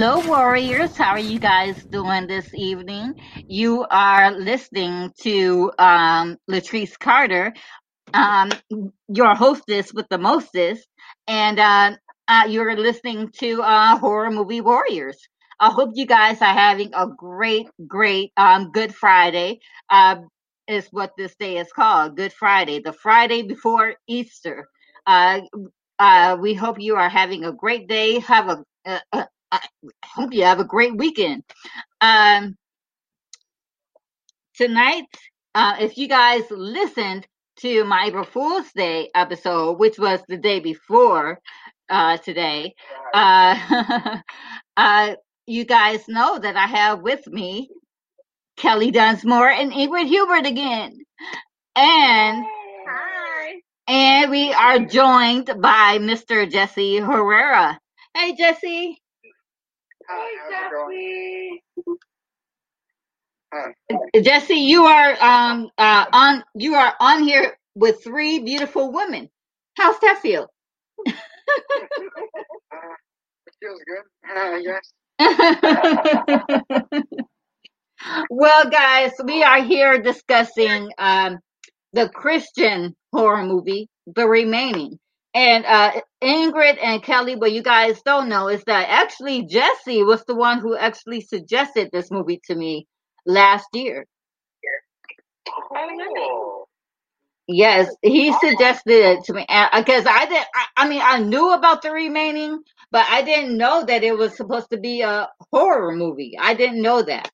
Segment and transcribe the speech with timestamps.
[0.00, 0.96] Hello, warriors.
[0.96, 3.20] How are you guys doing this evening?
[3.48, 7.52] You are listening to um, Latrice Carter,
[8.14, 8.52] um,
[9.08, 10.86] your hostess with the mostest,
[11.26, 11.96] and uh,
[12.28, 15.18] uh, you're listening to uh, Horror Movie Warriors.
[15.58, 19.58] I hope you guys are having a great, great um, Good Friday.
[19.90, 20.20] Uh,
[20.68, 24.68] is what this day is called, Good Friday, the Friday before Easter.
[25.04, 25.40] Uh,
[25.98, 28.20] uh, we hope you are having a great day.
[28.20, 29.60] Have a, a I
[30.04, 31.44] hope you have a great weekend.
[32.00, 32.56] Um,
[34.56, 35.06] tonight,
[35.54, 37.26] uh, if you guys listened
[37.60, 41.40] to my April Fool's Day episode, which was the day before
[41.88, 42.74] uh, today,
[43.14, 44.20] uh,
[44.76, 45.14] uh,
[45.46, 47.70] you guys know that I have with me
[48.56, 50.98] Kelly Dunsmore and Ingrid Hubert again.
[51.76, 52.44] And
[52.88, 53.54] Hi.
[53.86, 56.50] and we are joined by Mr.
[56.50, 57.78] Jesse Herrera.
[58.14, 58.98] Hey Jesse.
[60.08, 60.98] Hey, how's it going?
[60.98, 61.62] Jesse.
[63.52, 63.74] Hi.
[64.22, 69.30] Jesse, you are um uh on you are on here with three beautiful women.
[69.76, 70.48] How's that feel?
[72.72, 72.94] Uh,
[73.46, 74.04] it feels good.
[74.36, 74.92] Uh, yes.
[78.30, 81.38] well, guys, we are here discussing um
[81.94, 84.98] the Christian horror movie, The Remaining.
[85.38, 90.24] And uh Ingrid and Kelly, what you guys don't know is that actually Jesse was
[90.26, 92.88] the one who actually suggested this movie to me
[93.26, 94.06] last year.
[95.70, 96.64] Remember.
[97.48, 100.44] Yes, he suggested it to me because I did.
[100.54, 102.60] I, I mean, I knew about the remaining,
[102.90, 106.36] but I didn't know that it was supposed to be a horror movie.
[106.40, 107.30] I didn't know that.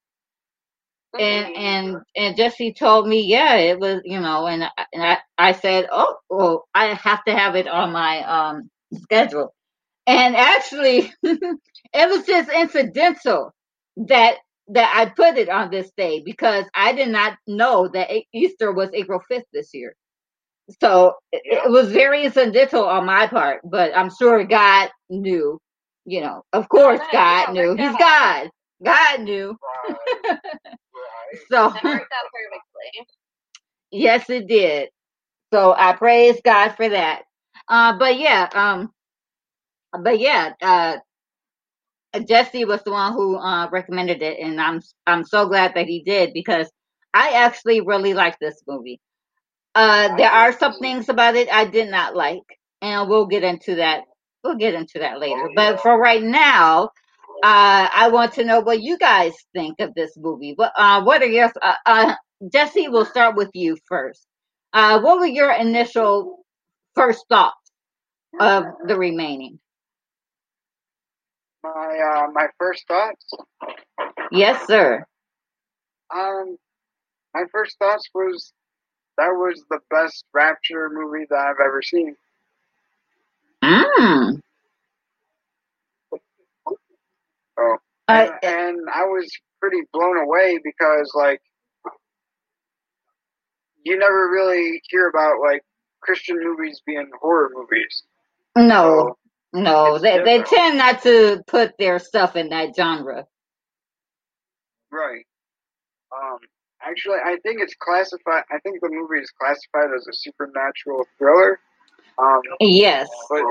[1.19, 5.19] And and and Jesse told me, yeah, it was, you know, and I- and I
[5.39, 8.71] I said, oh, well, I have to have it on my um
[9.03, 9.55] schedule.
[10.07, 13.53] And actually, it was just incidental
[13.99, 14.37] that
[14.69, 18.91] that I put it on this day because I did not know that Easter was
[18.95, 19.97] April fifth this year.
[20.83, 25.61] So it, it was very incidental on my part, but I'm sure God knew.
[26.07, 27.01] You know, of course.
[27.13, 27.77] God knew.
[27.77, 27.97] He's.
[27.97, 28.51] God.
[28.85, 29.57] God knew.
[31.51, 33.09] So That worked out perfectly.
[33.93, 34.91] yes, it did.
[35.53, 37.23] So I praise God for that.
[37.69, 38.93] Uh, but yeah, um,
[40.03, 40.97] but yeah, uh,
[42.29, 46.03] Jesse was the one who uh, recommended it, and I'm I'm so glad that he
[46.03, 46.71] did because
[47.15, 49.01] I actually really like this movie.
[49.75, 52.43] Uh, there are some things about it I did not like,
[52.83, 54.03] and we'll get into that.
[54.45, 55.51] We'll get into that later.
[55.57, 56.91] But for right now,
[57.45, 60.55] uh, I want to know what you guys think of this movie.
[60.57, 62.15] What uh, what are your uh, uh,
[62.51, 62.89] Jesse?
[62.89, 64.27] We'll start with you first.
[64.73, 66.39] Uh, what were your initial
[66.95, 67.71] first thoughts
[68.41, 69.59] of the remaining?
[71.63, 73.27] My uh, my first thoughts.
[74.33, 75.05] Yes, sir.
[76.15, 76.57] Um,
[77.35, 78.55] my first thoughts was
[79.19, 82.17] that was the best Rapture movie that I've ever seen.
[83.63, 84.41] Mm.
[87.59, 87.77] Oh,
[88.09, 91.41] Uh, and, and I was pretty blown away because like
[93.85, 95.63] you never really hear about like
[96.01, 98.03] Christian movies being horror movies.
[98.57, 99.17] no,
[99.53, 103.27] no, it's they they tend not to put their stuff in that genre.
[104.91, 105.27] Right.
[106.15, 106.39] Um,
[106.83, 108.45] actually, I think it's classified.
[108.51, 111.59] I think the movie is classified as a supernatural thriller.
[112.19, 113.09] Um, Yes.
[113.29, 113.43] but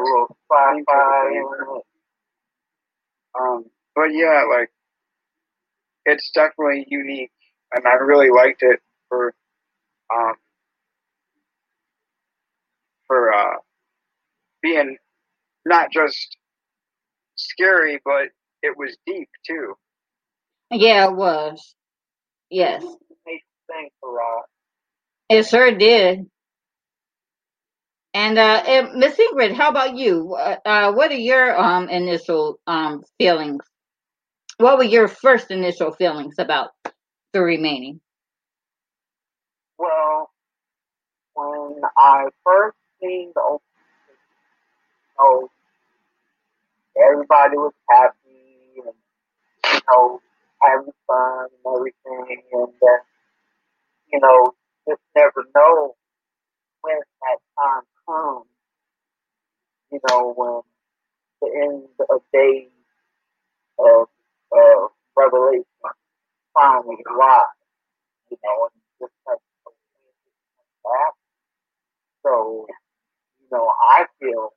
[3.40, 4.72] um, but yeah, like
[6.06, 7.32] it's definitely unique,
[7.74, 8.80] and I really liked it
[9.10, 9.34] for
[10.14, 10.36] um
[13.08, 13.58] for uh
[14.62, 14.98] being
[15.66, 16.38] not just
[17.36, 18.30] scary, but
[18.64, 19.76] it was deep too.
[20.72, 21.76] Yeah, it was.
[22.50, 22.84] Yes,
[24.02, 24.42] for uh,
[25.30, 26.28] it sure did.
[28.14, 30.36] And uh, Miss Ingrid, how about you?
[30.36, 33.64] Uh, uh, what are your um initial um feelings?
[34.58, 36.72] What were your first initial feelings about
[37.34, 38.02] the remaining?
[39.78, 40.30] Well,
[41.34, 43.62] when I first seen the opening,
[45.02, 45.50] you know,
[47.04, 48.94] everybody was happy and,
[49.74, 50.22] you know,
[50.62, 52.42] having fun and everything.
[52.54, 52.74] And
[54.12, 54.54] you know,
[54.88, 55.96] just never know
[56.82, 58.46] when that time comes,
[59.92, 60.62] you know, when
[61.42, 62.70] the end of days
[63.80, 64.08] of,
[64.54, 65.66] of Revelation
[66.54, 67.58] finally arrives,
[68.32, 69.36] you know, and just to
[70.84, 71.14] back.
[72.24, 72.68] So,
[73.40, 74.50] you know, I feel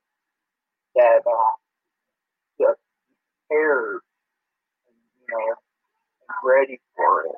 [0.94, 1.52] that uh,
[2.60, 2.81] just
[3.48, 4.00] prepared
[4.87, 5.54] and, you know,
[6.44, 7.37] ready for it.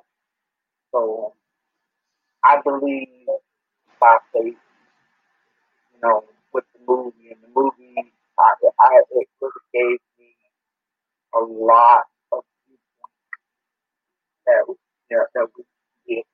[0.93, 1.35] So
[2.45, 3.09] I believe
[4.01, 4.57] by faith,
[5.93, 10.35] you know, with the movie and the movie, I, I it really gave me
[11.35, 12.05] a lot
[14.49, 14.65] that
[15.13, 15.65] know, that we
[16.09, 16.25] did.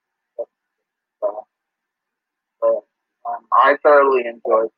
[1.21, 1.47] So,
[2.63, 2.85] so
[3.29, 4.71] um, I thoroughly enjoyed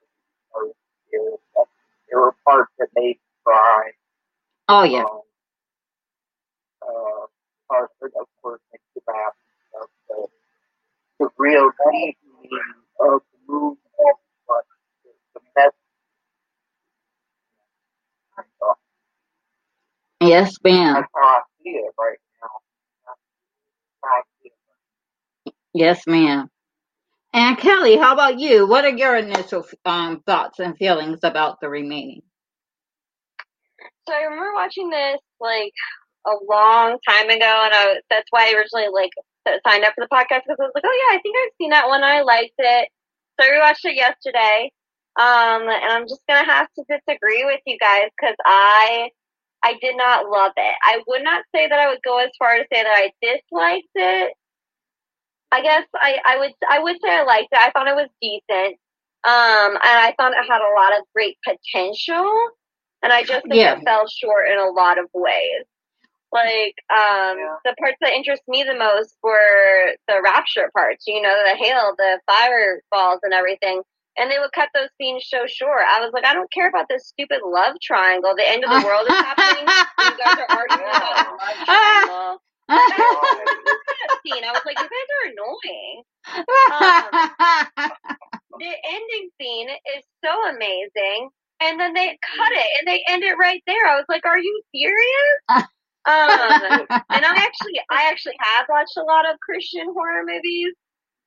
[1.12, 1.40] it.
[2.10, 3.92] There were parts that made me cry.
[4.68, 5.02] Oh yeah.
[5.04, 5.20] Um,
[6.82, 7.26] uh,
[7.70, 9.34] parts that, of course, make you laugh
[9.74, 10.30] and stuff.
[11.20, 13.78] The real deep meaning of the movie,
[14.48, 14.64] but
[15.04, 15.74] the, the message.
[20.20, 20.94] Yes, ma'am.
[20.94, 22.50] That's how I see it right now.
[23.06, 23.20] That's
[24.04, 24.50] how I see
[25.46, 25.56] it.
[25.76, 26.48] Yes, ma'am.
[27.34, 28.66] And Kelly, how about you?
[28.66, 32.22] What are your initial um, thoughts and feelings about the remaining?
[34.08, 35.72] So I remember watching this like
[36.26, 39.10] a long time ago, and I that's why I originally like
[39.68, 41.70] signed up for the podcast because I was like, oh yeah, I think I've seen
[41.70, 42.02] that one.
[42.04, 42.88] I liked it,
[43.38, 44.70] so I rewatched it yesterday.
[45.18, 49.10] Um, and I'm just gonna have to disagree with you guys because I
[49.62, 50.76] I did not love it.
[50.82, 53.88] I would not say that I would go as far to say that I disliked
[53.96, 54.32] it.
[55.52, 57.58] I guess I, I would I would say I liked it.
[57.58, 58.76] I thought it was decent.
[59.24, 62.50] Um, and I thought it had a lot of great potential.
[63.02, 63.76] And I just think Yeah.
[63.78, 65.64] it fell short in a lot of ways.
[66.32, 67.56] Like, um, Yeah.
[67.64, 71.94] the parts that interest me the most were the rapture parts, you know, the hail,
[71.96, 73.82] the fireballs and everything.
[74.18, 75.82] And they would cut those scenes so short.
[75.88, 78.34] I was like, I don't care about this stupid love triangle.
[78.36, 79.74] The end of the world is happening.
[79.98, 82.42] you guys are arguing about a love triangle.
[82.68, 86.02] That scene, I was like, you guys are annoying.
[88.58, 91.28] The ending scene is so amazing,
[91.60, 93.86] and then they cut it and they end it right there.
[93.86, 95.68] I was like, are you serious?
[96.08, 100.72] Um, and I actually, I actually have watched a lot of Christian horror movies,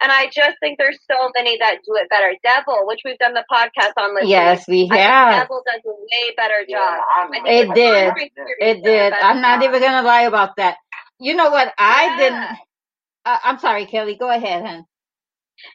[0.02, 2.34] and I just think there's so many that do it better.
[2.44, 4.16] Devil, which we've done the podcast on.
[4.16, 5.42] This yes, we week, I think have.
[5.44, 7.02] Devil does a way better job.
[7.20, 8.14] I'm I think It did.
[8.62, 9.14] It did.
[9.14, 9.70] I'm not job.
[9.70, 10.78] even gonna lie about that.
[11.20, 11.74] You know what?
[11.78, 12.18] I Yeah.
[12.18, 12.60] didn't.
[13.26, 14.16] Uh, I'm sorry, Kelly.
[14.16, 14.86] Go ahead, hon.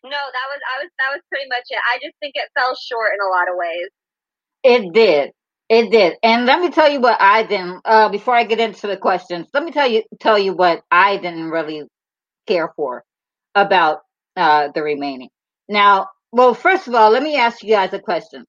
[0.03, 1.79] No, that was I was that was pretty much it.
[1.93, 3.89] I just think it fell short in a lot of ways.
[4.65, 5.33] It did.
[5.69, 6.17] It did.
[6.23, 7.83] And let me tell you what I didn't.
[7.85, 11.17] Uh, before I get into the questions, let me tell you tell you what I
[11.19, 11.85] didn't really
[12.47, 13.05] care for
[13.55, 14.01] about
[14.37, 15.31] uh the remaining.
[15.69, 18.45] Now, well, first of all, let me ask you guys a question.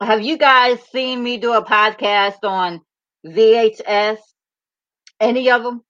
[0.00, 2.80] Have you guys seen me do a podcast on
[3.26, 4.18] VHS?
[5.20, 5.82] Any of them?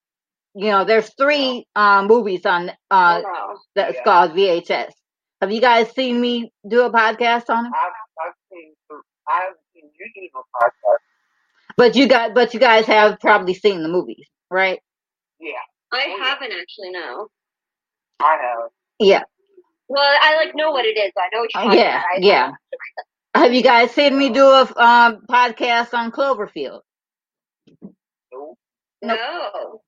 [0.55, 4.05] You know, there's three uh, movies on uh Oh, that's Yeah.
[4.05, 4.93] called VHS.
[5.41, 7.73] Have you guys seen me do a podcast on them?
[7.75, 7.93] I've,
[8.27, 8.75] I've seen,
[9.29, 10.99] I haven't seen you do no podcast.
[11.77, 14.81] But you got, but you guys have probably seen the movies, right?
[15.39, 15.53] Yeah,
[15.93, 17.29] I Oh, haven't actually no.
[18.21, 18.71] I have.
[18.99, 19.23] Yeah,
[19.89, 21.13] Well, I like know what it is.
[21.19, 22.05] I know what you're talking yeah, about.
[22.17, 22.53] I- yeah.
[23.35, 26.81] Have you guys seen me do a um, podcast on Cloverfield?
[28.33, 28.57] No.
[29.03, 29.83] No.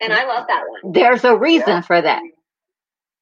[0.00, 0.82] And I love that one.
[0.84, 1.80] There's a reason Yeah.
[1.82, 2.22] for that.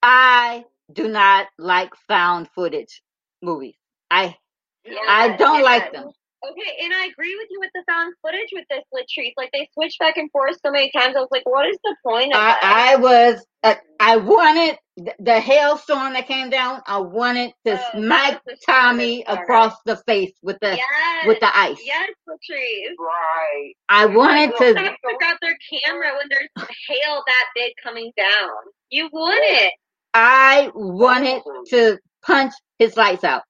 [0.02, 3.02] I do not like found footage
[3.43, 3.76] movies.
[4.11, 4.37] I
[4.85, 5.64] Yeah, I don't yeah.
[5.64, 6.11] like them.
[6.51, 9.33] Okay, and I agree with you with the found footage with this Latrice.
[9.37, 11.17] Like they switch back and forth so many times.
[11.17, 12.61] I was like, what is the point of that?
[12.63, 16.83] I, I was uh, I wanted the, the hailstorm that came down.
[16.87, 21.57] I wanted to Oh, smack Tommy stupidest across the face with the yes, with the
[21.57, 21.79] ice.
[21.85, 22.95] yes, Latrice.
[22.99, 23.73] Right.
[23.89, 24.75] I wanted They to.
[24.75, 26.49] took out their camera when there's
[26.89, 28.51] hail that big coming down.
[28.91, 29.73] You wouldn't.
[30.13, 33.43] I wanted to punch his lights out.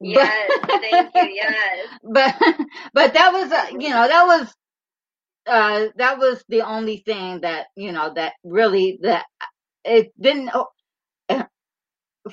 [0.00, 1.28] Yes, thank you.
[1.34, 1.88] Yes.
[2.02, 2.34] but
[2.94, 4.54] but that was uh, you know that was
[5.46, 9.26] uh that was the only thing that you know that really that
[9.84, 10.66] it didn't oh,
[11.28, 11.44] uh,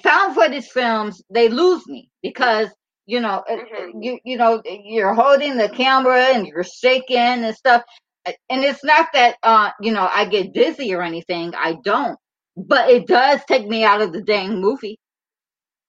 [0.01, 2.69] found footage films they lose me because
[3.05, 4.03] you know uh, Mhm.
[4.03, 7.83] you you know you're holding the camera and you're shaking and stuff
[8.25, 12.17] Uh, and it's not that uh you know I get dizzy or anything I don't
[12.57, 14.97] but it does take me out of the dang movie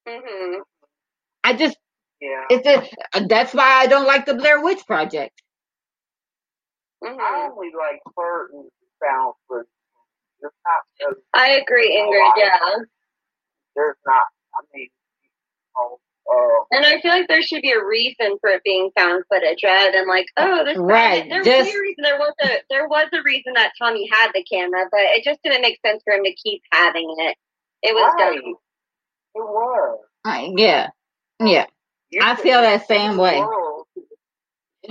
[0.06, 0.62] Mhm.
[1.44, 1.76] I just
[2.20, 2.44] Yeah.
[2.50, 5.40] it's just, that's why I don't like the Blair Witch Project
[7.04, 7.50] I Mhm.
[7.50, 8.70] only like certain
[9.00, 9.68] found footage.
[10.40, 10.82] There's not.
[10.98, 12.32] There's, I agree, Ingrid.
[12.36, 12.58] Yeah.
[13.76, 14.26] there's not.
[14.54, 14.88] I mean,
[15.22, 15.30] you
[15.76, 15.98] know,
[16.30, 19.62] uh, And I feel like there should be a reason for it being found footage
[19.64, 22.02] rather than like, oh, this Right, There just- was a reason.
[22.04, 25.42] There was a there was a reason that Tommy had the camera, but it just
[25.42, 27.36] didn't make sense for him to keep having it.
[27.82, 28.40] It was right.
[28.40, 28.54] dumb.
[29.34, 29.98] It was.
[30.24, 30.88] Uh, yeah
[31.46, 31.66] yeah
[32.10, 33.40] You I feel that same way.
[33.40, 33.86] World.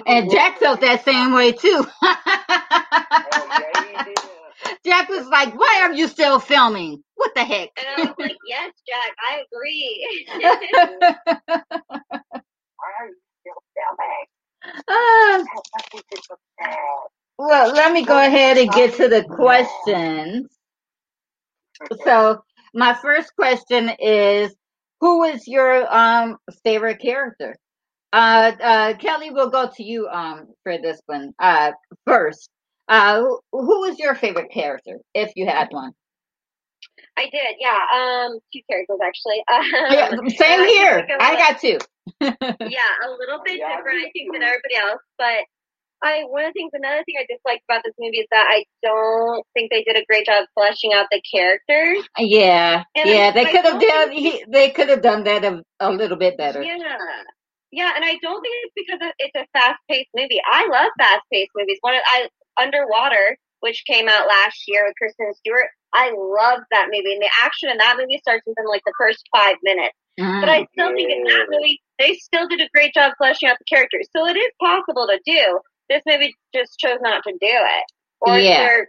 [0.06, 1.86] and Jack felt that same way too
[3.26, 4.04] Oh, yeah.
[4.86, 7.04] Jack was like, "Why are you still filming?
[7.16, 10.28] What the heck?" And I was like, yes, Jack, I agree.
[12.78, 14.26] Why are you still filming?
[14.90, 15.44] Ah,
[15.74, 17.10] That was just so sad.
[17.38, 20.50] well, let me go ahead and get to the questions.
[22.04, 22.44] So,
[22.74, 24.56] my first question is,
[25.04, 27.56] who is your um favorite character?
[28.14, 31.72] Uh, uh, Kelly, we'll go to you um for this one uh
[32.06, 32.50] first.
[32.88, 35.92] Uh, who, who is your favorite character if you had one?
[37.18, 37.80] I did, yeah.
[37.96, 39.44] Um, two characters actually.
[39.92, 41.08] Yeah, Um, same and I here.
[41.20, 41.78] I got two.
[42.22, 45.02] yeah, a little bit Yeah, different, I think, than everybody else.
[45.18, 45.44] But
[46.04, 48.66] I one of the things, another thing I disliked about this movie is that I
[48.84, 52.04] don't think they did a great job fleshing out the characters.
[52.20, 54.12] Uh, yeah, And yeah, they could have done.
[54.12, 56.62] He, they could have done that a, a little bit better.
[56.62, 56.98] Yeah.
[57.72, 60.40] Yeah, and I don't think it's because it's a fast-paced movie.
[60.46, 61.80] I love fast-paced movies.
[61.82, 62.28] One of I
[62.62, 65.70] Underwater, which came out last year with Kristen Stewart.
[65.92, 69.28] I love that movie, and the action in that movie starts within like the first
[69.36, 69.96] five minutes.
[70.20, 73.50] Oh, but I still think in that movie they still did a great job fleshing
[73.50, 74.08] out the characters.
[74.16, 75.60] So it is possible to do.
[75.90, 77.84] This movie just chose not to do it.
[78.22, 78.60] Or Yeah.
[78.60, 78.86] their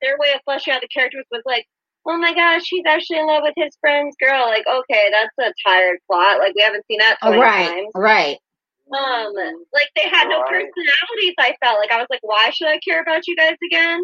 [0.00, 1.66] their way of fleshing out the characters was like,
[2.06, 4.46] oh my gosh, he's actually in love with his friend's girl.
[4.46, 6.38] Like, okay, that's a tired plot.
[6.38, 7.88] Like we haven't seen that Oh, 20 right, times.
[7.94, 8.38] right.
[8.92, 9.32] Um,
[9.72, 11.34] like they had no personalities.
[11.38, 14.00] I felt like I was like, why should I care about you guys again?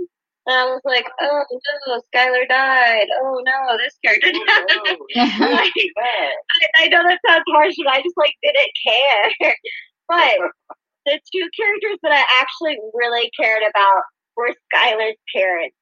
[0.47, 1.43] And I was like, oh
[1.89, 3.09] no, Skylar died.
[3.21, 4.97] Oh no, this character died.
[5.41, 6.31] like, Yeah.
[6.79, 9.55] I, I know that sounds harsh, but I just like didn't care.
[10.09, 10.77] but
[11.07, 14.03] the two characters that I actually really cared about
[14.37, 15.77] were Skylar's parents.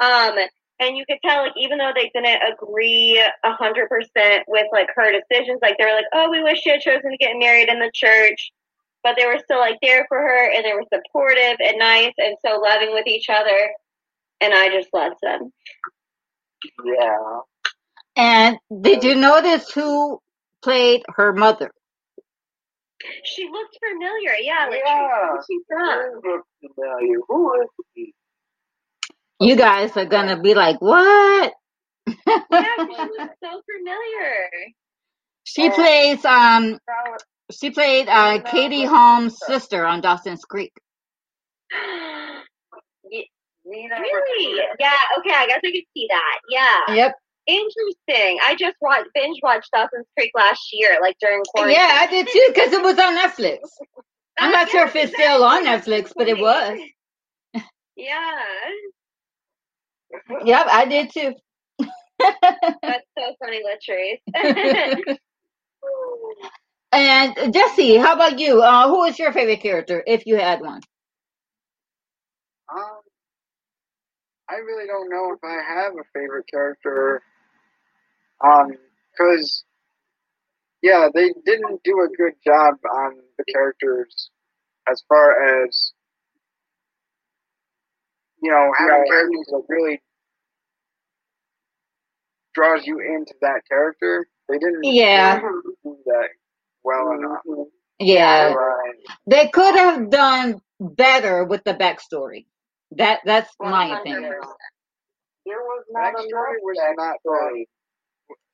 [0.00, 0.38] Um,
[0.80, 4.88] and you could tell, like, even though they didn't agree a hundred percent with like
[4.96, 7.68] her decisions, like they were like, "Oh, we wish she had chosen to get married
[7.68, 8.52] in the church,"
[9.04, 12.36] but they were still like there for her, and they were supportive and nice and
[12.46, 13.74] so loving with each other.
[14.40, 15.52] And I just loved them.
[16.84, 17.40] Yeah.
[18.16, 20.20] And did you notice who
[20.62, 21.70] played her mother?
[23.24, 24.68] She looked familiar, yeah.
[24.70, 25.08] Like, Yeah.
[25.30, 26.20] where's she from?
[26.22, 26.42] Who
[26.76, 27.18] familiar?
[27.28, 28.14] Who is he?
[29.40, 31.52] You guys are gonna be like, "What?"
[32.50, 34.50] Yeah, she looks so familiar.
[35.44, 36.78] She Uh, plays um
[37.52, 40.72] she played uh Katie Holmes' sister on Dawson's Creek.
[43.66, 44.66] Really?
[44.80, 44.92] Yeah.
[45.18, 46.40] Okay, I guess I could see that.
[46.50, 46.80] Yeah.
[46.86, 47.14] Yep.
[47.48, 48.38] Interesting.
[48.44, 51.78] I just watched binge watched Dawson's Creek last year, like during quarantine.
[51.80, 53.58] Yeah, I did too because it was on Netflix.
[54.38, 56.78] I'm not sure if it's still on Netflix, but it was.
[57.96, 58.44] Yeah,
[60.44, 61.34] Yep, I did too.
[62.18, 65.16] that's so funny, Latrice.
[66.92, 68.62] and Jesse, how about you?
[68.62, 70.80] Uh, who is your favorite character, if you had one?
[72.72, 73.00] Um,
[74.48, 77.22] I really don't know if I have a favorite character.
[78.44, 78.72] Um,
[79.18, 79.64] cause
[80.82, 84.30] yeah, they didn't do a good job on the characters
[84.90, 85.92] as far as
[88.42, 90.00] you know having characters that really
[92.54, 94.28] draws you into that character.
[94.48, 95.40] They didn't Yeah.
[95.40, 96.28] do that
[96.84, 97.68] well enough.
[97.98, 98.94] Yeah, Right.
[99.26, 102.46] they could have done better with the backstory.
[102.92, 104.00] That that's my 100%.
[104.00, 104.32] opinion.
[105.46, 107.66] There was not Backstory enough was not backstory.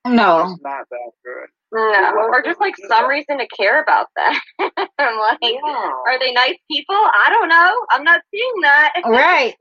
[0.06, 1.49] No, It's not that good.
[1.73, 4.34] No, or just like some reason to care about them.
[4.99, 5.92] I'm like, Yeah.
[6.06, 6.94] are they nice people?
[6.96, 7.87] I don't know.
[7.90, 8.92] I'm not seeing that.
[9.06, 9.54] right.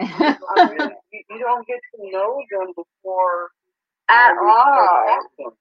[0.00, 3.50] I mean, you, you don't get to know them before
[4.08, 5.18] At you all.
[5.38, 5.52] them.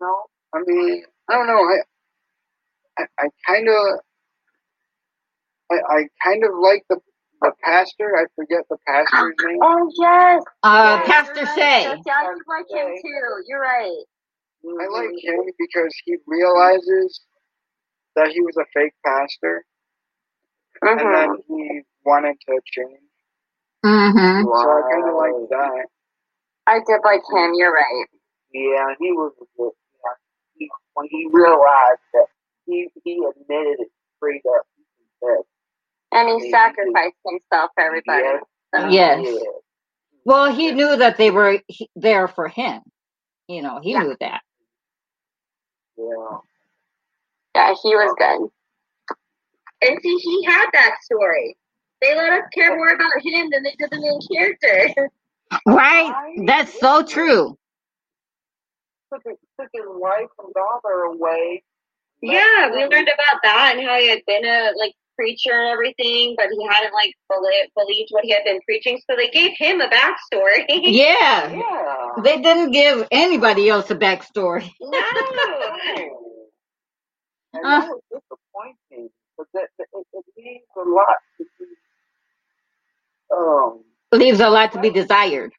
[0.00, 0.16] No.
[0.54, 1.54] I mean, I don't know.
[1.64, 1.78] I,
[2.98, 4.00] I, I kind of,
[5.72, 6.98] I, I kind of like the
[7.42, 8.16] the pastor.
[8.16, 9.58] I forget the pastor's name.
[9.62, 10.42] Oh yes.
[10.62, 11.56] Uh, Yeah, Pastor you're right.
[11.58, 11.82] Shay.
[11.82, 13.44] Yes, yeah, I like him too.
[13.48, 14.04] You're right.
[14.80, 17.22] I like him because he realizes
[18.16, 19.64] that he was a fake pastor,
[20.82, 23.00] and then he wanted to change.
[23.84, 24.44] Mm-hmm.
[24.44, 25.86] So I kind of like that.
[26.66, 27.52] I did like him.
[27.56, 28.06] You're right.
[28.52, 29.72] Yeah, he was a good.
[29.72, 30.16] Yeah,
[30.58, 32.26] he, when he realized that
[32.66, 34.66] he he admitted it straight up.
[34.76, 35.42] He said,
[36.14, 38.22] And he sacrificed himself for everybody.
[38.24, 38.44] Yes.
[38.74, 39.42] So- Yes.
[40.26, 41.60] Well, he knew that they were
[41.96, 42.82] there for him.
[43.48, 44.02] You know, he Yeah.
[44.04, 44.42] knew that.
[45.98, 46.38] Yeah.
[47.56, 48.50] Yeah, he was good.
[49.88, 51.56] And see, he had that story.
[52.00, 55.10] They let us care more about him than they did the main character.
[55.66, 56.12] Right?
[56.46, 57.56] That's so true.
[59.12, 61.62] Took his, took his wife and daughter away.
[62.22, 66.34] yeah, we learned about that and how he had been a like preacher and everything,
[66.36, 67.14] but he hadn't like
[67.76, 70.64] believed what he had been preaching, so they gave him a backstory.
[70.68, 71.52] Yeah.
[71.52, 72.08] Yeah.
[72.22, 74.70] They didn't give anybody else a backstory.
[74.80, 76.30] no.
[77.54, 77.80] And Uh.
[77.80, 81.66] that was disappointing because it, it, it means a lot to be,
[83.36, 85.52] um, Leaves a lot to be desired.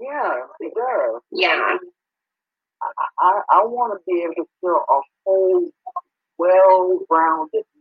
[0.00, 1.22] yeah, it does.
[1.32, 1.78] Yeah.
[2.82, 2.88] I,
[3.20, 5.70] I, I want to be able to feel a whole
[6.38, 7.71] well-rounded movie.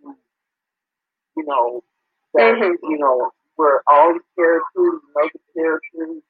[1.36, 1.84] You know,
[2.34, 2.78] that, Mhm.
[2.84, 6.24] you know, where all the characters, you know the characters,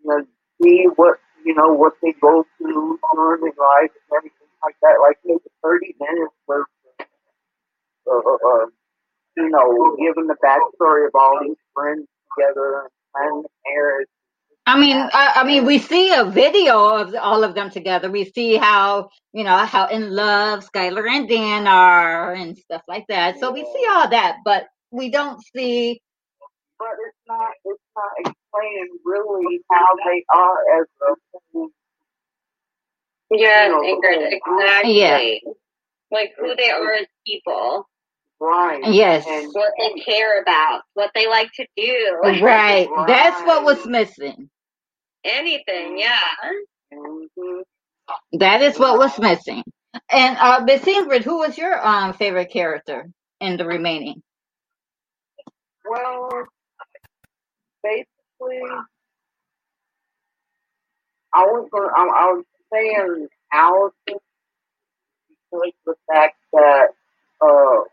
[0.00, 0.26] you know,
[0.62, 5.00] see what, you know, what they go through during their life and everything like that.
[5.00, 6.66] Like maybe 30 minutes worth
[6.96, 7.06] of,
[8.06, 8.66] uh, uh, uh,
[9.36, 14.08] you know, giving the backstory of all these friends together and planning the marriage.
[14.66, 18.10] I mean, I, I mean, we see a video of all of them together.
[18.10, 23.06] We see how you know how in love Skylar and Dan are and stuff like
[23.08, 23.38] that.
[23.40, 26.00] So we see all that, but we don't see.
[26.78, 31.14] but it's not it's not explaining really how they are as a
[31.52, 31.68] whole.
[33.30, 34.94] Yes, Ingrid, exactly.
[34.98, 35.20] Yeah.
[36.10, 37.88] Like who they are as people,
[38.40, 38.82] Right.
[38.92, 39.26] Yes.
[39.28, 42.20] And what they care about, what they like to do.
[42.42, 44.50] Right, that's what was missing.
[45.26, 46.20] Anything, yeah.
[46.94, 47.62] mhm.
[48.34, 49.64] That is what was missing.
[50.12, 53.08] And uh, Miss Ingrid, who was your um favorite character
[53.40, 54.22] in the remaining?
[55.84, 56.30] well,
[57.82, 58.60] basically,
[61.34, 61.90] I was going.
[61.96, 64.20] I, I was saying Allison
[65.52, 66.88] because the fact that
[67.42, 67.84] uh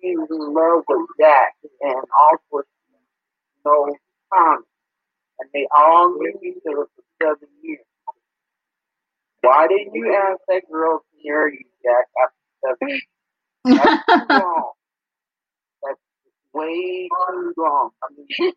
[0.00, 2.66] she was in love with Jack and also
[3.64, 3.96] no
[4.34, 4.64] Tommy,
[5.42, 7.84] and they all knew each other for seven years.
[9.42, 13.02] Why didn't you ask that girl to marry you, Jack, after seven years?
[13.74, 14.72] That's too long.
[15.82, 16.00] That's
[16.54, 17.90] way too long.
[18.02, 18.52] I mean, you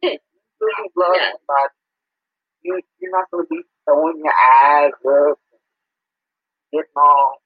[0.61, 1.31] really love Yeah.
[1.33, 1.73] somebody.
[2.63, 5.61] You, you're not going to be throwing your eyes up and
[6.73, 7.41] getting all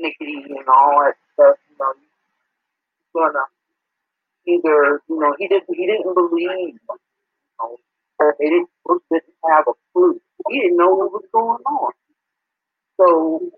[0.00, 1.56] snickety and all that stuff.
[1.70, 1.92] You know,
[3.14, 3.46] you're gonna
[4.46, 6.48] either, you know, he didn't, he didn't believe.
[6.48, 6.78] You
[7.60, 7.76] know,
[8.20, 8.68] they didn't,
[9.10, 10.20] didn't have a clue.
[10.48, 11.92] He didn't know what was going on.
[13.00, 13.50] So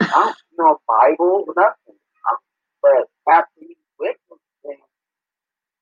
[0.00, 1.98] I don't know Bible, or nothing.
[2.82, 4.80] But after he witnessed things,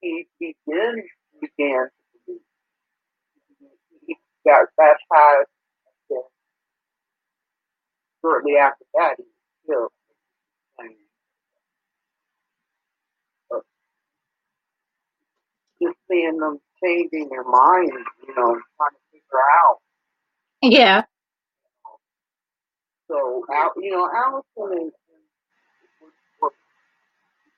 [0.00, 1.02] he began
[1.40, 2.40] began to believe.
[4.06, 4.16] He
[4.46, 5.48] got baptized,
[6.10, 6.22] and
[8.22, 9.32] shortly after that, he was
[9.66, 9.92] killed.
[15.82, 17.92] Just seeing them changing their mind,
[18.26, 19.78] you know, trying to figure out.
[20.62, 21.04] yeah,
[23.08, 23.44] So,
[23.82, 24.92] you know, Allison is,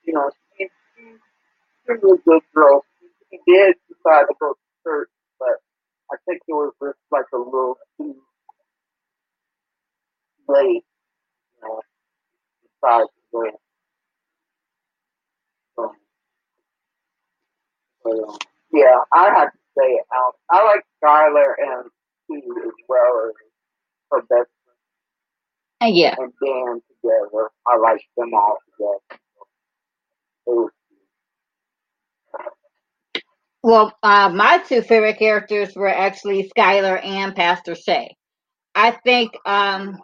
[0.07, 1.05] you know, she, she,
[1.87, 2.85] she was a good girl.
[3.01, 5.57] She, she did decide to go to church, but
[6.13, 8.17] I think it was just like a little too
[10.49, 10.85] late,
[11.57, 11.81] you know,
[12.65, 13.51] decide to go.
[15.77, 15.93] So,
[18.05, 18.39] but, um,
[18.75, 20.01] yeah, I have to say,
[20.51, 21.91] I like Skylar and
[22.29, 23.35] Sue as well as
[24.13, 24.51] her best
[25.81, 26.15] and yeah.
[26.19, 27.51] and Dan together.
[27.67, 28.59] I like them all
[30.47, 30.71] together.
[33.63, 38.15] Well, uh, my two favorite characters were actually Skylar and Pastor Shay.
[38.75, 39.99] I think, um,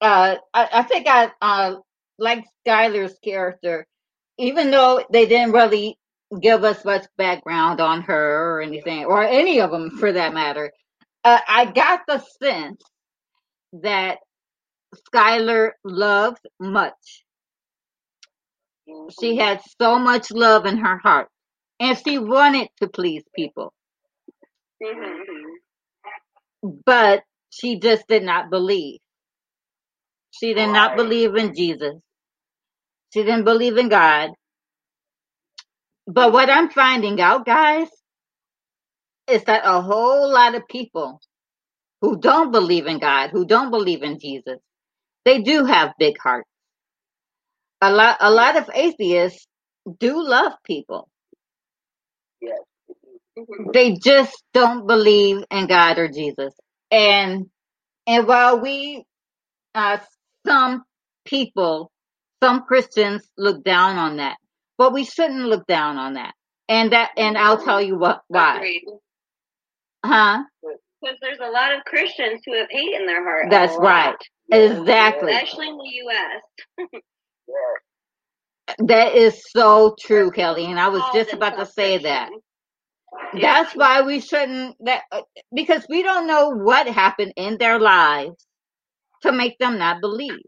[0.00, 1.76] uh, I, I think I uh,
[2.18, 3.86] like Skylar's character,
[4.38, 5.98] even though they didn't really
[6.42, 10.72] give us much background on her or anything, or any of them for that matter.
[11.24, 12.82] Uh, I got the sense
[13.82, 14.18] that
[15.14, 17.24] Skylar loved much.
[19.20, 21.28] She had so much love in her heart,
[21.80, 23.72] and she wanted to please people.
[24.82, 25.44] hmm
[26.62, 29.00] but she just did not believe.
[30.32, 31.94] She did not believe in Jesus.
[33.14, 34.30] She didn't believe in God.
[36.08, 37.88] But what I'm finding out, guys,
[39.30, 41.20] is that a whole lot of people
[42.02, 44.58] who don't believe in God, who don't believe in Jesus,
[45.24, 46.48] they do have big hearts.
[47.82, 49.46] A lot, a lot of atheists
[50.00, 51.08] do love people.
[52.40, 52.60] yes.
[53.74, 56.54] They just don't believe in God or Jesus.
[56.90, 57.46] And
[58.06, 59.04] and while we
[59.74, 59.98] uh,
[60.46, 60.84] some
[61.24, 61.92] people,
[62.42, 64.38] some Christians look down on that,
[64.78, 66.34] but we shouldn't look down on that.
[66.68, 68.84] And that, and I'll tell you what, why, Agreed.
[70.04, 70.44] huh?
[71.00, 73.46] Because there's a lot of Christians who have hate in their heart.
[73.50, 74.16] That's right.
[74.50, 75.32] Exactly.
[75.32, 76.88] Especially in the U.S.
[78.78, 80.66] That is so true, Kelly.
[80.66, 82.30] And I was just about to say that.
[83.40, 85.22] That's why we shouldn't that uh,
[85.54, 88.46] because we don't know what happened in their lives
[89.22, 90.44] to make them not believe.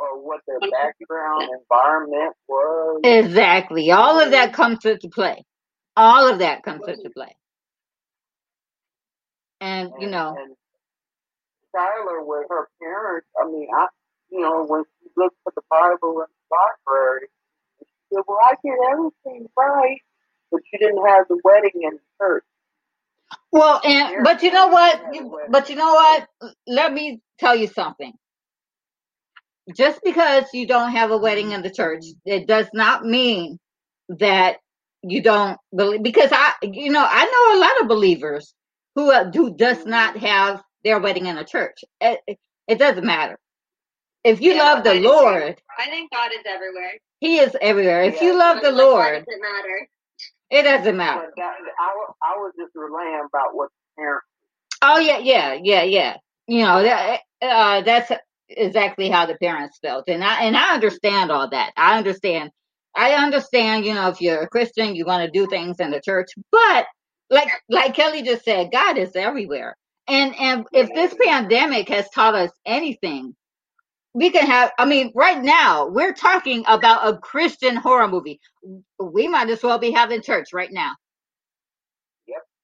[0.00, 3.00] Or what their background environment was.
[3.04, 3.90] Exactly.
[3.90, 5.44] All of that comes into play.
[5.96, 7.36] All of that comes into play.
[9.60, 10.56] And you know, and
[11.74, 13.86] Skylar with her parents, I mean, I,
[14.30, 17.28] you know, when she looked at the Bible in the library,
[17.80, 20.00] she said, "Well, I did everything right,
[20.50, 22.44] but you didn't have the wedding in church."
[23.52, 25.02] well, and but you know what?
[25.50, 26.28] But you know what?
[26.66, 28.14] Let me tell you something.
[29.76, 33.58] Just because you don't have a wedding in the church, it does not mean
[34.20, 34.58] that
[35.02, 36.02] you don't believe.
[36.02, 38.54] Because I, you know, I know a lot of believers
[38.96, 41.78] who uh, who does not have their wedding in a church.
[42.00, 43.38] It, it, it doesn't matter.
[44.24, 45.08] If you Yeah, love the I do.
[45.08, 46.92] Lord, I think God is everywhere.
[47.20, 48.02] He is everywhere.
[48.04, 49.88] If you love the Like, why Lord, does it matter?
[50.50, 51.32] it doesn't matter.
[51.36, 51.88] That, I,
[52.24, 54.26] I was just relaying about what the parents.
[54.82, 56.16] Oh yeah, yeah, yeah, yeah.
[56.48, 58.12] You know that uh, that's
[58.50, 61.72] exactly how the parents felt, and I and I understand all that.
[61.76, 62.52] I understand.
[62.96, 63.86] I understand.
[63.86, 66.86] You know, if you're a Christian, you want to do things in the church, but
[67.30, 69.76] like like Kelly just said, God is everywhere.
[70.08, 73.36] And and if this pandemic has taught us anything,
[74.14, 74.72] we can have.
[74.78, 78.40] I mean, right now we're talking about a Christian horror movie.
[79.00, 80.92] We might as well be having church right now.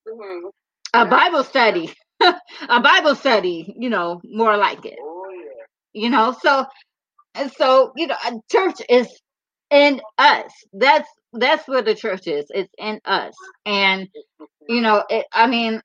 [0.08, 0.50] Mhm.
[0.94, 3.74] A Bible study, a Bible study.
[3.78, 4.98] You know, more like it.
[5.96, 6.36] You know?
[6.42, 6.66] So
[7.34, 8.16] and so you know
[8.52, 9.08] church is
[9.70, 10.52] in us.
[10.74, 12.46] That's that's where the church is.
[12.50, 13.34] It's in us.
[13.66, 14.08] And
[14.68, 15.82] you know it, i mean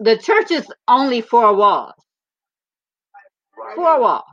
[0.00, 1.94] the church is only four walls.
[3.76, 4.24] Four walls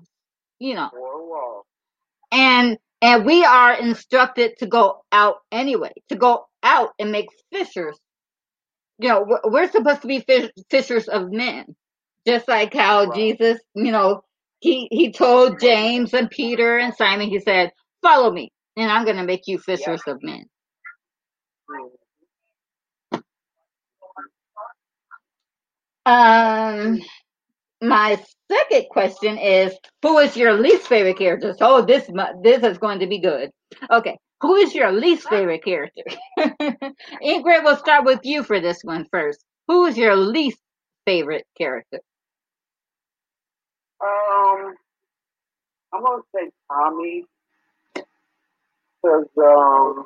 [0.59, 0.89] you know.
[0.91, 1.65] Four walls.
[2.31, 7.97] and and we are instructed to go out anyway to go out and make fishers.
[8.99, 11.75] You know we're, we're supposed to be fish, fishers of men
[12.27, 13.15] just like how Right.
[13.15, 14.21] jesus you know
[14.63, 17.71] he he told james and peter and simon he said
[18.02, 20.45] follow me and i'm going to make you fishers of men.
[26.06, 26.99] Um
[27.82, 28.21] my
[28.52, 31.54] second question is who is your least favorite character?
[31.58, 32.10] So this
[32.41, 33.52] this is going to be good.
[33.91, 36.04] Okay who is your least favorite character?
[36.39, 39.43] Ingrid we'll start with you for this one first.
[39.69, 40.60] Who is your least
[41.06, 41.99] favorite character
[44.04, 44.76] Um,
[45.94, 47.26] I'm gonna say Tommy
[49.04, 50.06] because um,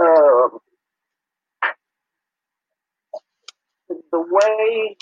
[0.00, 0.58] uh,
[3.88, 4.96] the- way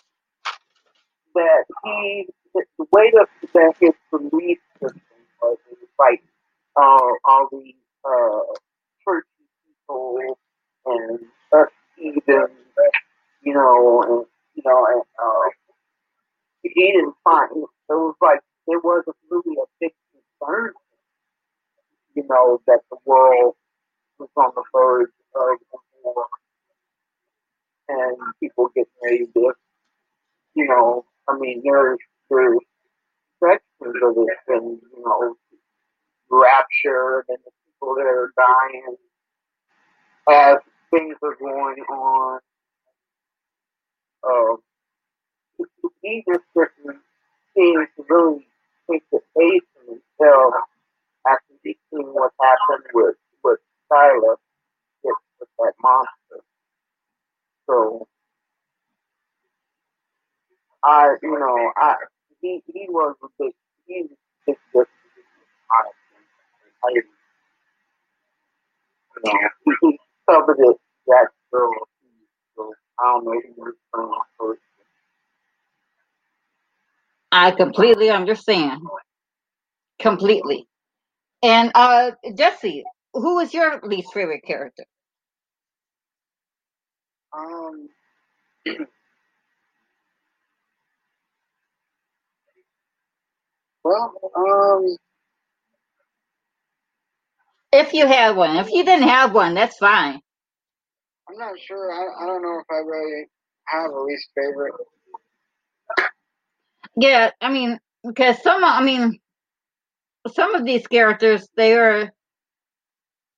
[1.34, 5.00] that he, the way that, that his belief system
[5.42, 5.58] was
[5.98, 6.22] like
[6.76, 8.40] uh, all these uh,
[9.04, 9.28] churchy
[9.66, 10.38] people
[10.86, 11.20] and
[11.54, 12.50] us heathens,
[13.42, 15.59] you know, and you know, and uh,
[16.62, 20.72] he didn't find it was like there wasn't really a big concern,
[22.14, 23.54] you know, that the world
[24.18, 26.26] was on the verge of war
[27.88, 29.52] and people getting ready to,
[30.54, 31.98] you know, I mean, there's
[32.30, 32.58] there's
[33.42, 35.34] sections of it, and you know,
[36.30, 38.96] rapture and the people that are dying
[40.28, 40.56] as
[40.90, 42.40] things are going on.
[44.22, 44.58] Um,
[46.02, 47.00] he just didn't
[47.56, 48.46] seem to really
[48.90, 50.54] take the faith in himself
[51.28, 51.54] after
[51.92, 53.60] seen what happened with with
[53.92, 54.36] Tyler,
[55.04, 56.44] with, with that monster.
[57.68, 58.08] So
[60.84, 61.96] I, you know, I
[62.42, 63.52] he he was a big
[63.86, 64.10] he was
[64.46, 64.90] big difference.
[65.72, 67.02] I, you
[69.24, 69.32] know,
[69.82, 69.98] he,
[70.60, 70.76] it
[71.08, 71.72] that girl.
[72.56, 74.62] So I don't know who was from first.
[77.32, 78.82] I completely understand.
[80.00, 80.66] Completely.
[81.42, 84.84] And uh Jesse, who is your least favorite character?
[87.36, 87.88] Um,
[93.84, 94.96] well, um,
[97.72, 98.56] If you have one.
[98.58, 100.20] If you didn't have one, that's fine.
[101.28, 101.92] I'm not sure.
[101.92, 103.26] I, I don't know if I really
[103.68, 104.74] have a least favorite.
[106.96, 109.18] Yeah, I mean, because some, I mean,
[110.32, 112.10] some of these characters, they are,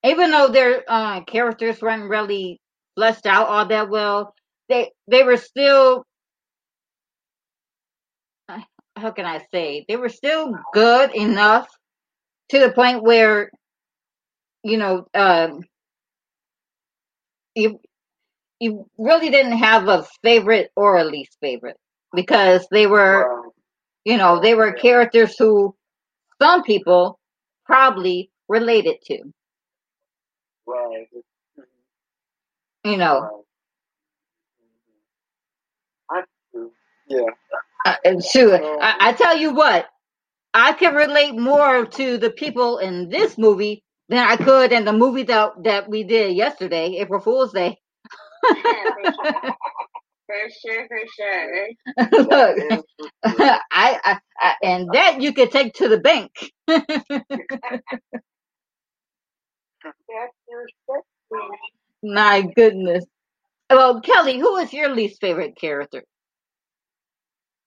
[0.05, 2.59] even though their uh, characters weren't really
[2.95, 4.33] fleshed out all that well,
[4.69, 6.05] they they were still.
[8.95, 11.67] how can I say they were still good enough
[12.49, 13.51] to the point where
[14.63, 15.61] you know um,
[17.55, 17.79] you
[18.59, 21.77] you really didn't have a favorite or a least favorite
[22.13, 23.43] because they were
[24.05, 25.75] you know they were characters who
[26.41, 27.19] some people
[27.65, 29.19] probably related to
[30.67, 31.07] right.
[32.85, 33.43] you know
[36.11, 36.25] Right.
[36.51, 36.71] True.
[37.07, 37.21] Yeah.
[37.85, 39.87] uh, and shoot, I, I tell you what
[40.53, 44.93] I can relate more to the people in this movie than I could in the
[44.93, 47.77] movie that that we did yesterday, April Fool's Day.
[50.33, 51.67] for sure, for sure.
[52.29, 53.59] Look, That is for sure.
[53.71, 56.31] I, I, I and that you could take to the bank.
[60.09, 61.59] That's your sexy.
[62.03, 63.05] My goodness.
[63.69, 66.03] Well, Kelly, who is your least favorite character?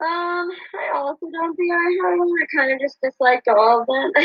[0.00, 2.28] Um, I also don't think I had one.
[2.42, 4.12] I kind of just disliked all of them.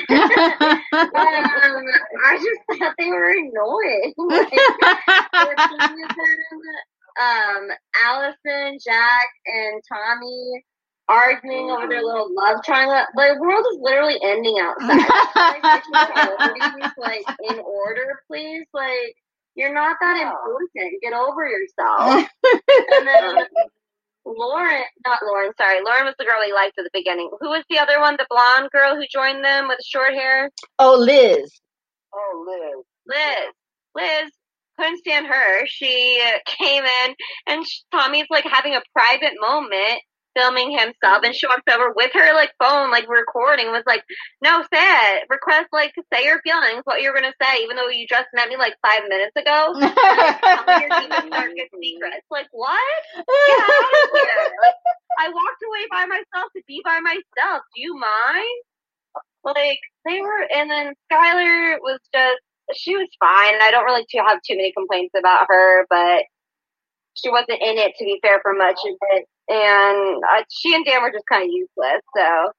[0.99, 1.85] um,
[2.25, 4.13] I just thought they were annoying.
[5.43, 6.83] Like, the thing is that,
[7.19, 10.63] um, Allison, Jack, and Tommy
[11.07, 13.03] arguing over their little love triangle.
[13.15, 14.97] The world is literally ending outside.
[15.35, 18.65] like, priorities, like in order, please.
[18.73, 19.15] Like,
[19.55, 21.01] you're not that important.
[21.01, 22.27] Get over yourself.
[22.43, 23.45] And then
[24.25, 25.83] Lauren, not Lauren, sorry.
[25.83, 27.29] Lauren was the girl he liked at the beginning.
[27.39, 28.15] Who was the other one?
[28.17, 30.49] The blonde girl who joined them with short hair?
[30.79, 31.51] oh, Liz.
[32.13, 32.85] Oh, Liz.
[33.07, 33.53] Liz.
[33.95, 34.31] Liz.
[34.79, 35.65] Couldn't stand her.
[35.67, 37.15] She came in
[37.47, 40.01] and sh- Tommy's like having a private moment
[40.33, 44.01] filming himself and she walks over with her like phone like recording was like
[44.41, 47.89] no say it request like to say your feelings what you're gonna say even though
[47.89, 52.79] you just met me like five minutes ago your secrets like what
[53.47, 54.43] get out of here.
[54.63, 54.79] Like,
[55.19, 57.63] I walked away by myself to be by myself.
[57.75, 58.59] Do you mind?
[59.43, 62.41] Like, they were, and then Skylar was just,
[62.73, 63.61] she was fine.
[63.61, 66.23] I don't really too, have too many complaints about her, but
[67.15, 69.25] she wasn't in it, to be fair, for much of it.
[69.49, 72.51] And uh, she and Dan were just kind of useless, so.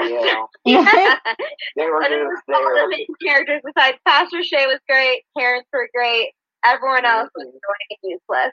[0.00, 0.44] Yeah.
[0.64, 1.16] yeah.
[1.76, 2.88] They were But it just was all the there.
[2.88, 6.32] main characters besides Pastor Shay was great, parents were great,
[6.64, 8.52] everyone else was annoying and useless.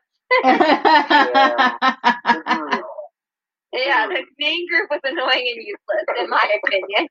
[2.28, 2.84] Mhm.
[3.74, 7.08] Yeah, the main group was annoying and useless, in my opinion.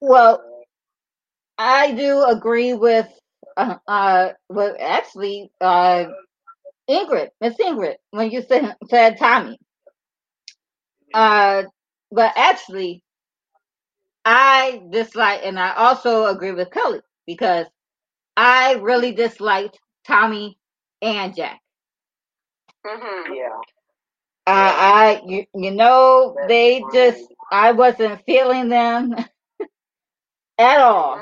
[0.00, 0.42] Well,
[1.58, 3.08] I do agree with
[3.56, 6.06] uh, uh with actually uh
[6.88, 9.58] Ingrid, Miss Ingrid, when you said said Tommy.
[11.14, 11.64] Uh,
[12.10, 13.02] but actually,
[14.26, 17.66] I dislike, and I also agree with Kelly because
[18.36, 20.58] I really disliked Tommy
[21.02, 21.60] and Jack.
[22.84, 23.60] hmm Yeah.
[24.46, 29.14] I, I, you, you know, they just, I wasn't feeling them
[30.58, 31.20] at all.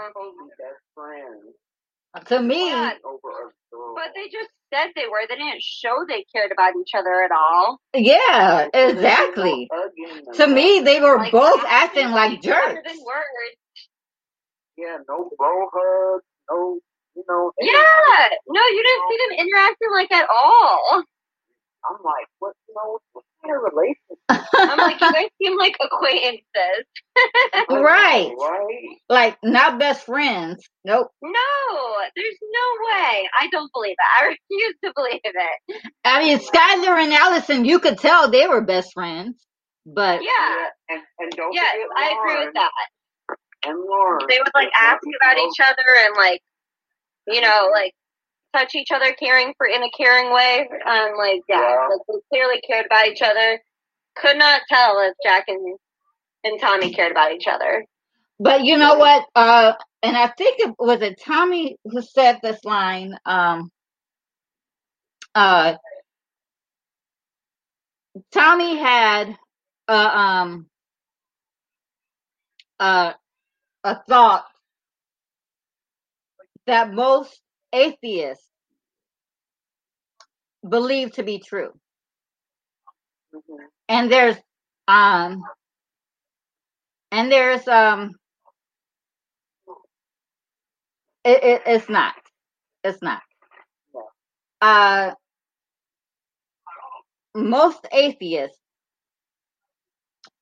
[2.27, 2.93] To me, Yeah.
[3.05, 3.95] over a girl.
[3.97, 5.27] But they just said they were.
[5.29, 7.81] They didn't show they cared about each other at all.
[7.95, 9.69] yeah, exactly.
[10.35, 12.81] To me, they were Like, both acting acting like jerks.
[12.87, 13.57] than words.
[14.77, 16.21] Yeah, no bro hug,
[16.51, 16.79] no,
[17.17, 17.53] you know.
[17.61, 18.29] Yeah.
[18.49, 21.03] No, you didn't see them interacting like at all.
[21.89, 24.19] I'm like, what, you know, what kind of relationship?
[24.71, 26.45] I'm like, you guys seem like acquaintances.
[27.71, 28.33] Right.
[28.39, 28.97] Right?
[29.09, 30.65] Like, not best friends.
[30.85, 31.09] Nope.
[31.23, 33.29] No, there's no way.
[33.41, 34.23] I don't believe it.
[34.23, 35.83] I refuse to believe it.
[36.05, 39.45] I mean, Skylar and Allison, you could tell they were best friends.
[39.87, 40.67] But Yeah.
[40.89, 42.71] And, and don't Yes, forget I agree with that.
[43.67, 44.27] And Lauren.
[44.29, 46.41] They would like ask about each other and like,
[47.29, 47.93] you know, like
[48.55, 50.69] touch each other, caring for in a caring way.
[50.87, 51.89] Um, like yeah, Yeah.
[51.91, 53.61] like they clearly cared about each other.
[54.17, 55.79] Could not tell if Jack and
[56.45, 57.85] and Tommy cared about each other.
[58.41, 59.27] But you know what?
[59.35, 63.15] Uh, and I think it was it Tommy who said this line.
[63.27, 63.71] Um,
[65.35, 65.77] uh,
[68.33, 69.37] Tommy had
[69.89, 70.67] uh, um,
[72.81, 73.13] uh,
[73.85, 74.47] a thought
[76.67, 77.41] that most
[77.75, 78.49] atheists
[80.69, 81.73] believe to be true,
[83.35, 83.67] Mhm.
[83.89, 84.37] and there's
[84.89, 85.43] um,
[87.13, 88.13] and there's um,
[91.25, 92.15] it, it it's not,
[92.85, 93.23] it's not.
[94.61, 95.13] Uh,
[97.35, 98.59] most atheists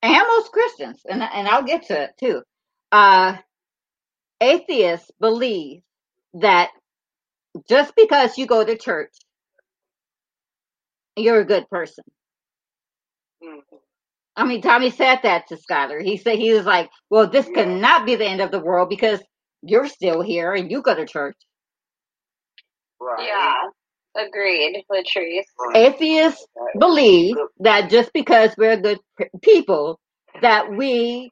[0.02, 2.42] and most Christians, and and I'll get to it too.
[2.92, 3.36] Uh,
[4.40, 5.82] atheists believe
[6.34, 6.70] that
[7.68, 9.12] just because you go to church,
[11.16, 12.04] you're a good person.
[13.42, 13.62] Mhm.
[14.36, 16.02] I mean, Tommy said that to Skylar.
[16.02, 17.54] He said he was like, "Well, this Yeah.
[17.54, 19.22] could not be the end of the world because
[19.62, 21.36] you're still here and you go to church."
[23.00, 23.26] Right.
[23.28, 23.70] Yeah.
[24.16, 25.46] Agreed, Latrice.
[25.58, 25.76] Right.
[25.76, 26.46] Atheists
[26.78, 29.00] believe that just because we're good
[29.42, 30.00] people,
[30.42, 31.30] that we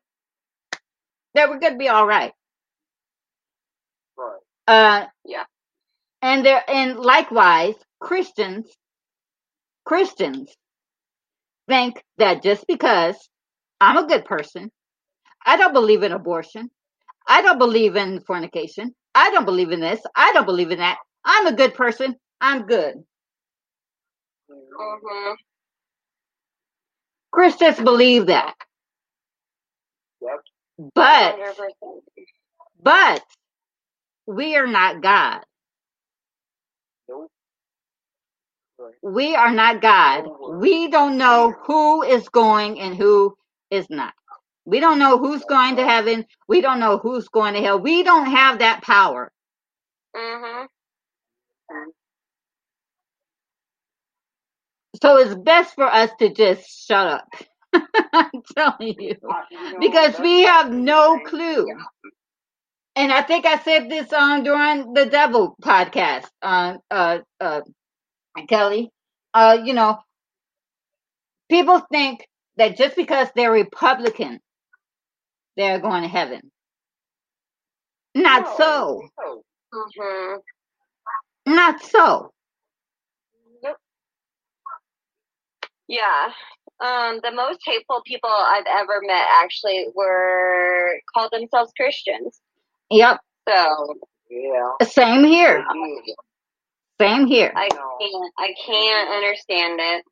[1.35, 2.33] that we're going to be all right.
[4.17, 4.41] Right.
[4.69, 5.45] Uh, Yeah.
[6.23, 8.71] And there, and likewise, Christians,
[9.87, 10.53] Christians
[11.69, 13.17] think that just because
[13.81, 14.71] I'm a good person,
[15.47, 16.71] I don't believe in abortion,
[17.29, 20.99] I don't believe in fornication, I don't believe in this, I don't believe in that.
[21.25, 22.17] I'm a good person.
[22.41, 22.97] I'm good.
[24.51, 24.57] Mhm.
[24.81, 25.35] Mm-hmm.
[27.33, 28.55] Christians believe that,
[30.23, 30.41] Yep.
[30.95, 32.05] but 100%.
[32.83, 33.25] but
[34.27, 35.45] we are not God.
[39.03, 40.27] We are not God.
[40.61, 43.37] We don't know who is going and who
[43.71, 44.15] is not.
[44.67, 46.27] We don't know who's going to heaven.
[46.49, 47.81] We don't know who's going to hell.
[47.81, 49.33] We don't have that power.
[50.17, 50.67] Mm-hmm.
[55.03, 57.29] So it's best for us to just shut up.
[58.15, 59.17] I'm telling you.
[59.31, 61.67] I- you know, Because we have no clue.
[62.97, 67.63] And I think I said this um during the devil podcast, uh uh uh
[68.49, 68.91] Kelly.
[69.35, 69.99] Uh, you know,
[71.51, 72.27] people think
[72.57, 74.41] that just because they're Republican,
[75.57, 76.51] they're going to heaven.
[78.15, 79.03] Not No, so.
[79.19, 79.43] no.
[79.75, 81.55] Mm-hmm.
[81.55, 82.33] Not so.
[83.63, 83.77] Nope.
[85.89, 86.31] Yeah.
[86.81, 92.41] Um, the most hateful people I've ever met actually were called themselves Christians.
[92.91, 93.21] Yep.
[93.49, 93.95] So
[94.31, 94.71] Yeah.
[94.87, 95.65] Same here.
[95.75, 96.15] Yeah.
[97.01, 97.53] Same here.
[97.57, 100.05] I can't I can't understand it.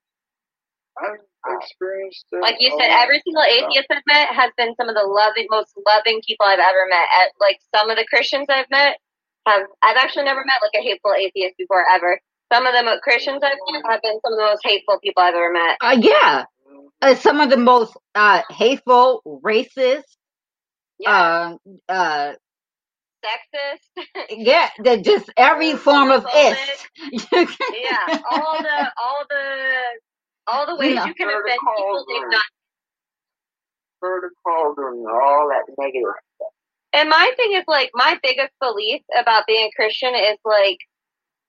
[0.98, 1.20] I've
[1.62, 2.40] experienced it.
[2.40, 5.72] Like you said, every single atheist I've met has been some of the loving, most
[5.86, 7.06] loving people I've ever met.
[7.22, 8.96] At like some of the Christians I've met
[9.46, 12.20] have I've actually never met like a hateful atheist before ever.
[12.52, 15.22] Some of the mo- Christians I've met have been some of the most hateful people
[15.22, 15.76] I've ever met.
[15.80, 16.44] Uh, yeah.
[16.68, 16.86] Mhm.
[17.02, 20.04] Uh, some of the most uh hateful, racist,
[20.98, 21.56] Yeah,
[21.88, 22.32] uh uh
[23.24, 24.04] sexist.
[24.30, 26.58] yeah, the just every form of it.
[27.12, 29.82] yeah, all the all the
[30.46, 31.06] all the ways No.
[31.06, 32.40] you can offend people they've done.
[34.00, 36.12] Further cauldron, all that negative.
[36.92, 40.78] And my thing is like my biggest belief about being a Christian is like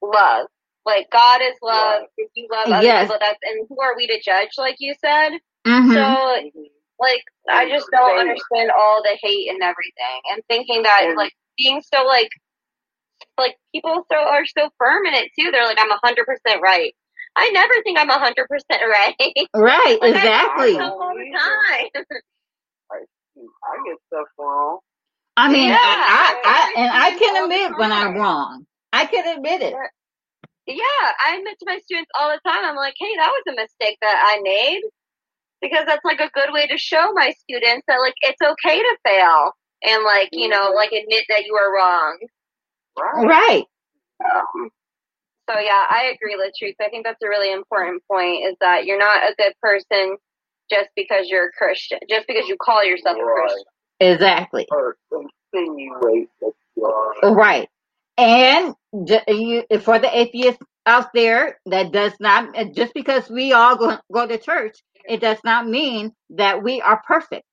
[0.01, 0.47] love.
[0.85, 2.01] Like God is love.
[2.01, 2.07] Right.
[2.17, 3.03] If you love other Yes.
[3.03, 4.49] people, that's and who are we to judge?
[4.57, 5.31] Like you said.
[5.65, 6.51] hmm So Mhm.
[6.99, 11.33] like I just don't understand all the hate and everything, and thinking that And- like
[11.59, 12.29] being so like
[13.37, 15.51] like people so are so firm in it too.
[15.51, 16.93] They're like I'm a hundred percent right.
[17.35, 19.15] I never think I'm a hundred percent right.
[19.55, 20.73] Right, Like, exactly.
[20.73, 22.03] fuck up all the time.
[22.91, 24.79] I get stuff wrong.
[25.37, 28.65] I mean, Yeah, I, I, I and I can all the admit when I'm wrong.
[28.91, 29.73] I can admit it.
[30.67, 32.65] Yeah, I admit to my students all the time.
[32.65, 34.81] I'm like, hey, that was a mistake that I made.
[35.61, 38.97] Because that's like a good way to show my students that like it's okay to
[39.05, 39.51] fail
[39.83, 42.17] and like, you know, like admit that you are wrong.
[42.97, 43.27] Right.
[43.27, 43.63] Right.
[44.23, 44.69] Um,
[45.49, 46.75] so yeah, I agree, Latrice.
[46.81, 50.17] I think that's a really important point is that you're not a good person
[50.69, 53.63] just because you're a Christian, just because you call yourself a Christian.
[53.99, 54.67] Exactly.
[54.69, 57.33] Or insinuate that you are.
[57.33, 57.67] Right.
[58.17, 63.97] And you, for the atheists out there, that does not just because we all go,
[64.11, 64.77] go to church,
[65.07, 67.43] it does not mean that we are perfect.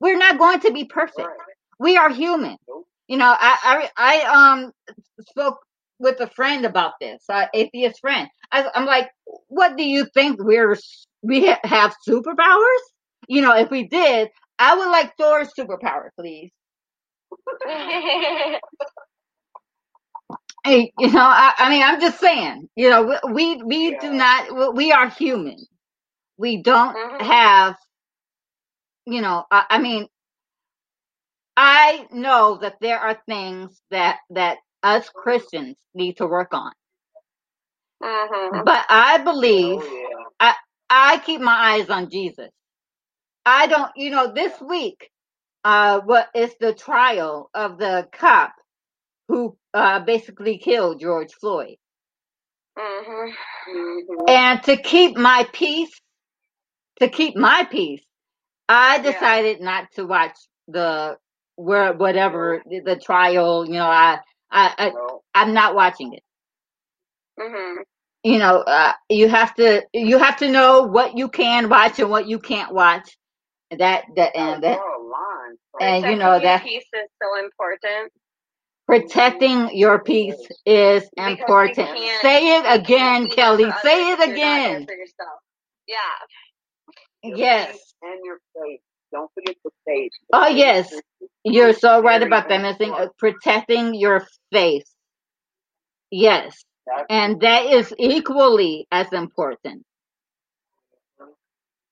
[0.00, 1.18] We're not going to be perfect.
[1.18, 1.47] Right.
[1.78, 2.56] We are human.
[3.08, 4.72] You know, I I, I um
[5.20, 5.58] spoke
[5.98, 8.28] with a friend about this, uh, atheist friend.
[8.52, 9.10] I, I'm like,
[9.48, 10.42] what do you think?
[10.42, 10.76] We're
[11.22, 12.84] we ha- have superpowers?
[13.28, 16.50] You know, if we did, I would like Thor's superpower, please.
[20.64, 24.10] Hey, you know, I, I mean, I'm just saying, you know, we we, we do
[24.12, 25.56] not, we- are human.
[26.38, 27.20] We don't Mhm.
[27.20, 27.76] have,
[29.06, 30.06] you know, I, I mean,
[31.58, 36.72] I know that there are things that that us Christians need to work on,
[38.02, 39.84] hmm but I believe Oh,
[40.40, 40.54] yeah.
[40.90, 42.50] I keep my eyes on Jesus.
[43.46, 45.10] I don't, you know, this week,
[45.64, 48.54] uh, what is the trial of the cop
[49.28, 51.76] who uh basically killed George Floyd.
[52.78, 53.34] Mhm.
[54.28, 55.92] And to keep my peace,
[57.00, 58.04] to keep my peace,
[58.68, 59.12] I Yeah.
[59.12, 60.36] decided not to watch
[60.68, 61.18] the
[61.58, 63.66] where whatever the, the trial.
[63.66, 64.92] You know, I I, I.
[65.34, 66.24] I'm not watching it.
[67.40, 67.82] hmm
[68.24, 72.10] you know, uh, you have to you have to know what you can watch and
[72.10, 73.16] what you can't watch.
[73.70, 75.56] That that and that line.
[75.72, 78.12] So and you know that peace is so important.
[78.86, 81.88] protecting your peace is Because important.
[82.22, 83.70] Say it again, Kelly.
[83.82, 84.86] Say it if you're not there again.
[85.86, 85.96] Yeah.
[87.22, 87.94] your Yes.
[88.02, 88.80] and your face.
[89.12, 90.12] Don't forget the face.
[90.32, 90.92] Oh, yes.
[91.52, 93.16] You're so right about that, missing important.
[93.18, 94.94] protecting your face.
[96.10, 96.64] Yes,
[97.08, 99.84] and that is equally as important.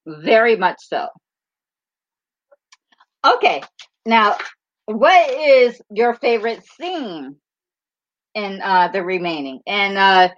[0.06, 1.08] Very much so.
[3.24, 3.62] Okay,
[4.06, 4.36] now,
[4.86, 7.36] what is your favorite scene
[8.34, 9.60] in uh, the remaining?
[9.66, 10.28] And uh,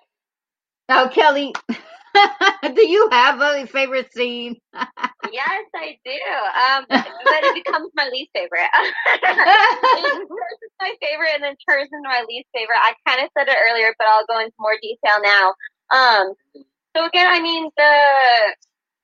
[0.89, 1.55] now, Kelly,
[2.75, 4.57] do you have a favorite scene?
[5.33, 6.11] Yes, I do.
[6.13, 8.71] Um, but it becomes my least favorite.
[8.73, 12.79] Hers is my favorite, and then turns into my least favorite.
[12.81, 15.55] I kind of said it earlier, but I'll go into more detail now.
[15.91, 16.35] Um,
[16.97, 18.55] so again, I mean the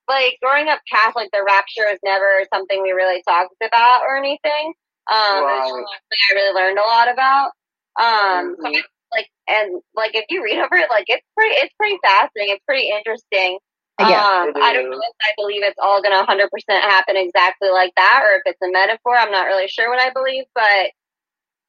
[0.09, 4.75] like growing up Catholic, the rapture was never something we really talked about or anything.
[5.11, 5.59] Um, it's Right.
[5.61, 7.51] just something I really learned a lot about.
[7.97, 8.83] Um, so Mhm.
[9.13, 12.55] like and like if you read over it, like it's pretty, it's pretty fascinating.
[12.57, 13.59] It's pretty interesting.
[14.01, 14.07] Yeah.
[14.07, 17.93] Um, I don't know if I believe it's all going to 100% happen exactly like
[17.97, 19.17] that, or if it's a metaphor.
[19.17, 20.91] I'm not really sure what I believe, but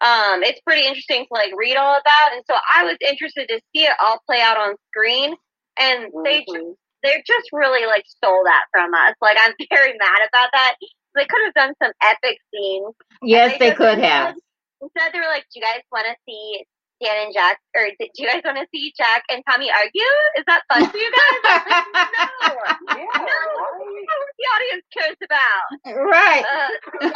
[0.01, 2.34] um, it's pretty interesting to like read all about.
[2.34, 5.36] And so I was interested to see it all play out on screen,
[5.80, 9.13] and they just they just really like stole that from us.
[9.21, 10.76] Like I'm very mad about that.
[11.15, 12.93] They could have done some epic scenes.
[13.21, 14.36] Yes, they just could have.
[14.82, 16.65] Instead, they were like, "Do you guys want to see
[17.06, 20.12] Dan and Jack, or do you guys want to see Jack and Tommy argue?
[20.41, 22.49] Is that fun for you guys?" no,
[22.97, 24.06] Yeah, no, right.
[24.10, 25.66] that's the audience cares about.
[26.10, 26.43] right.
[26.45, 26.70] Uh,
[27.01, 27.12] yeah.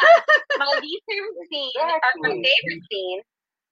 [0.57, 3.21] My least favorite scene, or my favorite scene,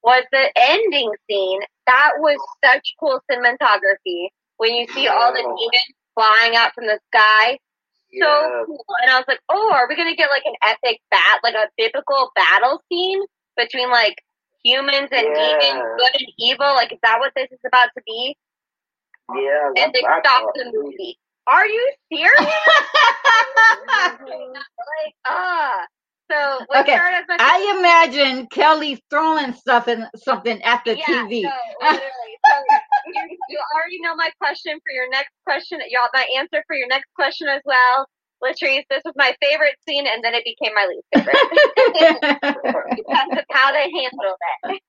[0.04, 1.60] was the ending scene.
[1.86, 7.00] That was such cool cinematography when you see all the demons flying out from the
[7.14, 7.60] sky.
[8.22, 8.64] So Yeah.
[8.66, 8.86] cool.
[9.04, 11.68] And I was like, oh, are we gonna get like an epic bat, like a
[11.78, 13.22] biblical battle scene
[13.58, 14.16] between like
[14.68, 15.60] humans and Yeah.
[15.60, 16.68] demons, good and evil?
[16.76, 18.36] Like, is that what this is about to be?
[19.36, 21.18] Yeah, And they that's stopped what- the movie.
[21.48, 22.40] Are you serious?
[24.28, 25.86] like, ah.
[26.30, 31.06] So what Okay, started as I imagine Kelly throwing stuff in something at the yeah,
[31.06, 31.44] TV.
[31.44, 31.50] No,
[31.82, 32.36] literally.
[32.46, 32.56] So
[33.14, 35.80] you, you already know my question for your next question.
[35.90, 38.08] Y'all, my answer for your next question as well.
[38.44, 41.36] Latrice, this was my favorite scene, and then it became my least favorite
[42.96, 44.82] because of how they handled it.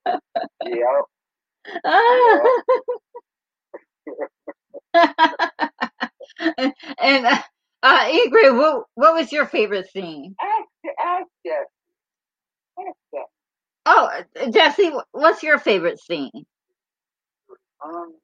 [0.66, 1.00] Yeah.
[6.98, 7.42] and uh,
[7.82, 10.34] uh, Ingrid, what what was your favorite scene?
[10.40, 10.68] Ask,
[11.00, 11.66] ask Jeff.
[12.78, 13.26] Ask Jeff.
[13.86, 16.30] Oh, uh, Jesse, what's your favorite scene?
[17.84, 18.14] Um,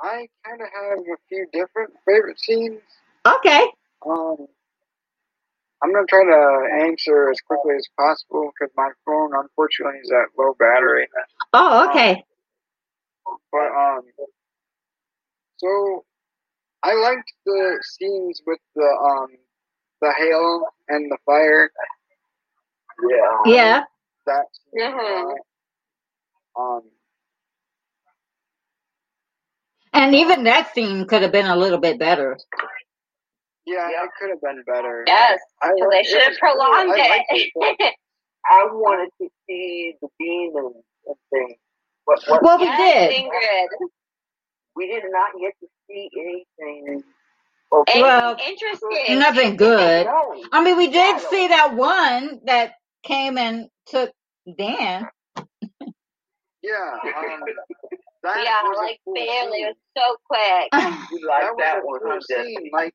[0.00, 2.80] I kind of have a few different favorite scenes.
[3.26, 3.66] Okay.
[4.08, 4.46] Um,
[5.82, 10.28] I'm gonna try to answer as quickly as possible because my phone, unfortunately, is at
[10.38, 11.08] low battery.
[11.52, 12.24] Oh, okay.
[13.52, 14.02] But um,
[15.58, 16.04] so
[16.82, 19.28] I liked the scenes with the um
[20.02, 21.70] the hail and the fire.
[23.08, 23.54] Yeah.
[23.54, 23.84] Yeah.
[24.26, 25.34] That scene, Mhm.
[26.58, 26.82] um,
[29.92, 32.38] And even that scene could have been a little bit better.
[33.66, 34.04] Yeah, Yeah.
[34.04, 35.04] it could have been better.
[35.06, 36.58] Yes, I so they should have was cool.
[36.58, 36.98] prolonged I
[37.30, 37.94] it.
[38.50, 41.58] I wanted to see the demons and things.
[42.06, 43.10] But what Well, we yes, did.
[43.12, 43.68] Ingrid.
[44.76, 47.02] we did not get to see anything.
[47.72, 49.18] of- Anything Well, interesting.
[49.20, 50.06] Nothing good.
[50.52, 54.12] I mean, we did see that one that came and took
[54.58, 55.08] Dan.
[56.62, 57.40] yeah, um,
[58.22, 59.58] that yeah, was like cool barely.
[59.58, 59.66] scene.
[59.66, 60.72] It was so quick.
[61.10, 62.70] You like that that one, cool huh, scene.
[62.72, 62.94] Like,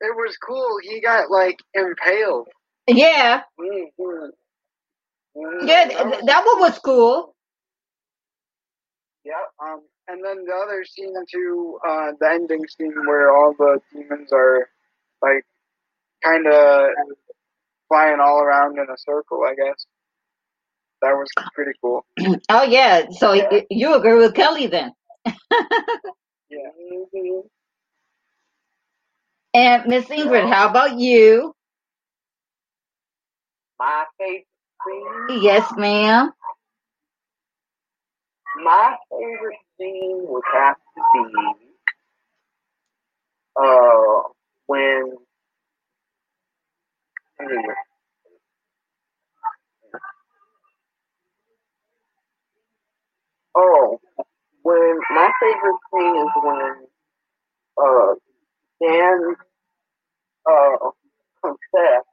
[0.00, 0.78] it was cool.
[0.82, 2.48] He got like impaled.
[2.88, 3.42] yeah.
[3.60, 4.30] Mhm.
[5.36, 5.68] Mhm.
[5.68, 7.34] Yeah, that th- was that one was cool.
[9.24, 13.80] Yeah, Um, and then the other scene too, uh, the ending scene where all the
[13.92, 14.68] demons are
[15.22, 15.44] like
[16.24, 16.90] kind of
[17.88, 19.42] flying all around in a circle.
[19.44, 19.86] I guess
[21.02, 22.06] that was pretty cool.
[22.50, 23.06] Oh, yeah.
[23.18, 24.92] So y- you agree with Kelly then.
[26.50, 26.70] Yeah.
[27.14, 27.42] Mhm.
[29.54, 31.54] And Miss Ingrid, how about you?
[33.78, 34.46] My favorite
[34.86, 35.42] scene.
[35.42, 36.32] Yes, ma'am.
[38.64, 41.02] My favorite scene would have to
[41.32, 41.70] be
[43.56, 44.22] uh
[44.66, 45.16] when
[53.56, 54.00] Oh,
[54.62, 56.32] when my favorite scene is
[58.84, 59.34] can
[60.50, 60.90] uh,
[61.42, 62.04] confess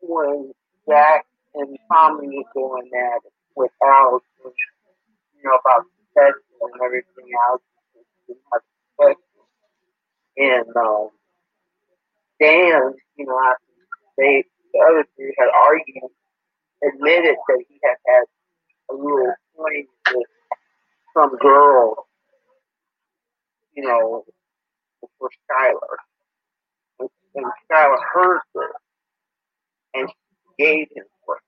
[0.00, 0.52] when
[0.88, 1.24] Zach
[1.54, 3.20] and Tommy are doing that
[3.56, 7.62] without, you know, about sex and everything else.
[10.36, 11.10] And um,
[12.40, 13.54] Dan, you know, I,
[14.18, 16.10] they the other three had argued,
[16.82, 18.24] admitted that he had had
[18.90, 20.26] a little fling with
[21.16, 22.08] some girl,
[23.76, 24.24] you know,
[25.18, 25.96] for Skylar.
[27.00, 28.64] And, and Skylar heard this
[29.94, 31.42] and she gave him for it,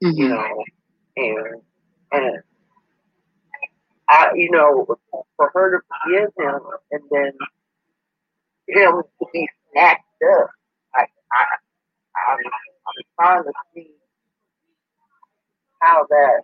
[0.00, 0.28] you mm-hmm.
[0.28, 0.64] know,
[1.16, 1.62] and
[2.12, 2.42] and
[4.08, 4.86] I, you know,
[5.36, 7.32] for her to forgive him and then
[8.68, 10.00] him to be snatched
[10.40, 10.50] up,
[10.94, 11.44] I, I,
[12.28, 13.90] I'm, I'm trying to see
[15.80, 16.42] how that,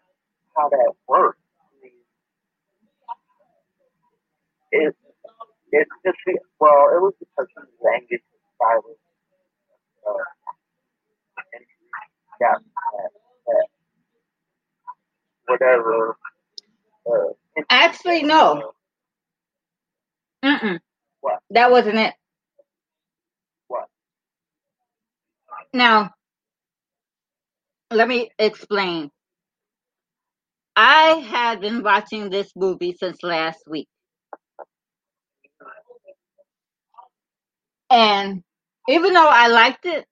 [0.56, 1.38] how that works.
[1.60, 1.92] I mean,
[4.72, 4.96] it,
[5.72, 6.18] it's just,
[6.60, 8.98] well, it was because he was angry with Silas,
[10.08, 10.24] uh,
[11.54, 11.64] and
[12.40, 13.10] got that,
[13.46, 13.68] that
[15.46, 16.16] whatever.
[17.06, 18.72] Uh, Actually, no.
[20.44, 20.80] Mm-mm.
[21.20, 21.40] What?
[21.50, 22.14] That wasn't it.
[23.68, 23.86] What?
[25.74, 26.12] Now,
[27.90, 29.10] let me explain.
[30.76, 33.88] I had been watching this movie since last week.
[37.90, 38.42] And
[38.88, 40.06] even though I liked it,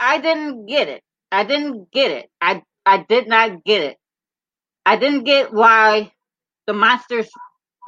[0.00, 1.02] I didn't get it.
[1.32, 2.30] I didn't get it.
[2.40, 3.98] I I did not get it.
[4.86, 6.12] I didn't get why
[6.66, 7.30] the monsters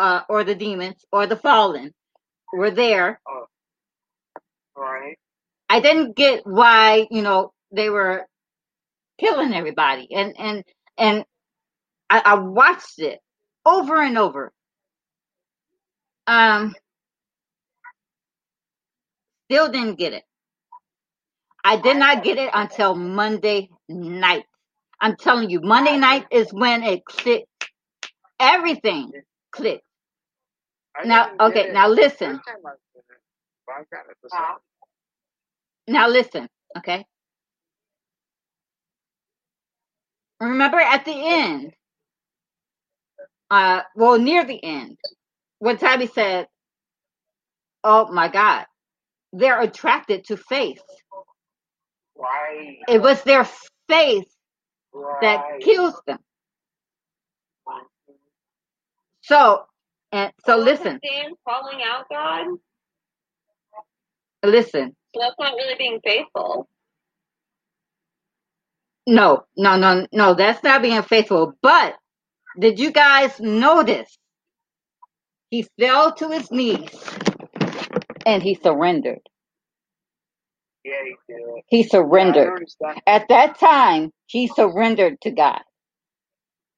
[0.01, 1.93] uh, or the demons or the fallen
[2.53, 3.21] were there.
[4.77, 5.17] right?
[5.69, 8.27] I didn't get why, you know, they were
[9.21, 10.09] killing everybody.
[10.13, 10.65] And and
[10.99, 11.25] and
[12.11, 13.21] I, I watched it
[13.67, 14.53] over and over.
[16.27, 16.75] Um
[19.51, 20.25] still didn't get it.
[21.65, 24.45] I did not get it until Monday night.
[25.01, 27.47] I'm telling you, Monday night is when it clicked.
[28.41, 29.13] Everything
[29.53, 29.85] clicked.
[31.05, 32.33] Now, okay, now listen.
[32.33, 33.23] first time I did it,
[33.67, 34.39] but I got it the Huh?
[34.47, 35.95] second.
[35.95, 36.49] Now listen,
[36.79, 37.07] okay?
[40.41, 41.73] Remember at the end,
[43.51, 44.99] uh, well, near the end,
[45.61, 46.49] when Tabby said,
[47.85, 48.67] Oh my God,
[49.33, 50.83] they're attracted to faith.
[52.17, 52.79] Right.
[52.89, 53.49] It was their
[53.89, 54.27] faith
[55.23, 56.19] that kills them.
[59.23, 59.65] So,
[60.13, 62.47] and so Wasn't listen, Dan calling out God?
[64.45, 64.97] listen.
[65.15, 66.69] So that's not really being faithful.
[69.07, 71.55] No, no, no, no, that's not being faithful.
[71.63, 71.97] But
[72.59, 74.19] did you guys notice?
[75.51, 76.91] He fell to his knees
[78.31, 79.21] and he surrendered.
[80.85, 81.41] Yeah, he did.
[81.69, 82.63] He Yeah, I surrendered.
[83.07, 85.63] At that time, he surrendered to God.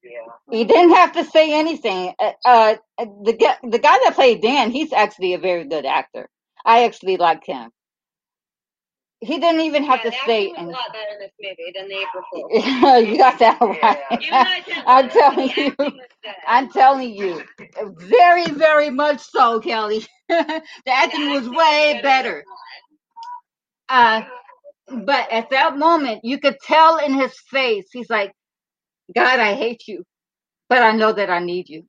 [0.03, 0.11] Yeah.
[0.51, 2.13] He didn't have to say anything.
[2.19, 6.29] Uh, uh, the guy, the guy that played Dan, he's actually a very good actor.
[6.65, 7.71] I actually like him.
[9.25, 10.69] He didn't even have yeah, to the say acting was a anything.
[10.71, 12.49] lot better in this movie than the April Fool.
[12.51, 14.03] you got that Yeah.
[14.19, 14.65] You and I right.
[14.67, 15.75] can I'm telling you.
[15.79, 16.33] acting was good.
[16.47, 17.43] I'm telling you.
[17.97, 20.05] Very, very much so, Kelly.
[20.29, 22.43] the acting was way better.
[23.89, 24.23] Uh,
[25.05, 28.33] but at that moment, you could tell in his face, he's like,
[29.15, 30.03] God, I hate you,
[30.69, 31.85] but I know that I need you.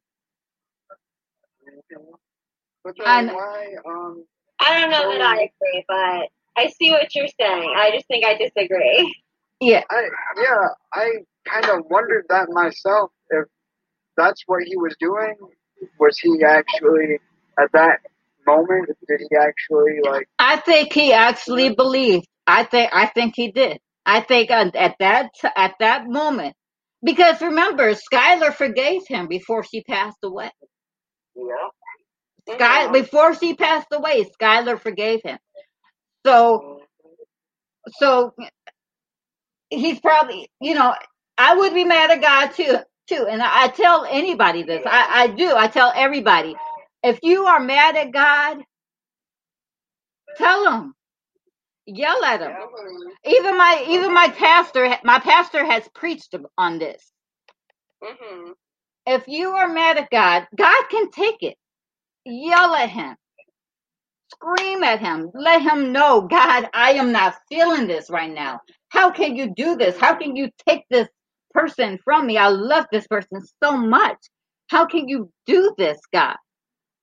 [2.85, 4.25] But I then why, um,
[4.61, 7.75] I don't know that I agree, but I see what you're saying.
[7.77, 9.15] I just think I disagree.
[9.61, 9.83] Yeah.
[9.91, 10.03] I,
[10.37, 11.11] yeah, I
[11.47, 13.47] kind of wondered that myself if
[14.17, 15.35] that's what he was doing.
[15.99, 17.19] Was he actually,
[17.59, 18.01] at that
[18.47, 22.27] moment, did he actually, like, I think he actually believed.
[22.47, 23.81] I think I think he did.
[24.07, 26.55] I think at at that at that moment,
[27.03, 30.51] because remember, Skylar forgave him before she passed away.
[31.35, 32.55] Yeah.
[32.55, 32.93] Sky mm-hmm.
[32.93, 35.39] before she passed away, Skylar forgave him.
[36.27, 36.83] So
[37.99, 38.35] so
[39.71, 40.95] he's probably you know
[41.39, 44.83] I would be mad at God too too, and I, I tell anybody this.
[44.87, 45.55] I I do.
[45.57, 46.57] I tell everybody
[47.05, 48.59] if you are mad at God,
[50.37, 50.95] tell him,
[51.87, 52.53] yell at him.
[53.27, 57.03] Even my even my pastor my pastor has preached on this.
[58.03, 58.53] hmm
[59.07, 61.57] If you are mad at God, God can take it.
[62.27, 63.17] Yell at him.
[64.35, 65.31] Scream at him.
[65.35, 68.61] Let him know, God, I am not feeling this right now.
[68.91, 69.99] How can you do this?
[69.99, 71.09] How can you take this
[71.53, 72.37] person from me?
[72.39, 74.19] I love this person so much.
[74.69, 76.37] How can you do this, God?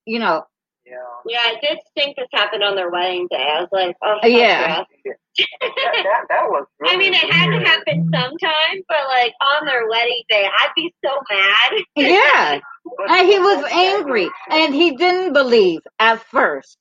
[0.06, 0.44] You know,
[0.86, 0.96] Yeah.
[1.28, 3.38] Yeah, it did think this happened on their wedding day.
[3.38, 4.84] I was like, oh, that's Yeah.
[5.06, 5.16] that,
[5.62, 9.88] that, that was really I mean, it had to happen sometime, but like on their
[9.88, 11.84] wedding day, I'd be so mad.
[11.96, 12.60] Yeah.
[13.10, 14.30] And he was angry.
[14.50, 16.78] And he didn't believe at first.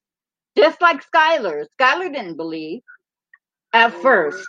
[0.57, 1.67] Just like Skylar.
[1.79, 2.81] Skylar didn't believe
[3.73, 4.47] at first.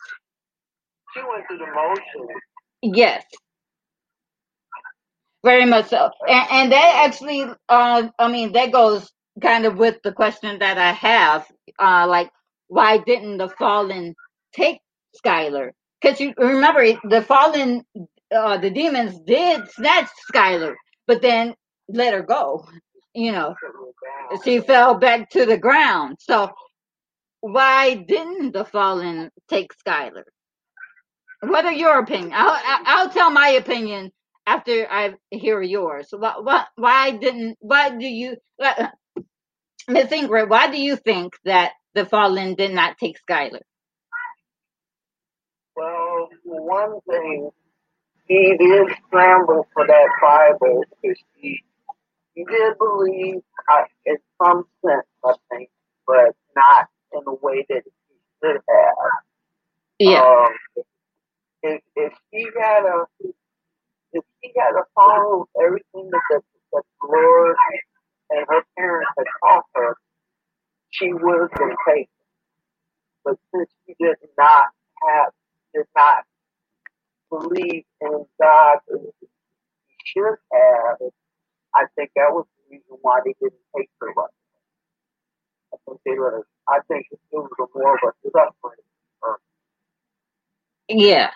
[1.14, 2.42] She went through the motions.
[2.82, 3.24] Yes.
[5.44, 6.10] Very much so.
[6.28, 10.78] And, and that actually, uh, I mean, that goes kind of with the question that
[10.78, 11.50] I have.
[11.80, 12.30] Uh, like,
[12.68, 14.16] why didn't the fallen
[14.54, 14.80] take
[15.24, 15.72] Skylar?
[16.02, 17.84] Because you remember, the fallen,
[18.36, 20.76] uh, the demons did snatch Skylar,
[21.08, 21.56] but then
[21.90, 22.68] let her go.
[23.14, 23.56] You know,
[24.44, 26.18] she fell back to the ground.
[26.20, 26.50] So,
[27.42, 30.24] why didn't the fallen take Skylar?
[31.42, 32.32] What are your opinion?
[32.36, 34.12] I'll, I'll tell my opinion
[34.46, 36.08] after I hear yours.
[36.12, 38.88] Why, why, why didn't, why do you, uh,
[39.88, 43.62] Miss Ingrid, why do you think that the fallen did not take Skylar?
[45.76, 47.50] Well, one thing,
[48.28, 51.64] he did scramble for that Bible because he,
[52.42, 55.70] he did believe uh, in some sense, I think,
[56.08, 59.12] but not in the way that he should have.
[60.00, 60.54] Yeah, Um,
[61.64, 63.06] if, if she had a,
[64.14, 66.42] if she had a follow everything that the,
[66.74, 67.58] that the Lord
[68.32, 69.98] and her parents had taught her,
[70.92, 72.08] she would have been taken.
[73.26, 74.68] But since she did not
[75.08, 75.34] have,
[75.76, 76.24] did not
[77.32, 79.28] believe in God as she
[80.06, 80.98] should have,
[81.76, 84.28] I think that was the reason why they didn't take her right.
[85.74, 88.84] I think they would have, I think it was a more of a suffering
[89.20, 89.38] for her.
[90.90, 91.32] yeah,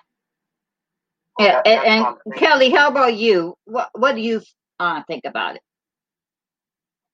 [1.40, 1.62] yeah.
[1.64, 2.36] That- And, and.
[2.36, 3.56] Kelly, how about you?
[3.66, 4.42] What, what do you
[4.80, 5.62] uh, think about it?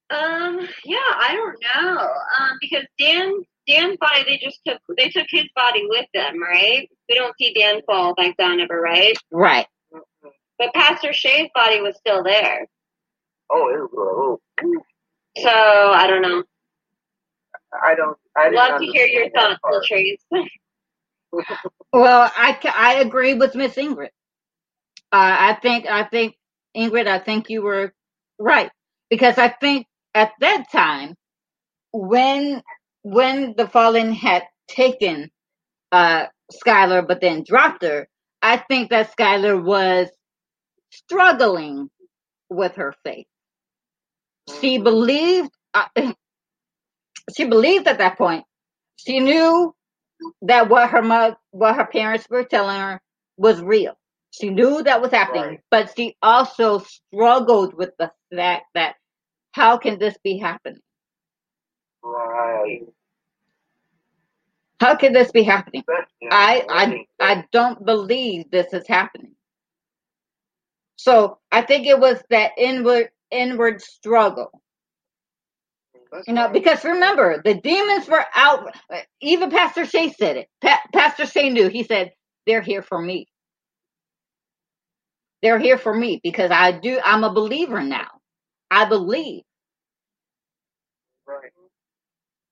[0.09, 1.99] Um, yeah, I don't know.
[2.39, 3.32] Um, because Dan
[3.67, 6.89] Dan's body they just took they took his body with them, right?
[7.07, 9.15] We don't see Dan fall back down ever, right?
[9.32, 9.67] Right.
[9.93, 10.32] Mhm.
[10.59, 12.67] But Pastor Shay's body was still there.
[13.52, 14.39] Oh, it was.
[14.64, 14.82] Oh,
[15.38, 16.43] So I don't know.
[17.84, 18.18] I don't.
[18.38, 19.84] I didn't Love to hear your thoughts, part.
[19.91, 20.18] Latrice.
[21.93, 24.10] Well, I, I agree with Miss Ingrid.
[25.12, 26.36] Uh, I think I think
[26.78, 27.93] Ingrid, I think you were
[28.39, 28.72] right
[29.10, 31.16] because I think at that time
[31.93, 32.64] when
[33.04, 35.32] when the fallen had taken
[35.91, 38.08] uh, Skylar but then dropped her,
[38.41, 40.10] I think that Skylar was
[40.91, 41.89] struggling
[42.49, 43.28] with her faith.
[44.62, 45.86] She believed uh,
[47.36, 48.46] she believed at that point.
[48.98, 49.76] She knew
[50.44, 53.02] that what her mother, what her parents were telling her
[53.38, 53.98] was real.
[54.32, 55.62] She knew that was happening, Right.
[55.72, 58.96] but she also struggled with the fact that
[59.54, 60.82] how can this be happening?
[62.04, 62.84] Right.
[64.80, 65.84] How can this be happening?
[66.32, 69.36] I I I don't believe this is happening.
[70.98, 74.51] So I think it was that inward inward struggle.
[76.11, 76.53] That's You know, right.
[76.53, 78.73] because remember, the demons were out.
[79.21, 80.49] Even Pastor Shay said it.
[80.61, 81.69] Pa- Pastor Shay knew.
[81.69, 82.13] He said,
[82.47, 83.27] "They're here for me.
[85.43, 86.99] They're here for me because I do.
[87.03, 88.07] I'm a believer now.
[88.71, 89.43] I believe.
[91.27, 91.51] Right.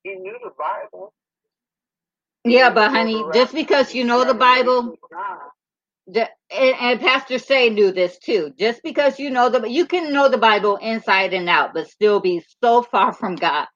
[0.04, 1.14] He knew the Bible.
[2.46, 4.98] Yeah, but honey, just because you know the Bible,
[6.16, 8.54] and, and Pastor Shay knew this too.
[8.60, 12.20] Just because you know the, you can know the Bible inside and out, but still
[12.22, 13.68] be so far from God.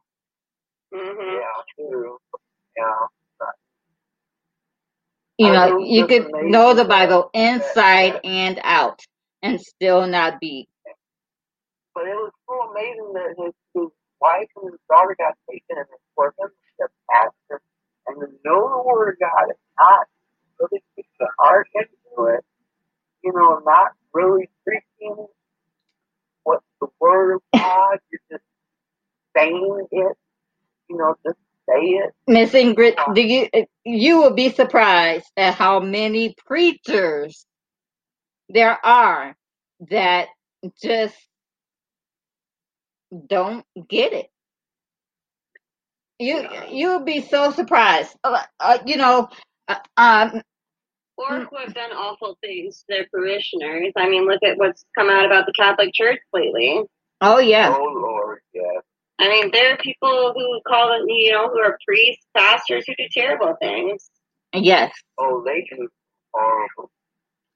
[0.94, 2.18] hmm Yeah, true.
[2.78, 3.08] Yeah.
[5.38, 9.02] You I know, know you could know the Bible that- inside that- and out,
[9.44, 10.68] and still not be
[11.96, 13.90] But it was so amazing that his, his
[14.22, 17.62] wife and his daughter got taken and for him to pastor
[18.08, 20.08] and to know the word of God and not
[20.60, 21.68] really put the heart
[22.18, 22.46] it,
[23.24, 25.28] you know, not really preaching
[26.44, 28.44] what the word of God, you're just
[29.38, 30.18] saying it,
[30.90, 31.38] you know, just
[31.70, 32.14] say it.
[32.28, 33.50] Miss Ingrid, do you
[33.86, 37.46] you will be surprised at how many preachers
[38.50, 39.36] there are
[39.90, 40.30] that
[40.82, 41.16] just
[43.28, 44.28] don't get it.
[46.20, 48.16] You you'll be so surprised.
[48.24, 49.30] Uh, uh, you know,
[49.68, 50.42] uh, um,
[51.18, 53.94] Or who have done awful things to their parishioners.
[53.96, 56.82] I mean, look at what's come out about the Catholic Church lately.
[57.22, 58.84] oh yeah, Oh Lord, yes.
[59.20, 62.96] I mean, there are people who call them, you know, who are priests, pastors who
[62.96, 64.10] do terrible things.
[64.54, 65.88] yes, Oh, they do
[66.34, 66.92] horrible.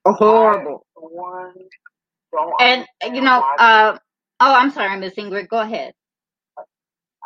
[0.06, 0.86] horrible.
[0.96, 1.54] One,
[2.60, 2.86] And
[3.16, 3.98] you know, why uh,
[4.40, 5.94] oh, I'm sorry, Miss Ingrid, go ahead.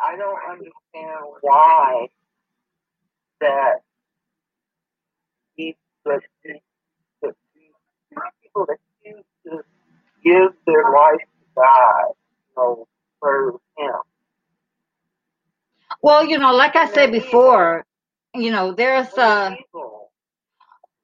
[0.02, 2.06] I don't understand why
[3.40, 3.80] that
[6.04, 6.52] these the,
[7.22, 7.34] the, the,
[8.10, 9.62] the people that choose to
[10.24, 12.88] give their life to God, you know,
[13.20, 13.94] for Him.
[16.02, 17.84] Well, you know, like I said before,
[18.34, 20.10] you know, there's uh People.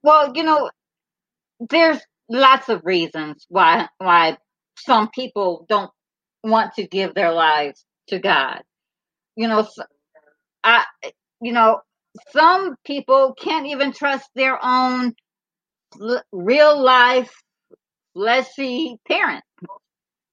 [0.03, 0.71] well, you know,
[1.61, 4.39] there's lots of reasons why why
[4.79, 5.91] some people don't
[6.43, 8.63] want to give their lives to God.
[9.37, 9.69] You know,
[10.65, 10.85] I,
[11.41, 11.81] you know,
[12.33, 15.15] some people can't even trust their own
[16.01, 17.33] l- real life
[18.15, 19.45] fleshy parent.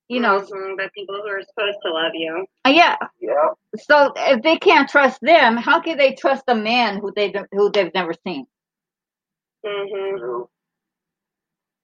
[0.10, 2.46] You know, Mhm, the people who are supposed to love you.
[2.68, 2.98] yeah.
[3.20, 3.50] Yeah.
[3.78, 7.50] So if they can't trust them, how can they trust a man who they don't-
[7.52, 8.48] who they've never seen?
[9.66, 10.50] hmm True.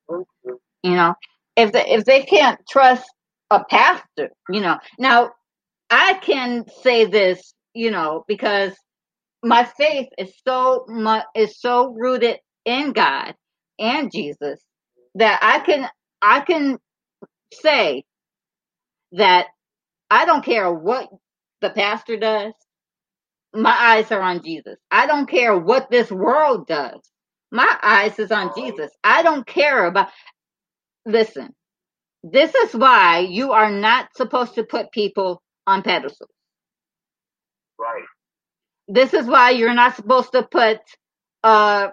[0.10, 0.60] True, true.
[0.84, 1.16] You know,
[1.56, 3.10] if they, if they can't trust
[3.50, 4.80] a pastor, you know.
[5.00, 5.32] Now,
[5.90, 8.74] I can say this, you know, because
[9.44, 13.36] my faith is so much is so rooted in God
[13.80, 14.62] and Jesus
[15.16, 15.90] that I can
[16.22, 16.78] I can
[17.54, 18.04] say
[19.14, 19.48] that
[20.10, 21.10] I don't care what
[21.62, 22.54] the pastor does.
[23.54, 24.78] My eyes are on Jesus.
[24.92, 27.00] I don't care what this world does.
[27.52, 28.92] My eyes is on Jesus.
[29.04, 30.10] I don't care about
[31.06, 31.54] listen.
[32.24, 36.30] This is why you are not supposed to put people on pedestals.
[37.80, 38.06] Right.
[38.92, 40.80] This is why you're not supposed to put
[41.44, 41.90] uh,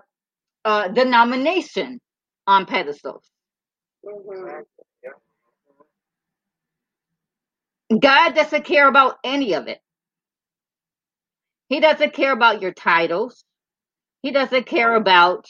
[0.64, 2.00] uh, denomination
[2.46, 3.24] on pedestals.
[4.04, 4.60] hmm
[8.00, 9.80] God doesn't care about any of it.
[11.70, 13.44] He doesn't care about your titles.
[14.22, 15.46] He doesn't care about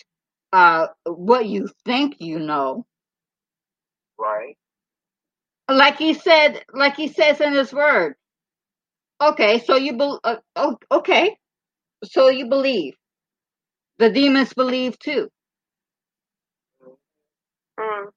[0.52, 2.86] uh, what you think you know.
[4.18, 4.56] Right.
[5.70, 8.14] Like he said, like he says in his word.
[9.22, 11.36] Okay, so you bel uh, oh, okay,
[12.04, 12.94] so you believe.
[13.98, 15.28] The demons believe too.
[17.80, 18.10] Mm.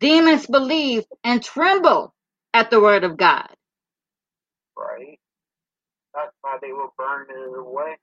[0.00, 2.14] Demons believe and tremble
[2.54, 3.48] at the word of God.
[4.76, 5.18] Right.
[6.14, 6.88] That's why they were
[7.30, 7.96] it away.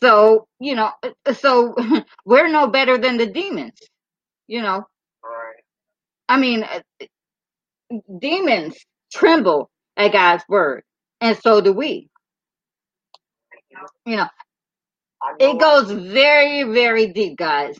[0.00, 0.92] So, you know,
[1.26, 1.74] uh, so
[2.26, 3.78] we're no better than the demons.
[4.48, 4.86] You know,
[5.24, 5.62] Right.
[6.28, 6.80] I mean, uh,
[8.20, 8.76] demons
[9.12, 10.82] tremble at God's word,
[11.20, 12.08] and so do we.
[14.06, 14.26] You know,
[15.38, 17.78] it goes very, very deep, guys.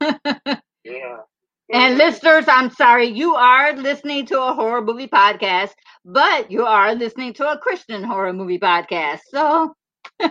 [0.84, 1.18] Yeah.
[1.72, 5.70] And listeners, I'm sorry, you are listening to a horror movie podcast,
[6.04, 9.20] but you are listening to a Christian horror movie podcast.
[9.30, 9.72] So,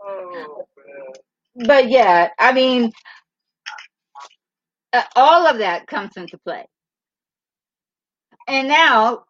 [0.00, 0.64] Oh
[1.66, 2.92] but yeah, I mean,
[5.16, 6.66] all of that comes into play.
[8.46, 9.24] And now,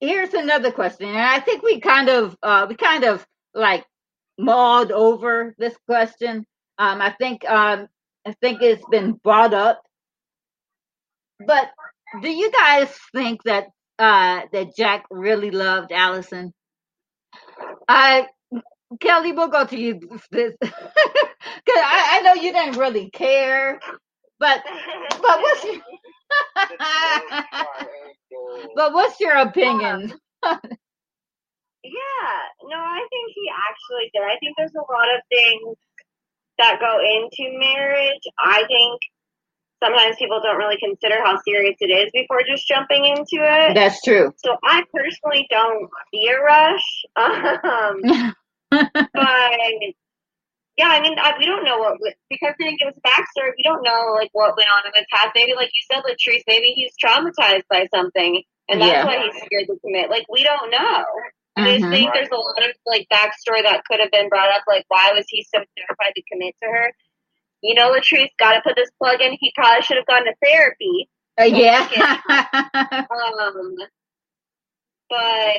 [0.00, 3.84] here's another question, and I think we kind of, uh, we kind of like
[4.38, 6.46] mauled over this question.
[6.78, 7.88] Um, I think, um,
[8.26, 9.82] I think it's been brought up,
[11.44, 11.70] but
[12.20, 13.66] do you guys think that
[13.98, 16.52] uh, that Jack really loved Allison?
[17.88, 18.26] I
[19.00, 20.22] Kelly, we'll go to you because
[20.62, 23.80] I, I know you didn't really care,
[24.42, 24.60] but
[25.22, 25.78] but what's your
[28.76, 30.12] but what's your opinion?
[31.84, 34.22] Yeah, no, I think he actually did.
[34.22, 35.76] I think there's a lot of things
[36.58, 38.22] that go into marriage.
[38.38, 39.00] I think
[39.82, 43.74] sometimes people don't really consider how serious it is before just jumping into it.
[43.74, 44.32] That's true.
[44.44, 47.04] So I personally don't see a rush.
[47.16, 48.00] Um,
[48.70, 48.92] but
[50.76, 51.98] yeah, I mean, I, we don't know what
[52.30, 53.52] because they didn't give us a backstory.
[53.56, 55.32] We don't know like what went on in his past.
[55.34, 59.04] Maybe, like you said, Latrice, maybe he's traumatized by something, and that's Yeah.
[59.04, 60.08] why he's scared to commit.
[60.10, 61.04] Like we don't know.
[61.54, 64.62] I just think there's a lot of like backstory that could have been brought up.
[64.66, 66.92] Like, why was he so terrified to commit to her?
[67.62, 69.36] You know, Latrice got to put this plug in.
[69.38, 71.10] He probably should have gone to therapy.
[71.38, 71.86] Uh, yeah.
[72.74, 73.76] Um,
[75.08, 75.56] but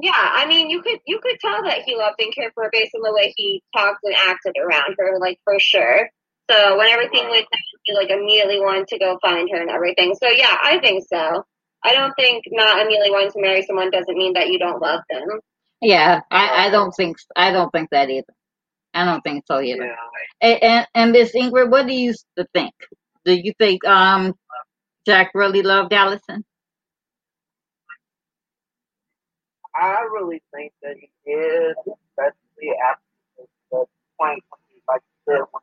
[0.00, 2.70] yeah, I mean, you could you could tell that he loved and cared for her
[2.72, 6.10] based on the way he talked and acted around her, like for sure.
[6.50, 10.14] So when everything went down, he like immediately wanted to go find her and everything.
[10.14, 11.44] So yeah, I think so.
[11.84, 15.02] I don't think not immediately wanting to marry someone doesn't mean that you don't love
[15.10, 15.40] them.
[15.80, 18.34] yeah, I, I don't think I don't think that either.
[18.94, 19.84] I don't think so either.
[19.84, 19.94] Yeah.
[20.40, 22.14] And and, and Miss Ingrid, what do you
[22.54, 22.74] think?
[23.24, 24.34] Do you think um
[25.06, 26.44] Jack really loved Allison?
[29.78, 33.02] I really think that he did, especially after
[33.70, 33.84] the,
[34.20, 35.62] point when he, like you said, when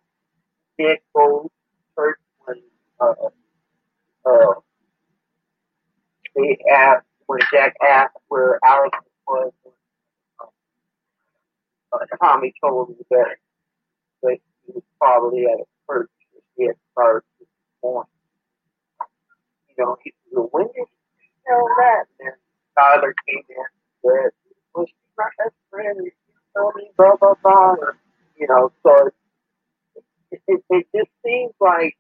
[0.78, 1.52] he did go
[1.96, 2.62] church when
[3.02, 3.14] uh,
[4.26, 4.54] uh,
[6.36, 8.98] they asked when Jack asked where Alex
[9.28, 9.52] was.
[11.92, 13.36] Uh, Tommy told him that
[14.24, 16.10] that he was probably at a church
[16.56, 17.48] he had started this
[17.84, 18.10] morning.
[19.70, 20.86] You know, he said, when did you
[21.50, 22.06] know that?
[22.20, 22.34] And then
[22.78, 24.32] Tyler came in said,
[24.76, 25.98] well, she's my best friend.
[26.00, 27.76] and She told me blah, blah, blah.
[28.38, 29.10] You know, so
[30.32, 31.98] it, it, it just seems like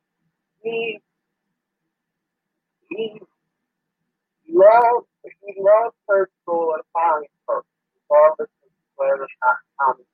[0.63, 0.99] he,
[2.89, 3.21] he
[4.49, 7.65] loves, he loves her for fine person,
[8.09, 10.05] regardless of whether or not Tommy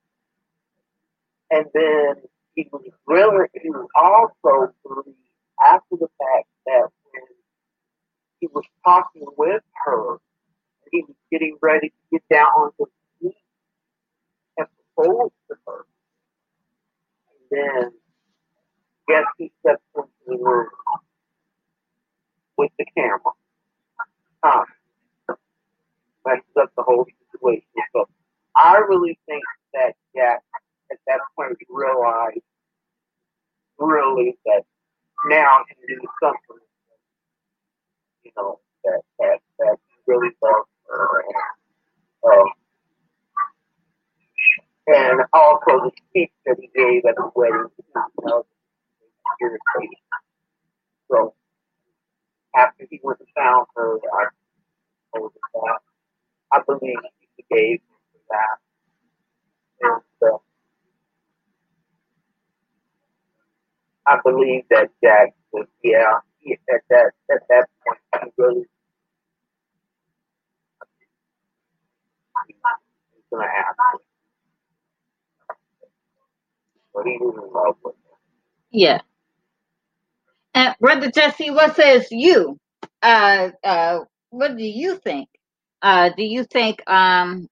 [1.52, 2.16] and then
[2.56, 5.18] he was willing, he was also believed
[5.66, 7.24] after the fact that when
[8.40, 10.18] he was talking with her,
[10.92, 12.88] he was getting ready to get down on his
[13.22, 13.34] knees
[14.58, 15.86] and propose to her.
[17.30, 17.92] And then,
[19.08, 20.70] guess who steps into the room
[22.58, 23.20] with the camera?
[24.44, 24.66] Tom.
[26.26, 27.64] Messes up the whole situation.
[27.94, 28.08] So
[28.56, 30.42] I really think that Jack
[30.92, 32.42] at that point realized
[33.80, 34.64] really that
[35.26, 36.66] now he knew something,
[38.24, 39.78] you know, that that that
[40.08, 40.66] really and
[42.26, 42.50] um,
[44.88, 47.68] and also the speech that he gave at the wedding,
[49.42, 49.98] irritating.
[51.12, 51.34] So
[52.56, 54.26] after he and found her, I
[55.16, 55.80] told him that.
[56.54, 56.98] I believe
[57.38, 57.82] he gave
[58.30, 58.58] that.
[59.82, 60.38] And uh,
[64.08, 68.66] I believe that Jack was, yeah, he, at that at that point, he really
[73.32, 73.48] gonna.
[76.94, 77.96] But he was in love with.
[78.72, 79.02] Yeah.
[80.54, 82.58] And brother Jesse, what says you?
[83.02, 84.00] Uh, uh,
[84.32, 85.30] what do you think?
[85.82, 87.48] Uh, do you think um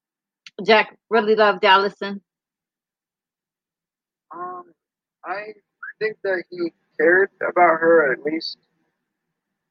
[0.64, 2.22] Jack really loved Allison?
[4.34, 4.64] Um,
[5.24, 5.54] I
[6.00, 8.58] think that he cared about her at least.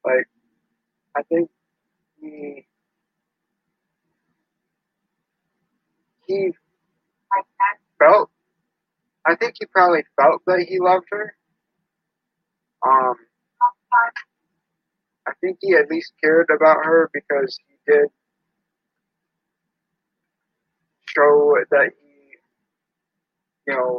[0.04, 0.26] Like,
[1.16, 1.50] I think
[2.20, 2.66] he
[6.30, 6.50] he
[7.98, 8.30] felt.
[9.26, 11.34] I think he probably felt that he loved her.
[12.86, 13.14] Um,
[15.26, 18.08] I think he at least cared about her because he did
[21.06, 22.52] show that he,
[23.66, 23.98] you know,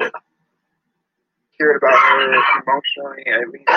[1.60, 3.70] cared about her emotionally at least.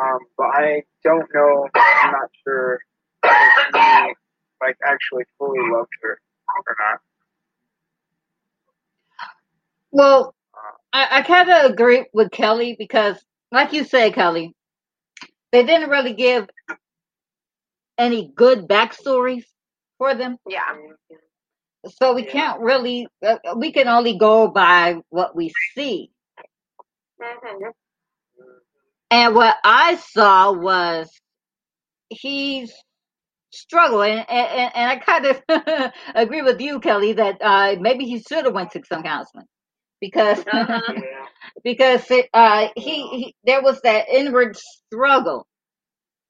[0.00, 1.68] Um, but I don't know.
[1.74, 2.80] I'm not sure
[3.24, 4.14] if he
[4.62, 6.20] like actually fully loved her
[6.66, 7.00] or not.
[9.96, 10.34] Well,
[10.92, 13.16] I, I kind of agree with Kelly because,
[13.52, 14.54] like you said, Kelly,
[15.52, 16.48] they didn't really give
[17.98, 19.44] any good backstories
[19.98, 20.36] for them.
[20.48, 20.74] Yeah.
[22.00, 22.32] So we Yeah.
[22.32, 26.10] can't really, uh, we can only go by what we see.
[27.20, 27.70] hmm
[29.10, 31.10] And what I saw was
[32.10, 32.74] he's
[33.52, 38.20] struggling, and, and, and I kind of agree with you, Kelly, that uh, maybe he
[38.20, 39.46] should have went to some counseling
[40.00, 40.80] because Uh-huh.
[41.64, 45.46] Because it, uh, he, he there was that inward struggle.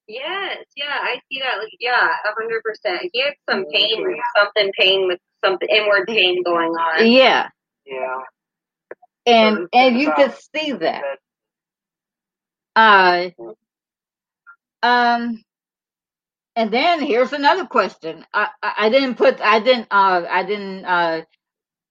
[0.08, 1.58] Yes, yeah, I see that.
[1.58, 3.10] Like, yeah, a hundred percent.
[3.12, 4.06] He had some pain,
[4.36, 7.10] something pain with something inward pain going on.
[7.10, 7.48] Yeah,
[7.84, 8.20] Yeah.
[9.26, 11.02] and So and you about- could see that.
[12.76, 13.30] Uh,
[14.82, 15.42] um,
[16.54, 18.24] and then here's another question.
[18.32, 21.22] I, I I didn't put I didn't uh I didn't uh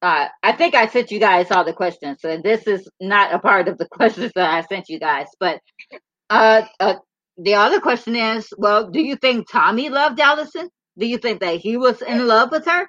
[0.05, 2.19] uh I think I sent you guys all the questions.
[2.21, 5.27] So this is not a part of the questions that I sent you guys.
[5.39, 5.59] But
[6.29, 6.95] uh, uh
[7.37, 10.69] the other question is, well, do you think Tommy loved Allison?
[10.97, 12.87] Do you think that he was in love with her?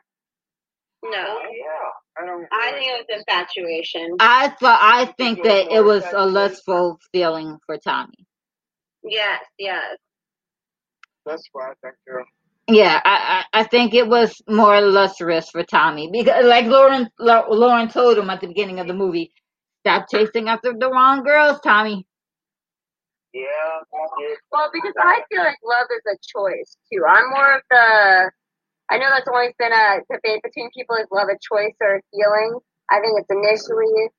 [1.04, 1.90] No, Yeah.
[2.18, 2.46] I don't.
[2.52, 4.16] I think it was infatuation.
[4.20, 8.26] I thought I think that it was a lustful feeling for Tommy.
[9.04, 9.98] Yes, yes.
[11.26, 12.35] That's what I think too.
[12.68, 17.48] Yeah, I, I I think it was more lustrous for Tommy because, like Lauren Lau-
[17.50, 19.32] Lauren told him at the beginning of the movie,
[19.82, 22.06] stop chasing after the wrong girls, Tommy.
[23.34, 23.80] Yeah.
[24.20, 27.04] it- Well, because I feel like love is a choice too.
[27.08, 28.32] I'm more of the.
[28.90, 32.02] I know that's always been a debate between people: is love a choice or a
[32.12, 32.60] feeling?
[32.90, 34.10] I think it's initially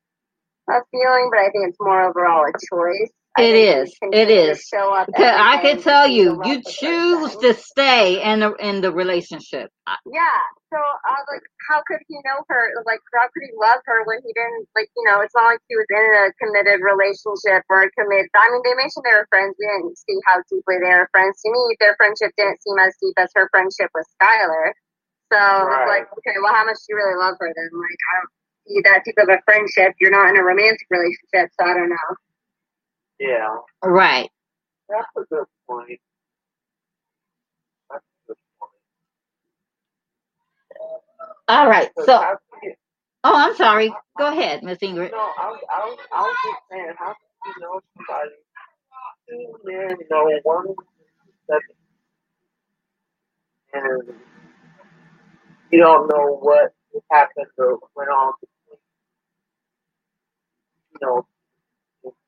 [0.70, 3.12] a feeling, but I think it's more overall a choice.
[3.38, 3.93] It is.
[4.01, 4.61] It is.
[4.65, 5.09] Show up.
[5.17, 7.41] I can tell to be the you, you choose person.
[7.41, 9.71] to stay in the in the relationship.
[10.09, 10.41] Yeah.
[10.73, 12.63] So I was like, how could he know her?
[12.85, 14.89] Like, how could he love her when he didn't like?
[14.97, 18.27] You know, it's not like he was in a committed relationship or a committed.
[18.35, 19.55] I mean, they mentioned they were friends.
[19.59, 21.39] We didn't see how deeply they were friends.
[21.45, 24.73] To me, their friendship didn't seem as deep as her friendship with Skylar.
[25.31, 25.88] So it's Right.
[26.03, 27.69] like, okay, well, how much do you really love her then?
[27.73, 28.31] Like, I don't
[28.67, 29.93] see that deep of a friendship.
[29.99, 32.09] You're not in a romantic relationship, so I don't know.
[33.20, 34.32] Yeah, Right.
[34.89, 35.99] that's a good point.
[37.91, 38.72] That's a good point.
[41.47, 41.91] All right.
[41.99, 42.28] So,
[43.24, 43.99] oh, I'm sorry.
[44.18, 45.11] Go ahead, Miss Ingrid.
[45.11, 47.15] no, I was, I was, I was just saying, how can
[47.45, 48.32] you know somebody?
[49.30, 50.76] Two men know one
[53.74, 54.03] and
[55.72, 56.74] you don't know what
[57.11, 58.80] happened or went on between,
[60.93, 61.28] you know,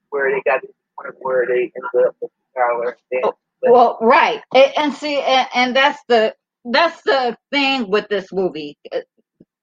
[0.09, 0.78] where they got to the point
[1.19, 2.97] where they ended up with Tyler.
[3.11, 3.33] And Oh,
[3.63, 6.35] Well, right, and, and see, and, and that's the
[6.65, 8.77] that's the thing with this movie.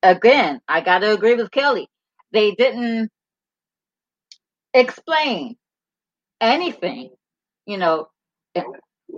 [0.02, 1.88] Again, I got to agree with Kelly.
[2.32, 3.10] They didn't
[4.74, 5.56] explain
[6.40, 7.10] anything.
[7.66, 8.08] You know,
[8.56, 8.62] uh,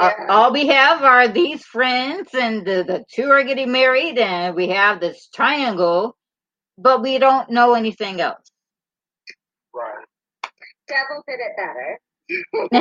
[0.00, 0.26] Yeah.
[0.28, 4.68] all we have are these friends, and the the two are getting married, and we
[4.70, 6.16] have this triangle,
[6.78, 8.50] but we don't know anything else.
[9.74, 10.06] right.
[10.88, 12.00] Devil did it better.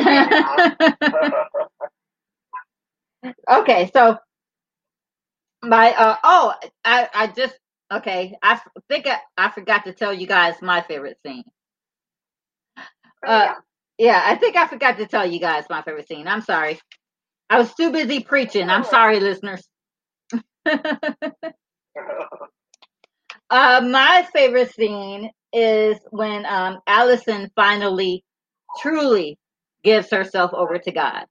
[3.50, 4.18] okay, so
[5.64, 6.54] my uh oh,
[6.86, 7.58] I I just
[7.92, 8.38] okay.
[8.42, 11.44] I think I, I forgot to tell you guys my favorite scene.
[13.26, 13.54] Oh, Uh,
[13.98, 16.28] yeah, I think I forgot to tell you guys my favorite scene.
[16.28, 16.80] I'm sorry.
[17.50, 18.70] I was too busy preaching.
[18.70, 19.68] I'm sorry, listeners.
[20.66, 21.42] uh,
[23.50, 28.24] my favorite scene is when um Allison finally,
[28.78, 29.38] truly
[29.84, 31.26] gives herself over to God.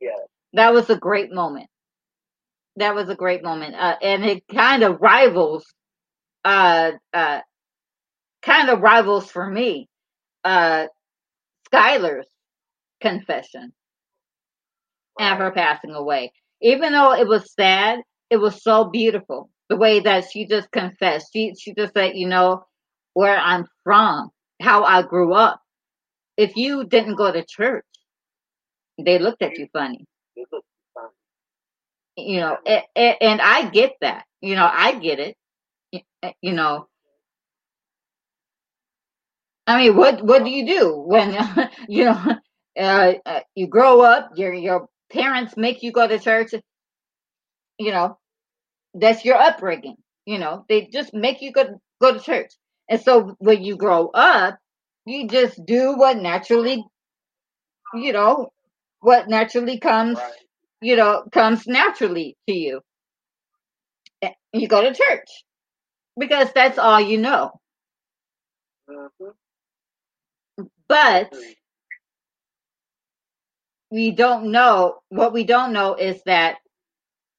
[0.00, 0.10] yeah.
[0.54, 1.68] That was a great moment.
[2.76, 5.66] That was a great moment, uh, and it kind of rivals,
[6.44, 7.40] uh, uh,
[8.42, 9.88] kind of rivals for me,
[10.44, 10.86] uh,
[11.72, 12.26] Skylar's
[13.00, 13.72] confession
[15.18, 16.32] and her passing away.
[16.62, 18.00] Even though it was sad,
[18.30, 21.28] it was so beautiful the way that she just confessed.
[21.32, 22.64] She she just said, you know,
[23.14, 25.60] where I'm from, how I grew up.
[26.38, 27.86] If you didn't go to church,
[28.98, 30.06] they looked at you funny.
[30.36, 31.04] It looks fun.
[32.16, 35.36] you know and, and i get that you know i get it
[36.42, 36.86] you know
[39.66, 41.32] i mean what what do you do when
[41.88, 42.22] you know
[42.78, 46.52] uh, uh, you grow up your your parents make you go to church
[47.78, 48.18] you know
[48.94, 52.52] that's your upbringing you know they just make you go go to church
[52.88, 54.58] and so when you grow up
[55.08, 56.84] you just do what naturally
[57.94, 58.50] you know
[59.00, 60.32] what naturally comes Right.
[60.82, 62.82] you know comes naturally to you
[64.52, 65.28] you go to church
[66.18, 67.52] because that's all you know
[68.90, 69.30] Mm-hmm.
[70.88, 71.32] but
[73.90, 76.58] we don't know what we don't know is that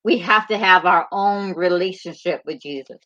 [0.04, 3.00] we have to have our own relationship with jesus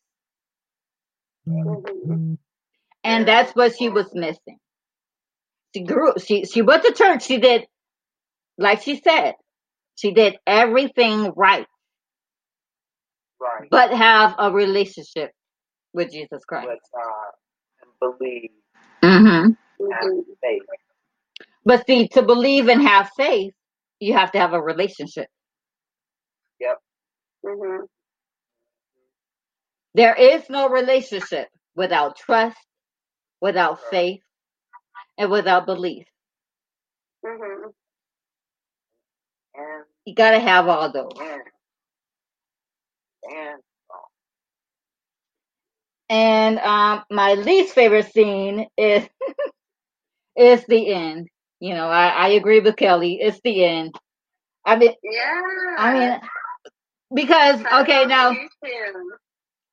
[1.48, 2.38] Mhm.
[3.04, 4.60] And that's what she was missing
[5.76, 7.66] she grew she she went to church she did
[8.58, 9.34] like she said
[9.98, 11.68] she did everything right
[13.42, 13.72] Right.
[13.72, 15.32] but have a relationship
[15.94, 17.32] with jesus christ But uh,
[17.84, 18.52] and believe
[19.04, 19.50] hmm
[19.92, 20.26] and Mhm.
[20.42, 20.64] faith.
[21.66, 23.54] but see to believe and have faith
[24.00, 25.28] you have to have a relationship
[26.60, 26.80] Yep.
[27.46, 27.86] Mm-hmm.
[29.96, 32.58] there is no relationship without trust
[33.44, 34.24] without faith
[35.18, 36.08] and without belief
[37.24, 37.74] Mhm.
[39.56, 41.44] And you got to have all those and
[43.24, 43.62] and
[46.10, 49.08] And um, my least favorite scene is
[50.38, 51.30] is the end.
[51.60, 53.20] You know, I, I agree with Kelly.
[53.22, 53.96] It's the end.
[54.66, 55.42] I mean, Yeah.
[55.78, 56.22] I mean,
[57.16, 58.32] because okay now,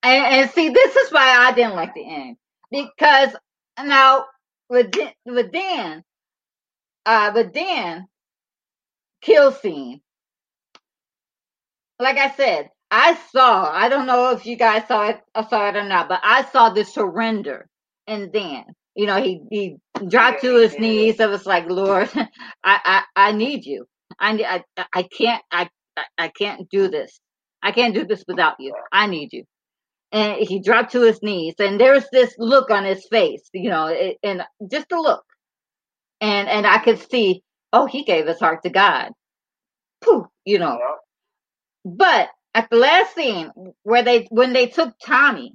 [0.02, 2.36] and, and see, this is why I didn't like the end
[2.70, 3.30] because
[3.86, 4.26] now
[4.70, 6.04] with Dan, with Dan,
[7.06, 8.06] uh, with Dan
[9.22, 10.00] kill scene.
[12.00, 13.70] Like I said, I saw.
[13.72, 16.44] I don't know if you guys saw it, uh, saw it or not, but I
[16.46, 17.68] saw the surrender
[18.08, 18.64] and then
[18.96, 19.76] You know, he he
[20.08, 21.20] dropped to his knees.
[21.20, 22.26] It was like, Lord, I
[22.64, 23.86] I, I need you.
[24.20, 27.20] I, I I can't I I- I can't do this.
[27.62, 28.74] I can't do this without you.
[28.92, 29.44] I need you.
[30.12, 33.48] And he dropped to his knees, and there's this look on his face.
[33.54, 35.22] You know, it, and just a look.
[36.22, 37.44] and and I could see,
[37.74, 39.12] oh, he gave his heart to God.
[40.02, 40.78] Pooh, you know.
[41.84, 43.52] But at the last scene
[43.84, 45.54] where they when they took Tommy,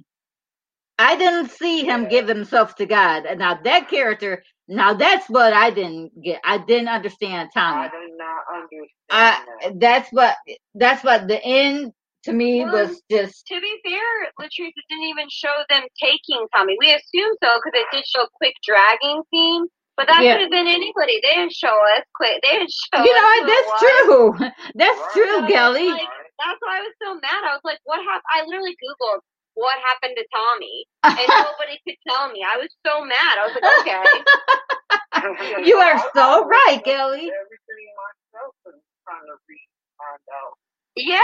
[0.98, 3.26] I didn't see him give himself to God.
[3.26, 6.40] And Now that character, now that's what I didn't get.
[6.44, 7.88] I didn't understand I Tommy.
[7.88, 9.80] did not understand I that.
[9.80, 10.36] that's what
[10.74, 11.92] that's what the end
[12.26, 16.46] to me Well, was just To be fair, Latrice it didn't even show them taking
[16.54, 16.76] Tommy.
[16.80, 19.66] We assumed so because it did show a quick dragging scene.
[19.96, 20.34] But that Yeah.
[20.34, 21.20] could have been anybody.
[21.22, 22.40] They didn't show us quick.
[22.42, 24.34] They didn't show you know who that's true.
[24.76, 25.12] That's Right.
[25.14, 25.86] true, So, Kelly.
[25.88, 27.42] like, that's why I was so mad.
[27.48, 28.30] I was like, what happened?
[28.34, 29.20] I literally Googled
[29.54, 30.84] what happened to Tommy,
[31.16, 32.44] and nobody could tell me.
[32.44, 33.38] I was so mad.
[33.40, 34.26] I was like, okay.
[35.64, 37.30] You are so right, looked up Kelly.
[37.32, 40.54] Everything myself and trying to read, find out.
[40.96, 41.20] Yeah,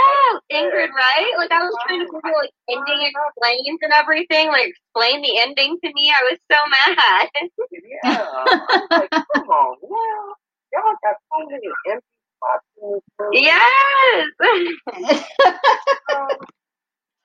[0.53, 1.33] Ingrid, right?
[1.39, 4.49] Like, I was trying to Google, like, ending explains and everything.
[4.49, 6.13] Like, explain the ending to me.
[6.13, 6.59] I was so
[6.97, 7.29] mad.
[8.05, 8.23] Yeah,
[8.73, 10.35] I'm like, come on, yeah.
[10.81, 12.07] Y'all got so many empty
[12.39, 13.03] spots in this
[13.45, 14.27] yes!
[16.13, 16.29] Um,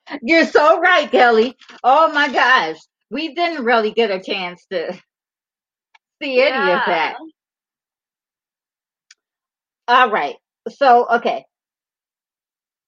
[0.22, 1.56] You're so right, Kelly.
[1.84, 2.78] Oh my gosh.
[3.10, 4.92] We didn't really get a chance to
[6.22, 7.18] see any of that.
[9.88, 10.36] All right.
[10.70, 11.44] So, okay.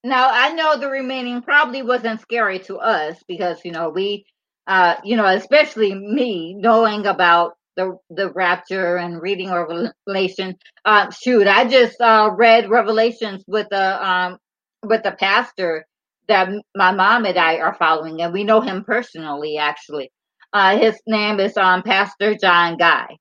[0.03, 4.25] Now, I know the remaining probably wasn't scary to us because, you know, we,
[4.67, 10.57] uh, you know, especially me knowing about the, the rapture and reading Revelation.
[10.87, 14.39] Uh, shoot, I just, uh, read Revelations with the, um,
[14.83, 15.87] with the pastor
[16.29, 20.11] that my mom and I are following and we know him personally, actually.
[20.53, 23.19] Uh, his name is, um, Pastor John Guy.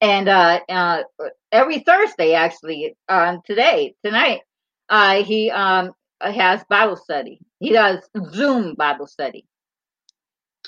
[0.00, 1.02] And, uh, uh,
[1.52, 4.40] every Thursday, actually, um, today, tonight,
[4.88, 7.40] uh, he um has Bible study.
[7.60, 9.46] He does Zoom Bible study.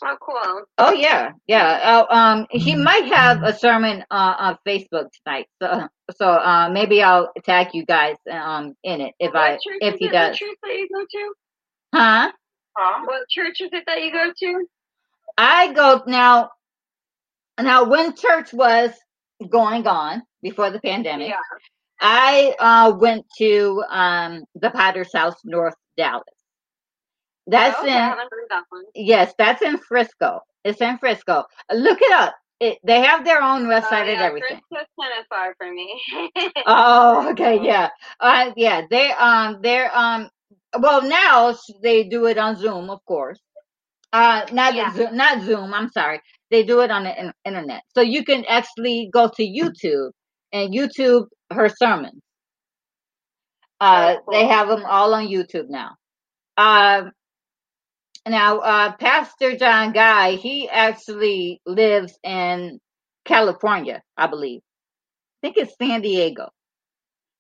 [0.03, 0.62] Oh, cool.
[0.78, 2.07] Oh yeah, yeah.
[2.11, 5.46] Uh, um, he might have a sermon uh, on Facebook tonight.
[5.61, 9.78] So, so uh, maybe I'll tag you guys um in it if what I church
[9.80, 10.30] if he does.
[10.30, 11.34] What church that you go to?
[11.94, 12.32] Huh?
[12.76, 13.05] huh?
[13.05, 14.66] What church is it that you go to?
[15.36, 16.51] I go now.
[17.61, 18.90] Now, when church was
[19.51, 21.36] going on before the pandemic, Yeah.
[22.01, 26.24] I uh, went to um, the Potter's House, North Dallas.
[27.46, 28.84] That's oh, okay, in I haven't heard that one.
[28.94, 30.40] Yes, that's in Frisco.
[30.64, 31.44] It's in Frisco.
[31.72, 32.34] Look it up.
[32.61, 34.61] It, they have their own website Oh, and everything.
[34.68, 36.03] Frisco's kind of far from me.
[36.66, 37.88] Oh, okay, yeah.
[38.20, 40.28] Uh, yeah, they um, they're um,
[40.78, 43.40] well now they do it on Zoom, of course.
[44.12, 44.92] Uh, not Yeah.
[44.94, 45.72] Zoom, not Zoom.
[45.72, 46.20] I'm sorry.
[46.51, 50.11] They do it on the in- internet, so you can actually go to YouTube
[50.53, 52.22] and YouTube her sermons.
[53.80, 55.96] Uh, Oh, they have them all on YouTube now.
[56.57, 57.12] Um,
[58.29, 62.80] now, uh, Pastor John Guy, he actually lives in
[63.24, 64.61] California, I believe.
[65.42, 66.50] I think it's San Diego.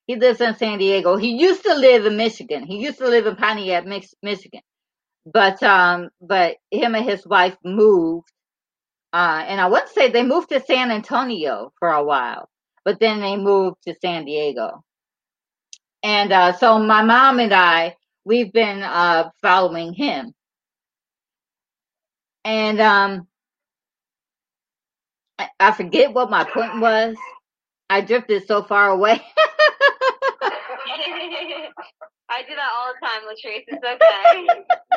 [0.06, 1.16] He lives in San Diego.
[1.16, 2.64] He used to live in Michigan.
[2.64, 3.86] He used to live in Pontiac,
[4.22, 4.62] Michigan.
[5.26, 8.28] But um, but him and his wife moved.
[9.14, 12.49] Uh, and I would say they moved to San Antonio for a while,
[12.84, 14.84] but then they moved to San Diego.
[16.02, 20.32] And uh, so my mom and I, we've been uh, following him.
[22.44, 23.26] And um,
[25.38, 27.16] I, I forget what my point was.
[27.90, 29.20] I drifted so far away.
[32.30, 33.64] I do that all the time, Latrice.
[33.66, 34.46] It's okay.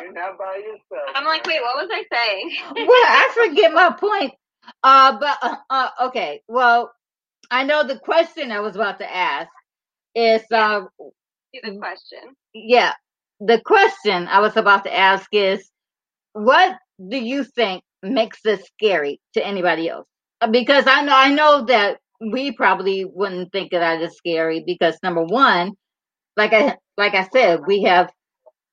[0.02, 1.10] You're not by yourself.
[1.16, 2.52] I'm like, wait, what was I saying?
[2.76, 4.34] well, I forget my point.
[4.84, 6.42] Uh, but uh, uh, okay.
[6.48, 6.94] Well,
[7.54, 9.50] I know the question I was about to ask
[10.16, 10.82] is uh,
[11.64, 12.36] the question.
[12.54, 12.94] yeah,
[13.40, 15.70] the question I was about to ask is,
[16.34, 16.76] what
[17.10, 20.08] do you think makes this scary to anybody else?
[20.42, 24.98] Uh, Because I know I know that we probably wouldn't think that as scary because
[25.04, 25.74] number one,
[26.38, 28.12] like I like I said, we have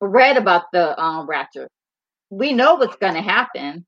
[0.00, 1.68] read about the um, rapture.
[2.30, 3.86] We know what's going to happen.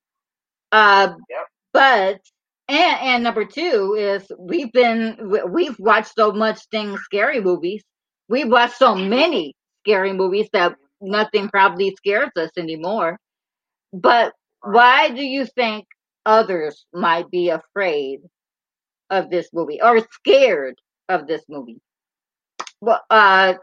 [0.72, 1.46] Uh, Yep.
[1.72, 2.20] but
[2.68, 7.82] and and number two is we've been we- we've watched so much things scary movies.
[8.28, 13.18] We've watched so many scary movies that nothing probably scares us anymore.
[13.92, 14.32] But
[14.62, 15.86] why do you think
[16.26, 18.20] others might be afraid
[19.10, 20.76] of this movie or scared
[21.08, 21.80] of this movie?
[22.80, 23.54] Well, uh,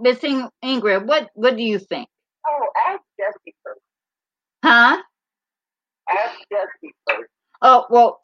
[0.00, 2.08] missing Ingrid, what what do you think?
[2.46, 3.80] Oh, ask Jesse first.
[4.64, 5.02] Huh?
[6.10, 7.30] Ask Jesse first.
[7.62, 8.20] Oh well,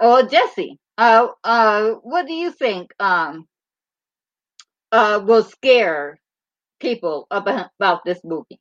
[0.00, 2.92] oh Jesse, uh, uh, what do you think?
[3.00, 3.46] Um,
[4.92, 6.18] uh, will scare
[6.80, 8.60] people about about this movie?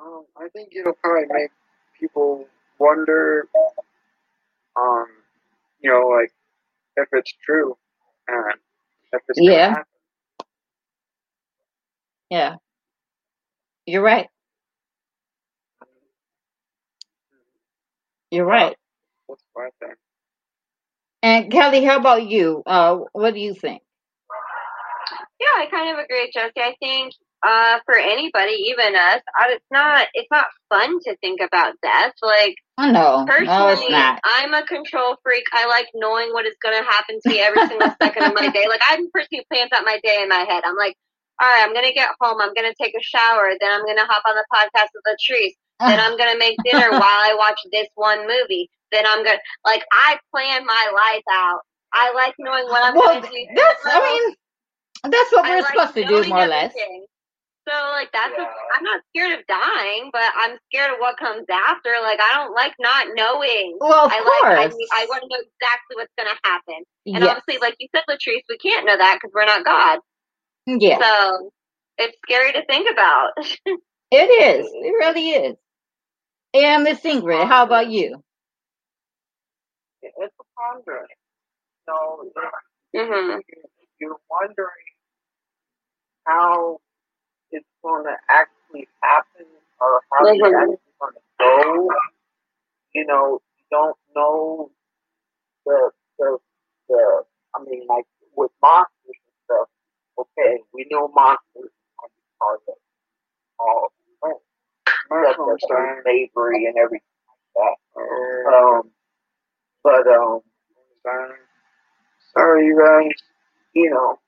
[0.00, 1.50] Um, I think it'll probably make
[2.00, 2.46] people
[2.78, 3.48] wonder,
[4.76, 5.06] um,
[5.80, 6.32] you know, like
[6.96, 7.76] if it's true,
[8.28, 8.54] and
[9.12, 9.70] if it's Yeah.
[9.70, 9.84] happen.
[12.30, 12.56] Yeah.
[13.86, 14.28] You're right.
[18.30, 18.76] You're right.
[19.54, 19.98] That's what I think.
[21.24, 22.62] And Kelly, how about you?
[22.66, 23.82] Uh, what do you think?
[25.40, 26.52] Yeah, I kind of agree, Jesse.
[26.56, 27.12] I think
[27.42, 32.12] uh, for anybody, even us, it's not it's not fun to think about death.
[32.22, 34.20] Like Oh, no, personally, no, it's not.
[34.24, 35.44] I'm a control freak.
[35.52, 38.48] I like knowing what is going to happen to me every single second of my
[38.48, 38.66] day.
[38.68, 40.62] Like I'm personally plans out my day in my head.
[40.64, 40.96] I'm like,
[41.40, 42.40] all right, I'm gonna get home.
[42.40, 43.52] I'm gonna take a shower.
[43.60, 45.54] Then I'm gonna hop on the podcast with Latrice.
[45.80, 48.70] Then I'm gonna make dinner while I watch this one movie.
[48.92, 51.60] Then I'm gonna like I plan my life out.
[51.92, 53.46] I like knowing what I'm well, gonna do.
[53.56, 53.80] that's.
[53.84, 54.34] I mean,
[55.10, 56.72] that's what we're like supposed to do, knowing more or less.
[57.68, 58.46] So like that's Yeah.
[58.76, 61.90] I'm not scared of dying, but I'm scared of what comes after.
[62.02, 63.78] Like I don't like not knowing.
[63.80, 64.76] Well, of I like I, course.
[64.92, 66.82] I want to know exactly what's gonna happen.
[67.06, 67.28] And yes.
[67.28, 70.00] obviously, like you said, Latrice, we can't know that because we're not God.
[70.68, 70.98] Mm, yeah.
[71.00, 71.50] So
[71.98, 73.30] it's scary to think about.
[74.14, 74.66] It is.
[74.66, 75.56] It really is.
[76.52, 78.22] And Miss Ingrid, how about you?
[80.02, 81.08] It- It's a pondering.
[81.88, 82.32] You know,
[82.94, 83.40] hmm
[84.00, 84.86] you're wondering
[86.26, 86.80] how
[87.50, 89.46] it's going to actually happen
[89.80, 90.54] or how it's Mhm.
[90.62, 91.90] actually going to go.
[92.94, 94.72] You know, you don't know
[95.66, 96.38] the, the,
[96.88, 97.24] the,
[97.56, 98.06] I mean, like
[98.36, 98.90] with monsters
[99.26, 99.68] and stuff,
[100.18, 101.72] okay, we know monsters
[102.02, 102.08] are
[102.40, 102.74] part of
[103.58, 103.92] all
[104.22, 104.40] things.
[105.10, 105.56] That's Marshall
[106.04, 107.08] slavery and everything
[107.56, 108.54] like that.
[108.54, 108.90] Um,
[109.84, 110.40] but, um,
[111.00, 111.30] Stein.
[112.36, 113.12] Sorry, you guys.
[113.74, 114.18] you know,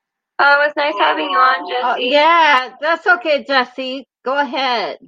[0.41, 2.09] Oh, it was nice having you on, Uh, Jesse.
[2.11, 4.07] yeah, that's okay, Jesse.
[4.25, 4.99] Go ahead.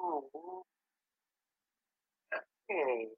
[0.00, 0.24] Oh,
[2.70, 3.08] okay.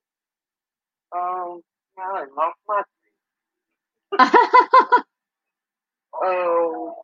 [1.16, 1.62] Um,
[1.96, 2.82] now I lost my.
[6.22, 6.94] Oh.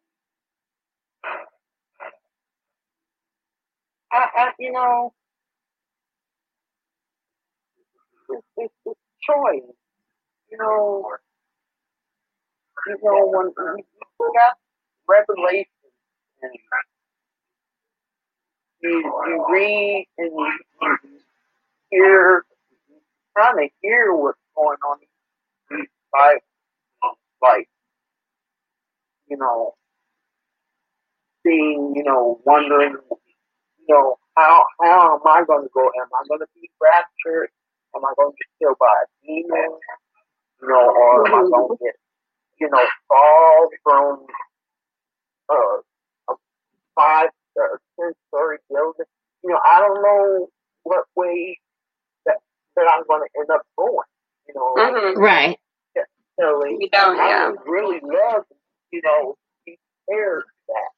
[4.13, 5.13] I, I, you know,
[8.57, 8.75] it's,
[9.23, 9.71] choice.
[10.51, 11.07] You know,
[12.87, 14.57] you know when you got
[15.09, 15.67] revelation
[16.43, 16.53] and
[18.83, 20.97] you, you read and you, you
[21.91, 22.45] hear,
[23.37, 24.99] trying to hear what's going on
[25.73, 26.41] in Bible,
[27.43, 27.69] like,
[29.29, 29.75] you know,
[31.47, 32.97] seeing, you know, wondering,
[33.79, 35.83] you know, how how am I going to go?
[35.83, 37.51] Am I going to be raptured?
[37.97, 39.73] Am I going to get killed by a demon?
[40.63, 41.95] You know, or am I going to get,
[42.61, 44.27] you know, fall from
[45.51, 46.35] uh, a
[46.97, 49.07] five or ten story building?
[49.45, 50.49] You know, I don't know
[50.85, 51.59] what way
[52.27, 52.39] that
[52.77, 54.07] that I'm going to end up going.
[54.49, 55.59] You know, like, hmm right.
[56.41, 57.51] so You don't, I yeah.
[57.51, 58.45] would really love,
[58.93, 59.37] you know,
[59.67, 60.91] be prepared for that.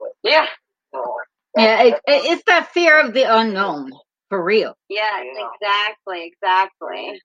[0.00, 0.46] But, Yeah.
[0.92, 1.16] you know,
[1.56, 3.92] Yeah, it, it, it's that fear of the unknown,
[4.28, 4.74] for real.
[4.88, 5.48] Yes, Yeah.
[5.54, 7.20] exactly, exactly.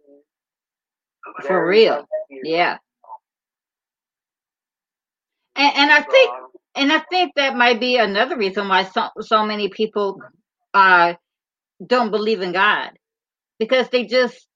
[1.43, 2.05] For real.
[2.29, 2.77] Yeah.
[5.55, 6.31] And, and I think
[6.75, 10.19] and I think that might be another reason why so so many people
[10.73, 11.13] uh
[11.85, 12.91] don't believe in God
[13.59, 14.47] because they just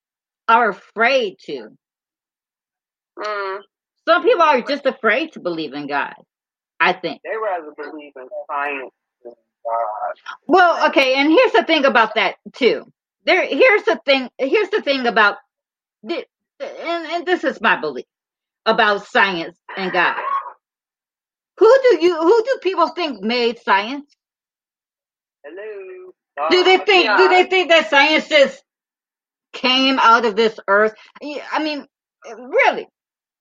[0.47, 1.69] are afraid to.
[3.19, 3.59] Mm.
[4.07, 6.15] Some people are just afraid to believe in God.
[6.79, 7.21] I think.
[7.23, 8.99] they rather believe in science than God.
[10.47, 12.85] Well, okay, and here's the thing about that too.
[13.25, 14.29] There, here's the thing.
[14.37, 15.37] Here's the thing about,
[16.09, 16.25] and,
[16.59, 18.05] and this is my belief
[18.65, 20.15] about science and God.
[21.57, 22.15] Who do you?
[22.17, 24.05] Who do people think made science?
[25.43, 26.11] Hello.
[26.51, 27.07] Do they think?
[27.17, 28.63] Do they think that science just
[29.53, 30.93] came out of this earth?
[31.21, 31.85] I mean,
[32.25, 32.87] really,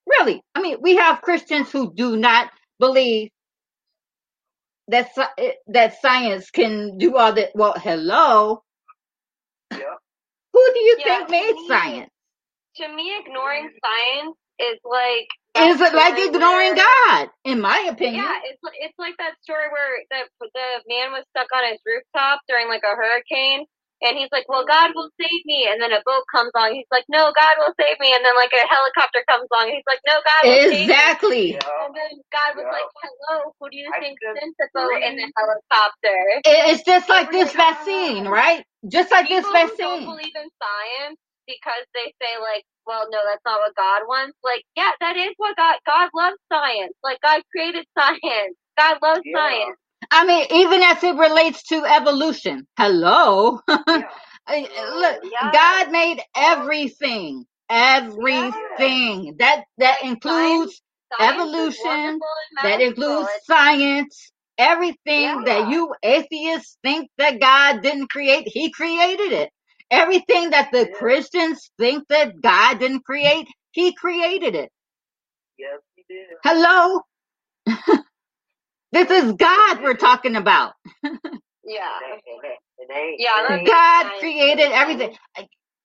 [0.07, 0.43] really.
[0.55, 3.31] I mean, we have Christians who do not believe
[4.89, 7.51] that eh, that science can do all that.
[7.55, 8.63] Well, hello.
[9.73, 9.79] Yeah.
[10.53, 12.11] Who do you Yeah, think made me- science?
[12.77, 15.27] To me, ignoring science is like
[15.57, 17.31] Is it like ignoring where- God?
[17.45, 18.23] In my opinion.
[18.25, 21.81] Yeah, it's li- it's like that story where the the man was stuck on his
[21.87, 23.65] rooftop during like a hurricane,
[24.03, 26.75] and he's like, "Well, God will save me," and then a boat comes along.
[26.75, 29.71] He's like, "No, God will save me," and then like a helicopter comes along.
[29.73, 31.47] He's like, "No, God will save me." Exactly.
[31.55, 31.85] Yeah.
[31.87, 32.77] And then God was Yeah.
[32.77, 37.09] like, "Hello, who do you I think sent the boat in the helicopter?" It's just
[37.09, 38.65] like this Everything- vaccine, right?
[38.89, 40.05] Just like this People don't vaccine.
[40.07, 44.65] believe in science because they say like, "Well, no, that's not what God wants." Like,
[44.77, 46.95] yeah, that is what God God loves science.
[47.03, 48.57] Like, God created science.
[48.79, 49.39] God loves Yeah.
[49.39, 49.79] science.
[50.11, 52.67] I mean, even as it relates to evolution.
[52.79, 53.61] Hello.
[53.69, 54.03] Yeah.
[54.51, 55.53] Look, Yeah.
[55.53, 57.45] God made everything.
[57.69, 59.37] everything.
[59.39, 60.81] That that includes
[61.19, 62.23] Science evolution, and
[62.63, 64.33] that includes science.
[64.59, 69.51] Everything that you atheists think that God didn't create, He created it.
[69.91, 70.89] Everything that the.
[70.99, 74.71] Christians think that God didn't create, He created it.
[75.59, 76.27] Yes, he did.
[76.45, 77.03] Hello?
[79.05, 80.75] this is God we're talking about.
[81.65, 81.81] Yeah.
[83.19, 85.17] Yeah, it that ain't- makes God created everything.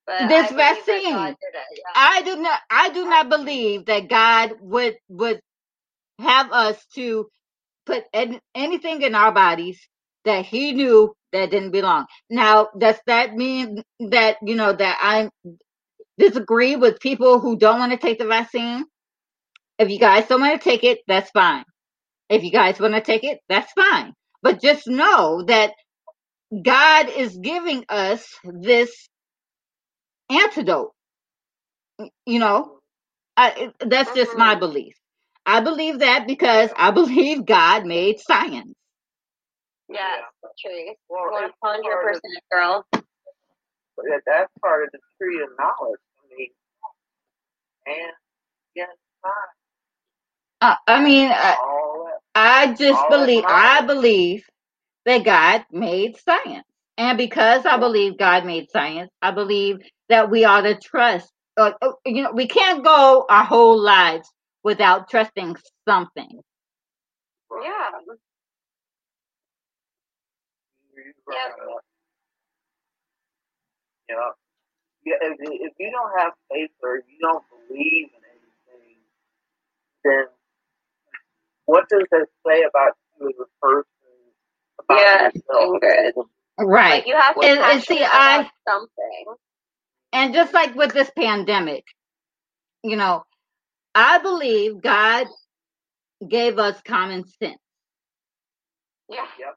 [0.07, 1.27] But This I vaccine.
[1.29, 1.37] It,
[1.77, 1.83] yeah.
[1.95, 5.41] I do not I do not believe that God would would
[6.19, 7.29] have us to
[7.85, 9.79] put an- anything in our bodies
[10.25, 12.07] that he knew that didn't belong.
[12.29, 15.29] Now, does that mean that you know that I
[16.19, 18.85] disagree with people who don't want to take the vaccine?
[19.79, 21.65] If you guys don't want to take it, that's fine.
[22.31, 24.13] If you guys want to take it, that's fine.
[24.43, 25.73] But just know that
[26.63, 28.91] God is giving us this
[30.31, 30.91] antidote.
[32.25, 32.79] You know,
[33.37, 34.59] I, that's just my Mhm.
[34.59, 34.95] belief.
[35.45, 38.73] I believe that because I believe God made science.
[39.89, 40.23] Yes,
[40.59, 40.95] true.
[41.09, 42.85] Well, One it's part hundred of- percent, girl.
[43.97, 45.99] that- That's part of the tree of knowledge.
[46.23, 46.49] I mean,
[47.87, 48.13] and
[48.75, 48.89] yes,
[50.61, 51.57] Uh, I mean, I.
[52.35, 54.45] I just believe, I believe
[55.05, 56.65] that God made science.
[56.97, 59.79] And because I believe God made science, I believe
[60.09, 61.29] that we ought to trust.
[61.57, 64.29] Uh, uh, you know, we can't go our whole lives
[64.63, 65.57] without trusting
[65.87, 66.29] something.
[67.63, 67.91] Yeah.
[70.95, 71.57] You're Yep.
[71.59, 71.81] right.
[74.09, 74.31] You know,
[75.05, 78.97] yeah, if, if you don't have faith or you don't believe in anything,
[80.03, 80.25] then
[81.65, 83.85] what does that say about you as a person?
[84.79, 85.81] About Yes, yourself?
[85.83, 86.13] Ingrid.
[86.59, 86.89] Right.
[86.91, 89.25] Like you have to be And- and passionate see, I- something.
[90.13, 91.85] And just like with this pandemic,
[92.83, 93.23] you know,
[93.95, 95.27] I believe God
[96.27, 97.57] gave us common sense.
[99.09, 99.25] Yeah.
[99.39, 99.55] Yep.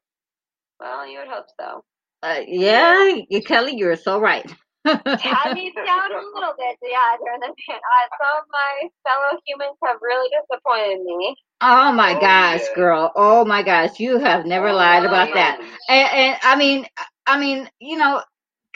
[0.81, 1.85] Well, you would hope so.
[2.23, 4.51] Uh, yeah, you, Kelly, you're so right.
[4.87, 9.41] I need down a little bit, yeah, during the pan- uh, some of my fellow
[9.47, 11.37] humans have really disappointed me.
[11.61, 12.75] oh my Oh, gosh, yeah.
[12.75, 13.13] girl.
[13.15, 15.35] Oh my gosh, you have never Oh, lied about gosh.
[15.35, 15.59] that.
[15.89, 16.87] And, and I mean,
[17.27, 18.23] I mean, you know,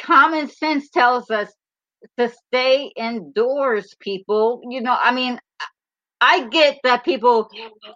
[0.00, 1.52] common sense tells us
[2.18, 4.62] to stay indoors, people.
[4.68, 5.38] You know, I mean,
[6.20, 7.48] I get that people,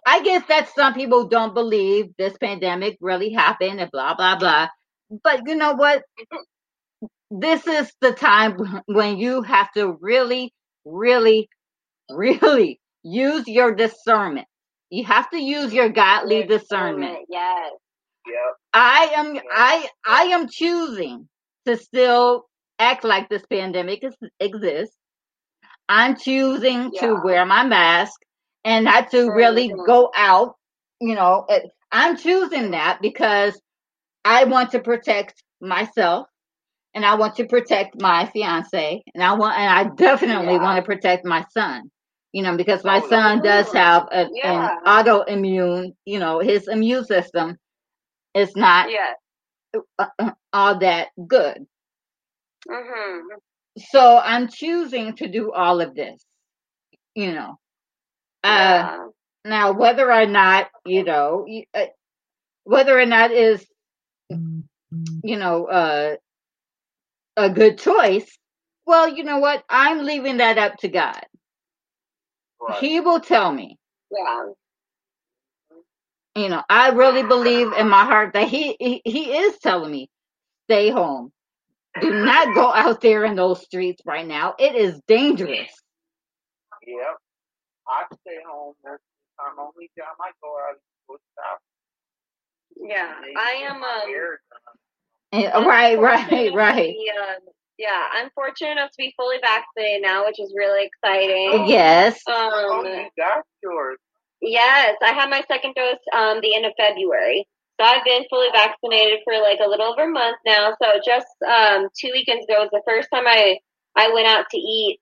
[0.05, 4.67] I guess that some people don't believe this pandemic really happened and blah, blah, blah.
[5.23, 6.03] But you know what?
[7.39, 10.53] This is the time when you have to really,
[10.85, 11.49] really,
[12.11, 14.47] really use your discernment.
[14.89, 17.17] You have to use your godly Your discernment.
[17.29, 17.71] Yes.
[18.27, 18.55] Yep.
[18.73, 21.27] I am I I am choosing
[21.65, 22.45] to still
[22.79, 24.95] act like this pandemic is, exists.
[25.89, 28.13] I'm choosing to wear my mask
[28.63, 30.55] and not to really go out.
[31.01, 31.59] You know, Uh,
[31.91, 33.59] I'm choosing that because
[34.25, 36.27] I want to protect myself
[36.93, 40.59] and I want to protect my fiance and I want and I definitely Yeah.
[40.59, 41.91] want to protect my son.
[42.33, 44.43] You know, because my Oh, son does have a, Yeah.
[44.43, 45.93] an autoimmune.
[46.05, 47.57] You know, his immune system
[48.33, 49.17] is not Yes.
[49.99, 51.65] uh, all that good.
[52.67, 53.39] Mhm.
[53.77, 56.25] So I'm choosing to do all of this.
[57.15, 57.59] You know,
[58.43, 58.87] uh,
[59.45, 61.85] now whether or not you know, uh,
[62.63, 63.65] whether or not is
[65.23, 66.15] you know uh,
[67.37, 68.37] a good choice.
[68.85, 69.63] Well, you know what?
[69.69, 71.21] I'm leaving that up to God.
[72.61, 72.79] Right.
[72.79, 73.77] He will tell me.
[74.11, 74.45] Yeah.
[76.35, 80.09] You know, I really believe in my heart that he, he he is telling me,
[80.65, 81.31] stay home.
[82.01, 84.55] Do not go out there in those streets right now.
[84.57, 85.69] It is dangerous.
[86.87, 87.17] Yep.
[87.87, 88.73] I stay home.
[88.83, 88.97] That's
[89.37, 91.59] the time only time I go out and go shop.
[92.77, 93.13] Yeah.
[93.37, 94.09] I get am my um,
[95.33, 95.65] um hair done.
[95.65, 96.95] And- I'm right, right, right.
[96.95, 97.39] be, um,
[97.77, 101.67] yeah, I'm fortunate enough to be fully vaccinated now, which is really exciting.
[101.67, 102.21] Yes.
[102.27, 103.97] Oh, Um, you got yours.
[104.41, 107.47] yes, I had my second dose um the end of February.
[107.79, 110.75] So I've been fully vaccinated for like a little over a month now.
[110.81, 113.57] So just um two weekends ago was the first time I
[113.95, 114.99] I went out to eat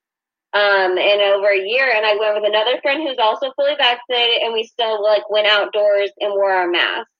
[0.53, 4.41] um in over a year and I went with another friend who's also fully vaccinated
[4.43, 7.11] and we still like went outdoors and wore our masks.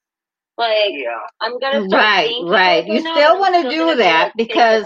[0.62, 1.10] Like Yeah.
[1.42, 2.86] I'm gonna start Right, right.
[2.88, 4.86] You still wanna do gonna be, that because-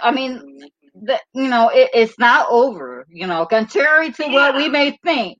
[0.00, 1.06] I mean, Mhm.
[1.06, 3.06] the, you know, it, it's not over.
[3.08, 5.38] You know, contrary to what we may think,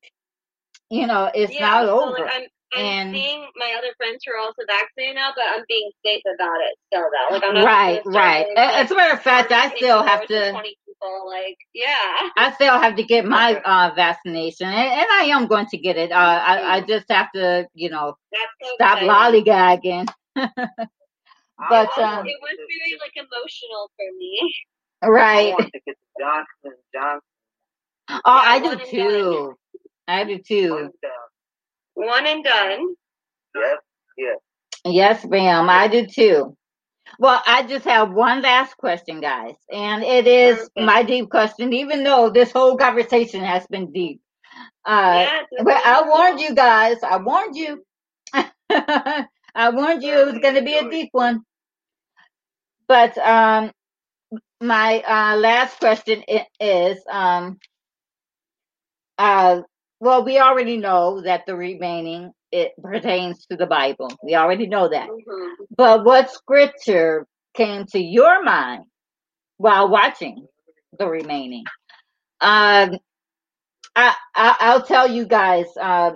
[0.90, 2.18] you know, it's yeah, not so over.
[2.24, 2.42] like I'm
[2.74, 6.22] I'm And- seeing my other friends who are also vaccinated now, but I'm being safe
[6.24, 7.34] about it still though.
[7.34, 8.46] Like I'm not Right, right.
[8.46, 10.74] getting, A- like, As a matter of fact, I still have indoors with to.
[11.02, 11.28] 20 people people.
[11.30, 12.30] Like, yeah.
[12.36, 15.96] I still have to get my uh, vaccination, and, and I am going to get
[15.96, 16.12] it.
[16.12, 18.14] Uh, I, I just have to, you know,
[18.62, 19.08] so stop exciting.
[19.08, 20.08] lollygagging.
[21.68, 24.54] But, want um, It was very like emotional for me.
[25.02, 25.56] the- I Right.
[25.58, 27.20] to get the Johnson Johnson
[28.08, 29.54] Oh, I do too.
[30.08, 30.90] I do too.
[31.94, 32.08] one.
[32.08, 32.94] One and done.
[33.54, 33.78] Yes,
[34.18, 34.38] yes.
[34.84, 35.68] Yes, ma'am.
[35.70, 36.56] I do too.
[37.18, 40.84] Well, I just have one last question, guys, and it is Okay.
[40.84, 41.72] my deep question.
[41.72, 44.20] Even though this whole conversation has been deep,
[44.84, 46.98] uh, yeah, but I warned you guys.
[47.02, 47.84] I warned you.
[48.70, 51.42] I warned you it was going to be a deep one.
[52.88, 53.72] But um,
[54.60, 56.22] my uh, last question
[56.60, 57.58] is um,
[59.18, 59.62] uh,
[60.00, 64.10] well, we already know that the remaining it pertains to the Bible.
[64.22, 65.08] We already know that.
[65.10, 65.54] Mhm.
[65.76, 68.84] But what scripture came to your mind
[69.58, 70.46] while watching
[70.98, 71.64] the remaining?
[72.40, 72.98] Um,
[73.96, 76.12] I, I I'll tell you guys uh,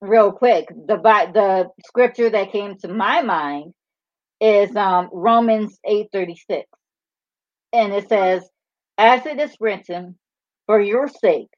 [0.00, 0.68] real quick.
[0.68, 0.96] The
[1.34, 3.74] the scripture that came to my mind
[4.40, 6.68] is um, Romans eight thirty six,
[7.72, 8.48] and it says,
[8.98, 10.18] "As it is written,
[10.66, 11.48] for your sake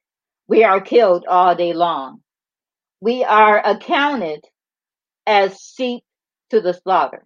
[0.48, 2.20] we are killed all day long.
[3.00, 4.44] We are accounted
[5.26, 6.04] as sheep
[6.50, 7.24] to the slaughter."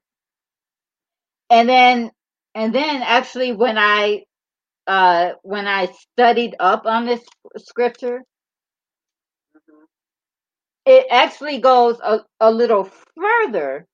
[1.50, 2.10] and then
[2.54, 4.24] and then actually when i
[4.88, 7.22] uh when i studied up on this
[7.58, 8.22] scripture
[9.56, 9.86] Mhm.
[10.86, 13.86] it actually goes a, a little further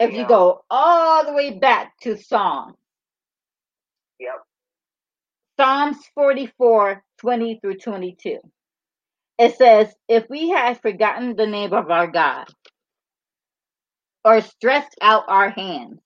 [0.00, 2.76] if you go all the way back to psalms
[4.20, 4.44] Yep.
[5.58, 8.38] psalms 44 20 through 22
[9.42, 12.46] it says if we had forgotten the name of our god
[14.24, 16.00] or stretched out our hands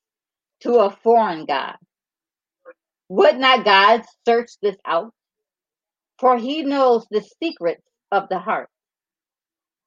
[0.62, 1.76] to a foreign god
[3.08, 5.12] would not god search this out
[6.18, 7.82] for he knows the secrets
[8.12, 8.68] of the heart.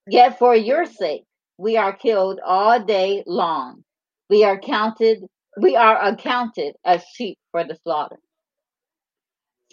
[0.07, 1.23] Yet for your sake
[1.57, 3.83] we are killed all day long.
[4.29, 5.19] We are counted
[5.61, 8.17] we are accounted as sheep for the slaughter.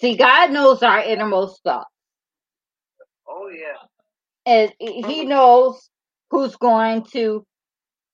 [0.01, 1.91] See, God knows our innermost thoughts.
[3.29, 3.79] Oh yeah.
[4.47, 5.89] And he knows
[6.31, 7.45] who's going to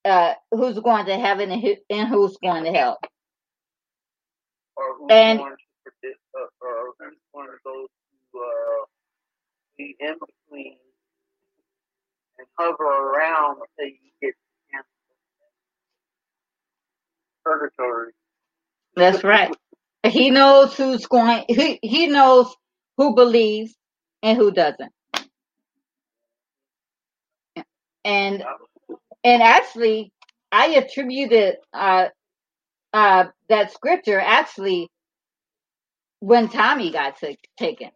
[0.05, 2.99] uh who's going to heaven and, who, and who's going to hell.
[4.75, 8.85] Or who's And- going to predict, uh, or who's going to go to uh,
[9.77, 10.77] be in between
[12.39, 14.33] and hover around until you get
[14.73, 14.81] in
[17.43, 18.11] purgatory.
[18.95, 19.55] That's right.
[20.07, 22.53] He knows who's going he, he knows
[22.97, 23.75] who believes
[24.21, 24.91] and who doesn't.
[28.05, 28.43] And
[29.23, 30.11] and actually
[30.51, 32.07] I attributed uh
[32.93, 34.89] uh that scripture actually
[36.19, 37.91] when Tommy got ta- taken.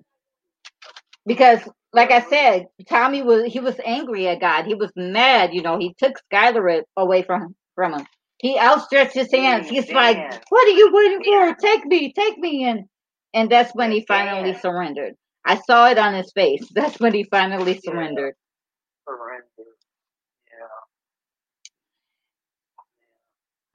[1.25, 1.61] Because
[1.93, 4.65] like I said, Tommy was he was angry at God.
[4.65, 8.07] He was mad, you know, he took Skylar away from from him.
[8.39, 9.69] He outstretched his hands.
[9.69, 10.17] He's like,
[10.49, 11.55] What are you waiting for?
[11.55, 12.85] Take me, take me and
[13.33, 15.15] and that's when he finally surrendered.
[15.45, 16.67] I saw it on his face.
[16.75, 18.35] That's when he finally surrendered.
[19.07, 19.43] Surrender.
[20.51, 20.79] Yeah.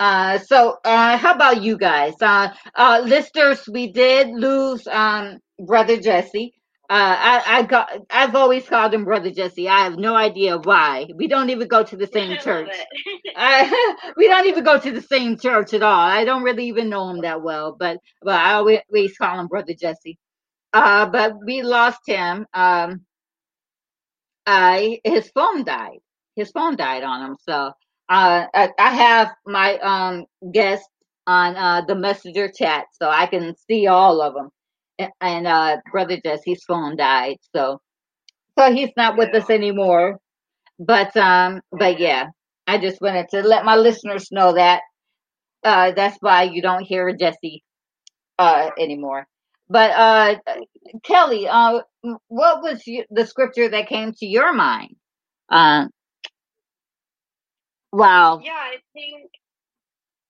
[0.00, 2.14] Uh, so, uh, how about you guys?
[2.20, 6.54] Uh, uh, listeners, we did lose, um, brother Jesse.
[6.90, 9.68] Uh, I, I got, I've always called him brother Jesse.
[9.68, 11.06] I have no idea why.
[11.14, 12.74] We don't even go to the same church.
[13.36, 16.00] I, we don't even go to the same church at all.
[16.00, 19.46] I don't really even know him that well, but, but I always always call him
[19.46, 20.18] brother Jesse.
[20.72, 22.46] Uh, but we lost him.
[22.54, 23.02] Um,
[24.46, 25.98] I, his phone died.
[26.36, 27.36] His phone died on him.
[27.40, 27.72] So,
[28.08, 30.88] uh, I, I have my, um, guests
[31.26, 34.50] on, uh, the messenger chat so I can see all of them.
[34.98, 37.36] And, and uh, brother Jesse's phone died.
[37.54, 37.80] So,
[38.58, 40.18] so he's not with us anymore.
[40.78, 42.28] But, um, but yeah,
[42.66, 44.82] I just wanted to let my listeners know that,
[45.64, 47.62] uh, that's why you don't hear Jesse,
[48.38, 49.26] uh, anymore.
[49.68, 50.36] But, uh,
[51.04, 51.80] Kelly, uh,
[52.28, 54.96] what was y- the scripture that came to your mind?
[55.50, 55.86] Uh,
[57.92, 58.40] wow.
[58.42, 59.30] Yeah, I think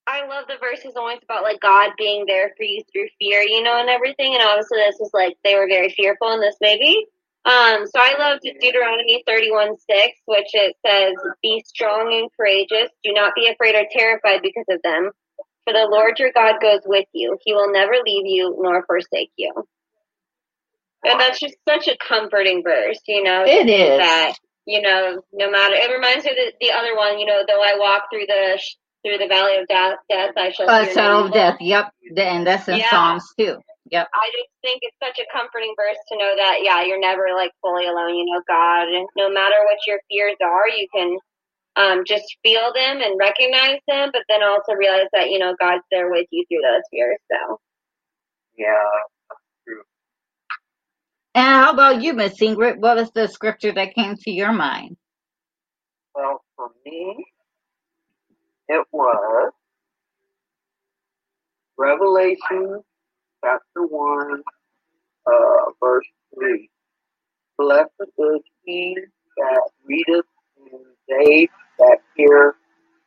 [0.07, 3.63] I love the verses always about like God being there for you through fear, you
[3.63, 4.35] know, and everything.
[4.35, 7.07] And obviously, this was like they were very fearful in this movie.
[7.45, 12.91] Um, so I love Deuteronomy 31 6, which it says, Be strong and courageous.
[13.03, 15.11] Do not be afraid or terrified because of them.
[15.65, 17.37] For the Lord your God goes with you.
[17.45, 19.53] He will never leave you nor forsake you.
[21.05, 23.45] And that's just such a comforting verse, you know.
[23.45, 23.99] It is.
[23.99, 24.35] That,
[24.67, 27.63] you know, no matter, it reminds me of the, the other one, you know, though
[27.63, 30.95] I walk through the, sh- through the valley of death, death I shall Uh, fear
[30.95, 31.57] shadow of death.
[31.61, 31.93] Yep.
[32.17, 32.91] And that's in Yeah.
[32.91, 33.57] Psalms too.
[33.91, 34.09] Yep.
[34.15, 37.51] I just think it's such a comforting verse to know that yeah, you're never like
[37.61, 38.15] fully alone.
[38.15, 41.19] You know, God, and no matter what your fears are, you can
[41.77, 45.85] um, just feel them and recognize them, but then also realize that you know God's
[45.91, 47.19] there with you through those fears.
[47.31, 47.61] So
[48.59, 48.89] Yeah.
[51.35, 52.79] And how about you, Miss Ingrid?
[52.79, 54.97] What was the scripture that came to your mind?
[56.15, 57.25] Well, for me,
[58.69, 59.53] it was
[61.79, 62.83] Revelation
[63.45, 64.43] chapter 1,
[65.27, 65.33] uh,
[65.81, 66.71] verse 3.
[67.59, 68.97] Blessed is he
[69.39, 70.27] that readeth
[70.59, 71.49] and they
[71.79, 72.57] that hear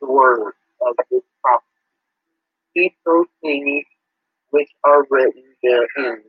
[0.00, 1.66] the word of this prophecy.
[2.76, 3.84] Keep those things
[4.50, 6.22] which are written therein,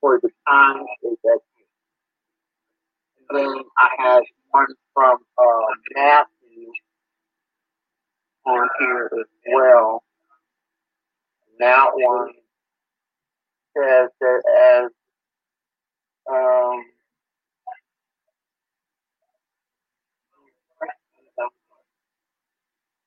[0.00, 1.68] for the time is at hand.
[3.30, 6.72] And then I had one from uh, Matthew
[8.46, 10.02] on here as well.
[11.48, 12.32] And that one
[13.76, 14.42] says that
[14.82, 14.90] as
[16.30, 16.84] um,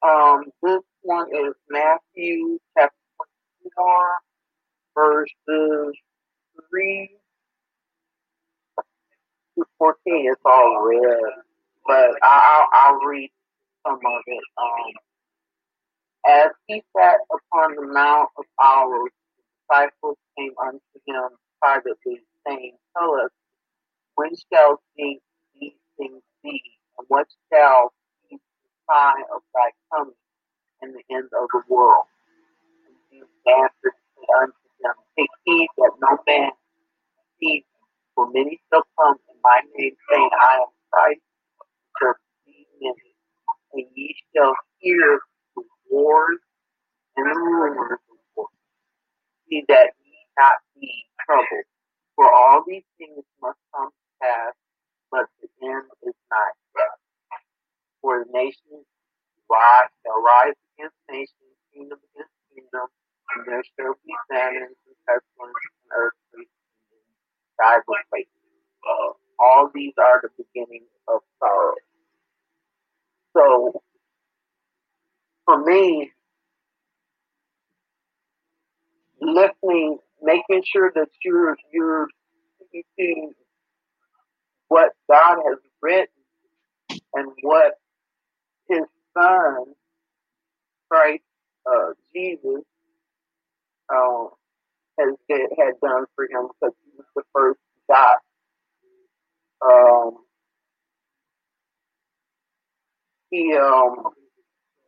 [0.07, 2.95] um, this one is Matthew chapter
[3.75, 4.05] 4,
[4.95, 5.97] verses
[6.71, 7.09] 3
[9.57, 9.95] to 14.
[10.05, 11.19] It's all red,
[11.87, 13.31] but I'll, I'll read
[13.85, 14.43] some of it.
[14.57, 14.93] Um,
[16.27, 19.43] as he sat upon the Mount of Olives, the
[19.75, 21.29] disciples came unto him
[21.61, 23.31] privately, saying, Tell us,
[24.15, 25.19] when shall these,
[25.97, 26.61] things be,
[26.99, 27.93] and what shall
[28.29, 30.13] be the sign of thy coming
[30.81, 32.05] and the end of the world?
[32.87, 33.97] And Jesus answered
[34.41, 36.51] unto them, Take heed that no man
[37.41, 37.83] deceive you,
[38.15, 41.21] for many shall come in my name, saying, I am Christ,
[41.99, 42.15] shall
[42.45, 43.11] deceive many.
[43.73, 45.19] And ye shall hear
[45.55, 46.39] the wars
[47.17, 48.49] and the rumors of wars.
[49.49, 50.91] See that ye not be
[51.25, 51.67] troubled,
[52.15, 54.53] for all these things must come to pass,
[55.11, 56.97] but the end is not yet.
[58.01, 58.85] For the nations
[59.49, 62.87] rise, shall rise against nations, kingdom against kingdom,
[63.45, 66.51] there shall be famines and pestilence and earthquakes
[66.93, 66.99] in
[67.59, 68.29] divers places.
[68.83, 71.75] Uh, all these are the beginning of sorrow.
[73.35, 73.81] So,
[75.45, 76.11] for me,
[79.21, 82.07] listening, making sure that you're you're
[82.67, 83.33] speaking
[84.67, 86.07] what God has written
[87.13, 87.73] and what
[88.69, 88.83] His
[89.17, 89.65] Son,
[90.89, 91.23] Christ
[91.65, 92.63] uh, Jesus,
[93.93, 94.29] um,
[94.99, 97.59] has had done for him because he was the first
[97.89, 98.15] die.
[99.65, 100.17] Um,
[103.29, 104.13] he um,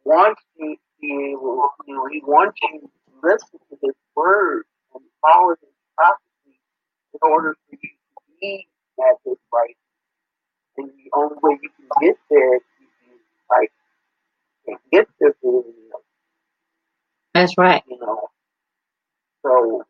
[0.04, 2.88] wants you to be able, you know, he wants you to
[3.24, 4.64] listen to his word
[4.94, 6.60] and follow his prophecy
[7.14, 8.68] in order for you to be
[9.00, 9.78] at his right.
[10.78, 13.18] And the only way you can get there is you
[13.50, 13.72] like
[14.68, 15.66] and get this is,
[17.34, 17.84] That's right.
[17.88, 18.30] you know.
[19.46, 19.84] So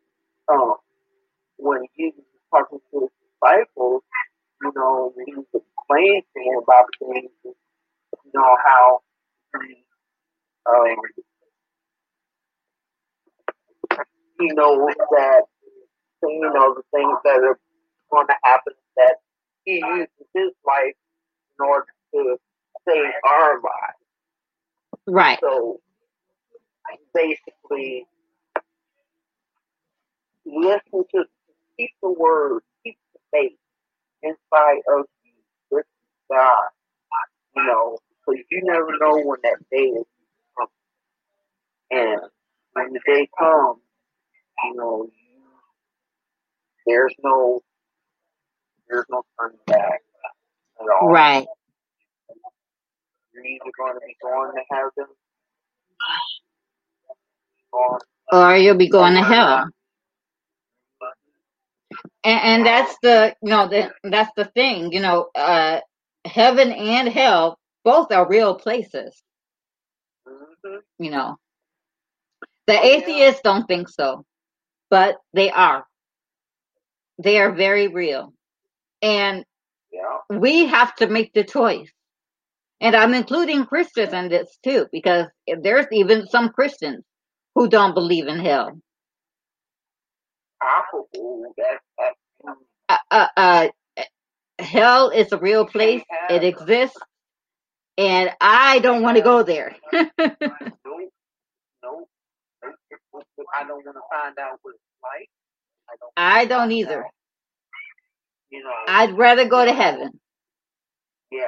[0.52, 0.74] um,
[1.56, 2.20] when Jesus
[2.52, 3.10] was talking to his
[3.40, 4.02] disciples,
[4.62, 9.00] you know, he was explaining to him about things, you know, how
[9.62, 9.84] he,
[10.68, 10.96] um,
[14.38, 15.42] he knows that,
[16.22, 17.58] you know, the things that are
[18.10, 19.16] going to happen, that
[19.64, 20.94] he uses his life
[21.58, 22.36] in order to
[22.86, 24.04] save our lives.
[25.06, 25.38] Right.
[25.40, 25.80] So
[27.14, 28.06] basically,
[30.46, 31.24] listen to,
[31.78, 33.58] keep the word, keep the faith
[34.22, 35.32] inside of you
[35.70, 35.86] with
[36.30, 36.68] God,
[37.56, 40.06] you know, because you never know when that day is
[40.56, 40.70] coming.
[41.90, 42.20] And
[42.74, 43.80] when the day comes,
[44.64, 45.42] you know, you,
[46.86, 47.62] there's no,
[48.88, 50.00] there's no turning back
[50.80, 51.10] at all.
[51.10, 51.46] Right.
[53.34, 55.12] You're either going to be going to heaven,
[57.72, 58.00] or
[58.32, 59.70] Or you'll be going to hell.
[62.24, 65.80] And, and that's the you know the, that's the thing you know uh
[66.26, 69.22] heaven and hell both are real places.
[70.28, 70.82] Mhm.
[70.98, 71.36] you know.
[72.66, 72.96] The Oh, yeah.
[72.96, 74.24] atheists don't think so
[74.90, 75.86] but they are.
[77.22, 78.32] They are very real.
[79.02, 79.44] And
[79.92, 81.90] yeah, we have to make the choice.
[82.80, 85.26] And i'm including christians in this too because
[85.62, 87.04] there's even some christians
[87.54, 88.72] who don't believe in hell
[90.62, 91.44] alcohol,
[92.88, 93.68] uh, uh, uh
[94.58, 96.98] hell is a real place it exists
[97.98, 99.76] and i don't want to go there.
[103.54, 105.28] I don't want to find out what it's like.
[105.88, 106.12] I don't.
[106.16, 107.04] I don't either.
[107.04, 107.10] that.
[108.50, 108.72] You know.
[108.88, 110.10] I'd rather go to heaven.
[111.30, 111.40] yeah.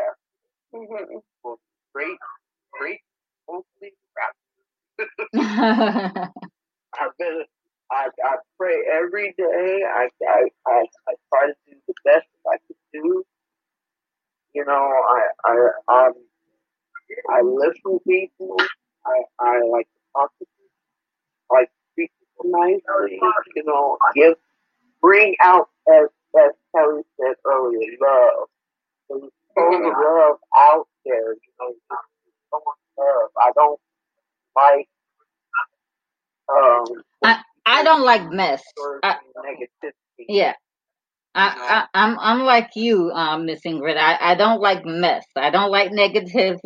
[0.72, 1.59] Well,
[1.94, 2.16] great,
[2.72, 3.01] great.
[3.48, 3.93] Hopefully.
[7.01, 7.44] I've been.
[7.93, 9.82] I I pray every day.
[9.89, 13.24] I I I, I try to do the best that I can do.
[14.55, 16.15] You know, I I um
[17.31, 18.56] I listen to people.
[19.06, 20.70] I I like to talk to people.
[21.52, 23.20] I like to treat people nicely.
[23.56, 24.35] You know, give
[25.02, 26.09] bring out as
[26.39, 28.48] as Kelly said earlier, love.
[29.10, 29.23] There's
[29.56, 31.35] so much love out there.
[31.35, 31.74] You know,
[32.52, 33.31] so much love.
[33.40, 33.81] I don't
[34.56, 34.89] like
[36.51, 37.43] um I
[37.85, 38.62] don't like mess.
[39.03, 39.16] I,
[40.28, 40.55] yeah.
[41.35, 43.97] I, I, I'm I'm like you, um, Miss Ingrid.
[43.97, 45.24] I, I don't like mess.
[45.36, 46.59] I don't like negative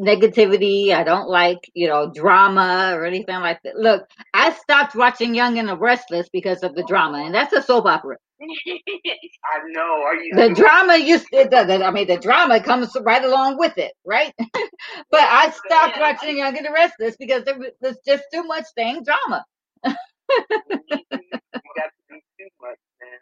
[0.00, 0.92] negativity.
[0.94, 3.76] I don't like you know drama or anything like that.
[3.76, 4.04] Look,
[4.34, 7.86] I stopped watching Young and the Restless because of the drama, and that's a soap
[7.86, 8.16] opera.
[8.40, 10.02] I know.
[10.02, 13.92] Are you The drama used the, I mean, the drama comes right along with it,
[14.06, 14.32] right?
[14.38, 18.64] but I stopped watching Young and the Restless because there was there's just too much
[18.76, 19.44] dang drama.
[20.88, 23.18] you got to do too much, man.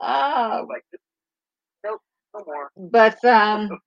[0.00, 0.84] Oh, Like,
[1.84, 2.00] nope,
[2.34, 2.70] no more.
[2.76, 3.78] but um,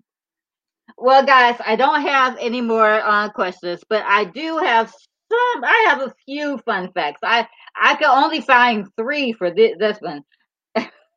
[0.98, 5.64] well, guys, I don't have any more uh, questions, but I do have some.
[5.64, 7.20] I have a few fun facts.
[7.24, 10.24] I I could only find three for thi- this one.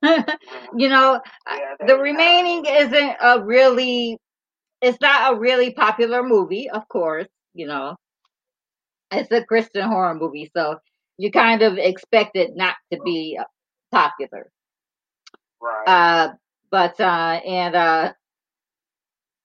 [0.77, 4.19] you know, Yeah, the remaining isn't a really
[4.83, 7.97] it's not a really popular movie of course you know
[9.11, 10.79] it's a christian horror movie so
[11.19, 13.39] you kind of expect it not to be
[13.93, 14.51] popular.
[15.61, 15.89] Right.
[15.89, 16.35] uh
[16.71, 18.13] but uh and uh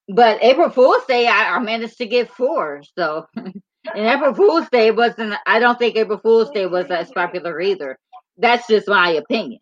[0.09, 3.27] but april fool's day i, I managed to get four so.
[3.95, 7.97] And april fool's day wasn't i don't think april fool's day was as popular either.
[8.37, 9.61] That's just my opinion.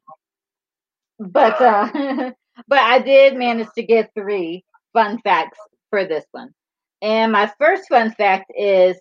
[1.20, 1.90] But uh
[2.68, 4.64] but i did manage to get three
[4.94, 5.60] fun facts
[5.90, 6.54] for this one.
[7.02, 8.98] And my first fun fact is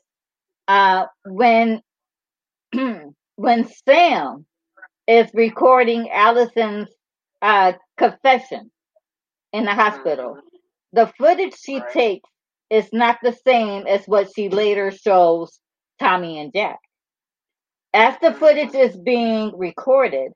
[0.69, 1.83] uh when
[3.37, 4.47] when sam
[5.07, 6.89] is recording allison's
[7.43, 8.71] uh confession
[9.53, 10.39] in the hospital.
[10.95, 11.93] The footage she Right.
[11.93, 12.31] takes
[12.71, 15.61] is not the same as what she later shows
[16.01, 16.81] tommy and jack.
[17.95, 20.33] As the footage is being recorded,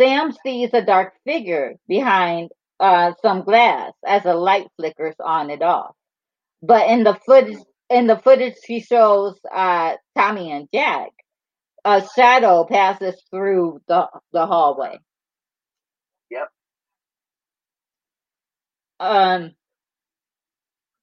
[0.00, 2.50] Sam sees a dark figure behind
[2.80, 5.94] uh, some glass as a light flickers on and off.
[6.62, 7.58] But in the footage,
[7.90, 11.10] in the footage she shows uh, Tommy and Jack,
[11.86, 14.98] a shadow passes through the the hallway.
[16.30, 16.48] Yep.
[18.98, 19.52] Um,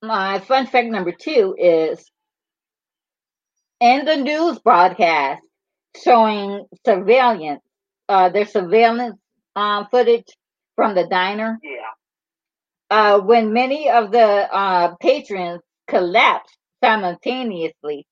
[0.02, 2.06] my fun fact number two is
[3.80, 5.42] in the news broadcast
[6.04, 7.62] showing surveillance,
[8.10, 9.18] uh, their surveillance
[9.56, 10.28] um, footage
[10.76, 11.60] from the diner.
[11.64, 11.94] Yeah.
[12.90, 18.06] Uh, when many of the uh, patrons collapsed simultaneously,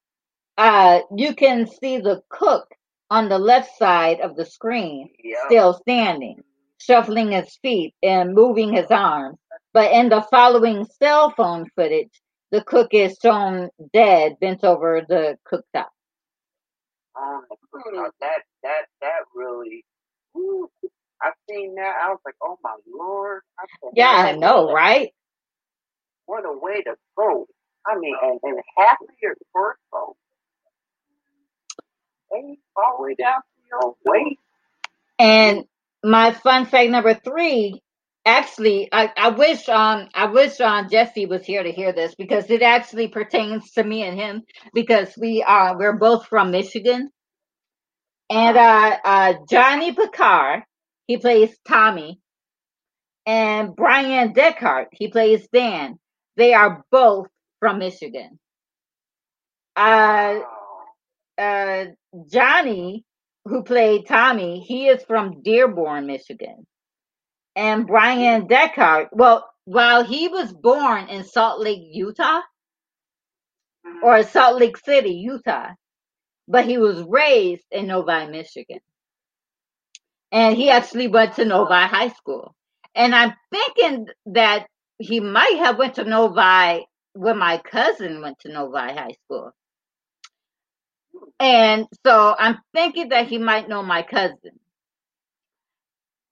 [0.58, 2.68] uh, you can see the cook
[3.10, 5.10] on the left side of the screen
[5.48, 6.42] still standing,
[6.80, 9.38] shuffling his feet and moving his arms.
[9.74, 12.12] But in the following cell phone footage,
[12.52, 15.88] the cook is shown dead, bent over the cooktop.
[17.20, 17.44] Um,
[17.94, 19.86] now that that that really.
[20.34, 20.70] Woo,
[21.22, 21.96] I seen that.
[22.04, 23.42] I was like, oh my lord.
[23.60, 25.10] I Yeah, I know, what a- right?
[26.26, 27.48] What a way to go.
[27.88, 30.16] I mean, and, and half of your first torso,
[32.32, 34.40] they all the way down to your waist.
[35.20, 35.66] And
[36.04, 37.82] my fun fact number three,
[38.26, 42.50] actually, I, I wish um I wish um Jesse was here to hear this because
[42.50, 44.44] it actually pertains to me and him
[44.74, 47.10] because we are we're both from Michigan.
[48.30, 50.64] And uh uh Johnny Pacar,
[51.08, 52.20] he plays Tommy,
[53.26, 56.00] and Bryan Dechart, he plays Dan.
[56.38, 57.28] They are both
[57.60, 58.40] from Michigan.
[59.76, 60.40] Uh
[61.38, 61.86] uh
[62.32, 63.06] Johnny,
[63.46, 66.66] who played Tommy, he is from Dearborn, Michigan.
[67.56, 72.42] And Bryan Dechart, well, while he was born in Salt Lake, Utah,
[73.86, 74.04] mhm.
[74.04, 75.70] or Salt Lake City, Utah,
[76.48, 78.80] but he was raised in Novi, Michigan.
[80.32, 82.56] And he actually went to Novi High School.
[82.96, 84.68] And I'm thinking that
[84.98, 89.52] he might have went to Novi when my cousin went to Novi High School.
[91.40, 94.60] And so I'm thinking that he might know my cousin.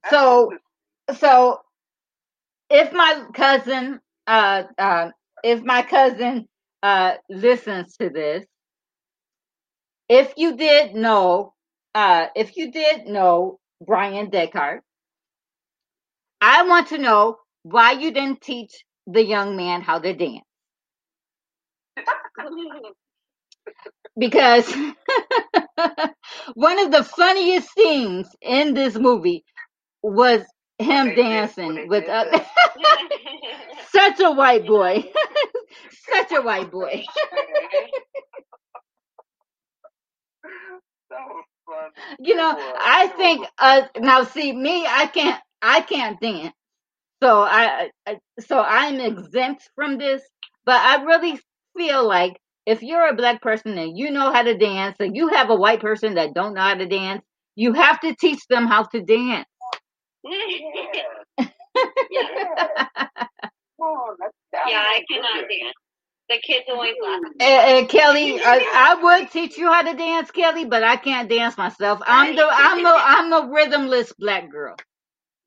[0.09, 0.51] So
[1.17, 1.61] so
[2.69, 5.11] if my cousin uh uh
[5.43, 6.47] if my cousin
[6.83, 8.45] uh listens to this
[10.09, 11.53] if you did know
[11.95, 14.79] uh, if you did know Bryan Dechart,
[16.41, 20.45] I want to know why you didn't teach the young man how to dance.
[24.19, 24.73] Because
[26.55, 29.45] one of the funniest scenes in this movie
[30.03, 30.43] was
[30.79, 32.25] him dancing with uh,
[33.91, 35.03] such a white boy,
[36.11, 37.03] such a white boy.
[41.09, 41.91] that was fun.
[42.19, 46.53] You know, I think uh now see me, I can't I can't dance.
[47.23, 50.23] So I, I so I'm exempt from this,
[50.65, 51.39] but I really
[51.77, 52.39] feel like
[52.69, 55.55] if you're a black person and you know how to dance and you have a
[55.55, 57.23] white person that don't know how to dance,
[57.55, 59.47] you have to teach them how to dance.
[60.23, 61.47] Yeah.
[62.11, 62.77] yeah.
[63.81, 65.49] Oh, that's, that yeah, I cannot good.
[65.49, 65.75] dance.
[66.29, 67.21] The kids always laugh.
[67.41, 71.29] And, and Kelly, I, I would teach you how to dance, Kelly, but I can't
[71.29, 72.01] dance myself.
[72.05, 74.75] I'm the I'm the I'm a rhythmless black girl.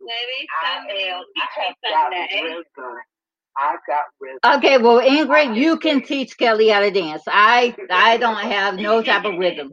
[0.00, 1.18] Maybe I somebody am.
[1.18, 3.11] will teach I me someday.
[3.56, 4.38] I got rhythm.
[4.58, 7.22] Okay, well, Ingrid, you can teach Kelly how to dance.
[7.26, 9.72] I I don't have no type of rhythm.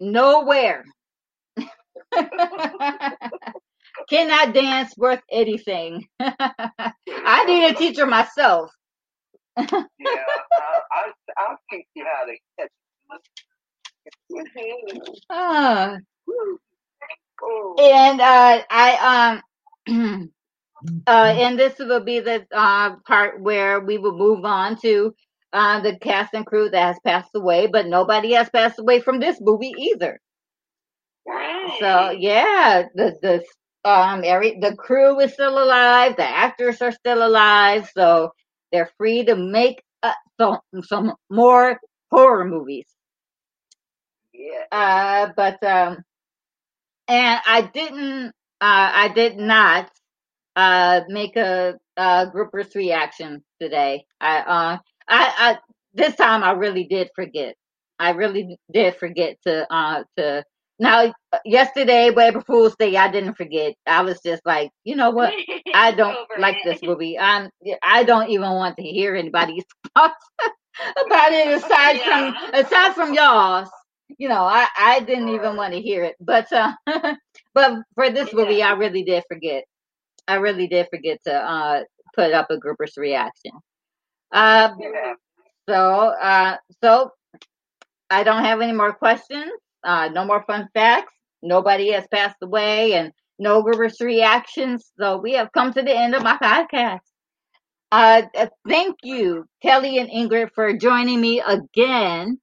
[0.00, 0.84] Nowhere.
[4.10, 6.08] Cannot dance worth anything.
[6.20, 8.70] I need a teacher myself.
[9.98, 10.24] Yeah,
[10.58, 12.70] I, I, I'll teach you how to catch.
[17.42, 19.40] Oh, and uh, I
[19.86, 20.30] um
[21.06, 25.14] uh, and this will be the uh, part where we will move on to
[25.52, 29.20] uh, the cast and crew that has passed away, but nobody has passed away from
[29.20, 30.20] this movie either.
[31.26, 31.70] Right.
[31.78, 33.44] So yeah, the the
[33.88, 38.32] um every the crew is still alive, the actors are still alive, so
[38.72, 41.78] they're free to make uh, some some more
[42.10, 42.86] horror movies.
[44.32, 44.64] yeah.
[44.70, 46.04] Uh, but um,
[47.08, 48.28] and I didn't,
[48.60, 49.90] uh, I did not
[50.56, 54.04] uh make a uh groupers reaction today.
[54.20, 54.78] I uh,
[55.08, 55.58] I I
[55.94, 57.54] this time I really did forget.
[57.98, 60.44] I really did forget to uh to
[60.78, 61.12] now
[61.44, 63.74] yesterday, April Fool's Day, I didn't forget.
[63.86, 65.34] I was just like, you know what?
[65.74, 66.64] I don't like it.
[66.64, 67.18] this movie.
[67.18, 67.50] I'm
[67.82, 69.64] I don't even want to hear anybody's
[69.96, 70.26] thoughts
[71.04, 72.04] about it aside Yeah.
[72.04, 73.68] from aside from y'all's.
[74.18, 76.16] You know, I I didn't even want to hear it.
[76.20, 76.72] But uh
[77.54, 79.64] but for this movie I really did forget.
[80.28, 81.82] I really did forget to uh
[82.14, 83.52] put up a groupers reaction.
[84.32, 85.14] Uh Yeah.
[85.68, 87.12] so uh so
[88.10, 89.52] I don't have any more questions.
[89.84, 91.12] Uh no more fun facts.
[91.42, 94.92] Nobody has passed away and no groupers reactions.
[94.98, 97.00] So we have come to the end of my podcast.
[97.92, 102.38] Uh, uh, thank you, Kelly and Ingrid, for joining me again.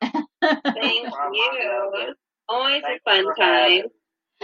[0.74, 2.14] Thank you.
[2.48, 3.84] Always a fun time.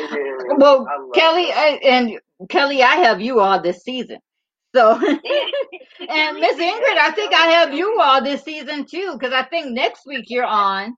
[0.08, 0.54] Having me.
[0.54, 0.58] It is.
[0.58, 1.52] Well, I Kelly.
[1.52, 4.18] I, and Kelly, I have you all this season.
[4.74, 4.92] So,
[6.08, 9.72] and Miss Ingrid, I think I have you all this season too, because I think
[9.72, 10.94] next week you're on,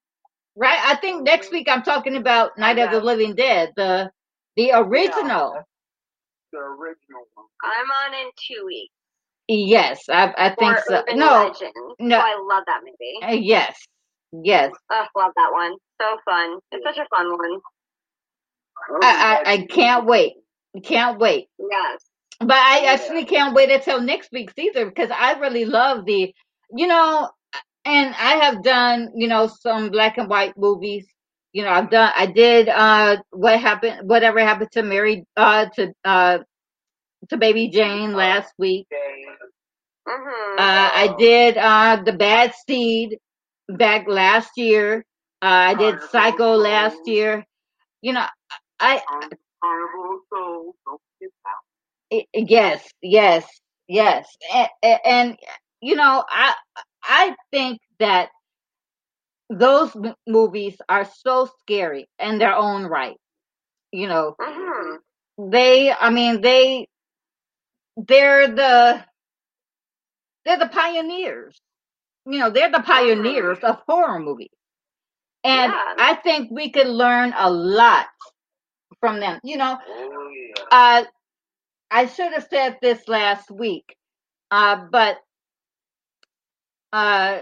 [0.57, 0.81] right?
[0.85, 4.11] I think next week I'm talking about Night of the Living Dead, the
[4.57, 5.53] the original.
[5.55, 5.67] that's
[6.53, 7.47] the original one.
[7.65, 8.93] I'm on in two weeks.
[9.49, 10.95] Yes, I I think For so.
[11.01, 11.73] Urban No, Legend.
[11.99, 12.17] no.
[12.19, 13.19] Oh, I love that movie.
[13.23, 13.77] uh, yes,
[14.33, 14.73] yes.
[14.91, 15.75] Oh, love that one.
[16.01, 16.59] So fun.
[16.73, 17.61] It's such a fun one.
[19.03, 20.35] I I, I can't wait.
[20.83, 21.49] Can't wait.
[21.59, 22.01] Yes.
[22.41, 26.35] But I actually can't wait until next week's either because I really love the,
[26.75, 27.31] you know,
[27.85, 31.07] and I have done, you know, some black and white movies.
[31.53, 35.93] You know, I've done, I did, uh, what happened, whatever happened to Mary, uh, to,
[36.05, 36.39] uh,
[37.29, 38.87] to Baby Jane last week.
[40.09, 40.59] Mm-hmm.
[40.59, 43.19] Uh, I did, uh, The Bad Seed
[43.69, 45.05] back last year.
[45.43, 47.45] Uh, I did Psycho last year.
[48.01, 48.27] You know,
[48.83, 49.03] I,
[49.63, 50.77] Carnival Soul.
[50.87, 51.65] Don't get out.
[52.35, 53.47] Yes yes
[53.89, 54.37] yes
[54.83, 55.37] and, and
[55.81, 56.55] you know i
[57.05, 58.31] i think that
[59.51, 63.17] those m- movies are so scary in their own right
[63.93, 64.97] you know Mm-hmm.
[65.39, 66.89] they i mean they
[67.97, 69.05] they're the
[70.45, 71.61] they're the pioneers
[72.27, 74.51] you know they're the pioneers of horror movies
[75.45, 75.95] and Yeah.
[75.99, 78.07] i think we could learn a lot
[79.03, 80.65] from them you know Oh yeah.
[80.73, 81.05] uh,
[81.91, 83.97] I should have said this last week,
[84.51, 85.19] uh, but
[86.93, 87.41] uh,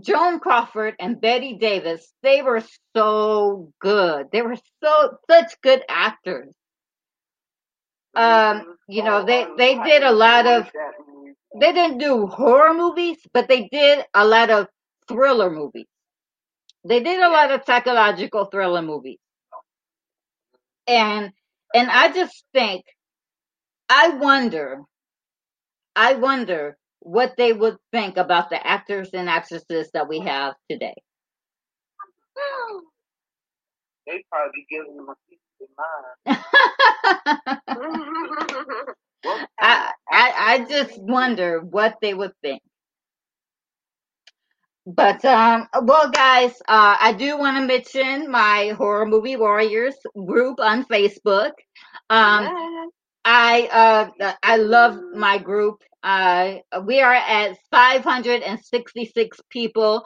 [0.00, 2.62] Joan Crawford and Bette Davis, they were
[2.96, 4.28] so good.
[4.32, 6.52] They were so such good actors.
[8.16, 10.70] Um, you know, they they did a lot of
[11.60, 14.68] they didn't do horror movies, but they did a lot of
[15.08, 15.86] thriller movies.
[16.84, 19.18] They did a lot of psychological thriller movies.
[20.86, 21.32] And
[21.74, 22.84] and I just think
[23.88, 24.82] I wonder
[25.96, 30.94] I wonder what they would think about the actors and actresses that we have today.
[34.06, 36.44] They probably giving them a piece of mind.
[39.58, 42.62] I, I I just wonder what they would think.
[44.86, 49.94] But um, well, guys, uh, I do want to mention my horror movie warriors
[50.26, 51.52] group on Facebook.
[52.10, 52.86] Um, Yeah.
[53.24, 55.82] I uh, I love my group.
[56.02, 60.04] Uh, we are at 566 people.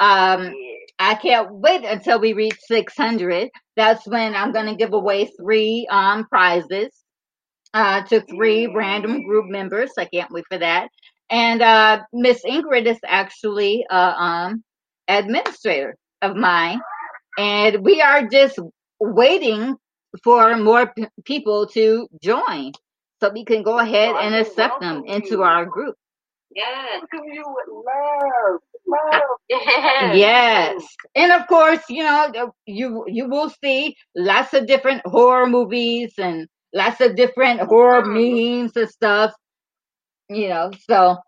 [0.00, 0.52] Um,
[0.98, 3.50] I can't wait until we reach 600.
[3.76, 6.90] That's when I'm going to give away three um, prizes
[7.74, 9.90] uh, to three random group members.
[9.98, 10.88] I can't wait for that.
[11.30, 14.64] And uh, Miss Ingrid is actually a um,
[15.08, 16.80] administrator of mine,
[17.38, 18.58] and we are just
[19.00, 19.76] waiting
[20.22, 22.72] for more p- people to join,
[23.20, 25.96] so we can go ahead and accept them into our group.
[26.54, 27.02] Yes.
[27.12, 29.22] Look you with love, love.
[30.00, 30.16] Yes.
[30.16, 30.84] Yes,
[31.14, 36.48] and of course, you know you you will see lots of different horror movies and
[36.74, 39.32] lots of different horror memes and stuff.
[40.30, 41.18] You know, so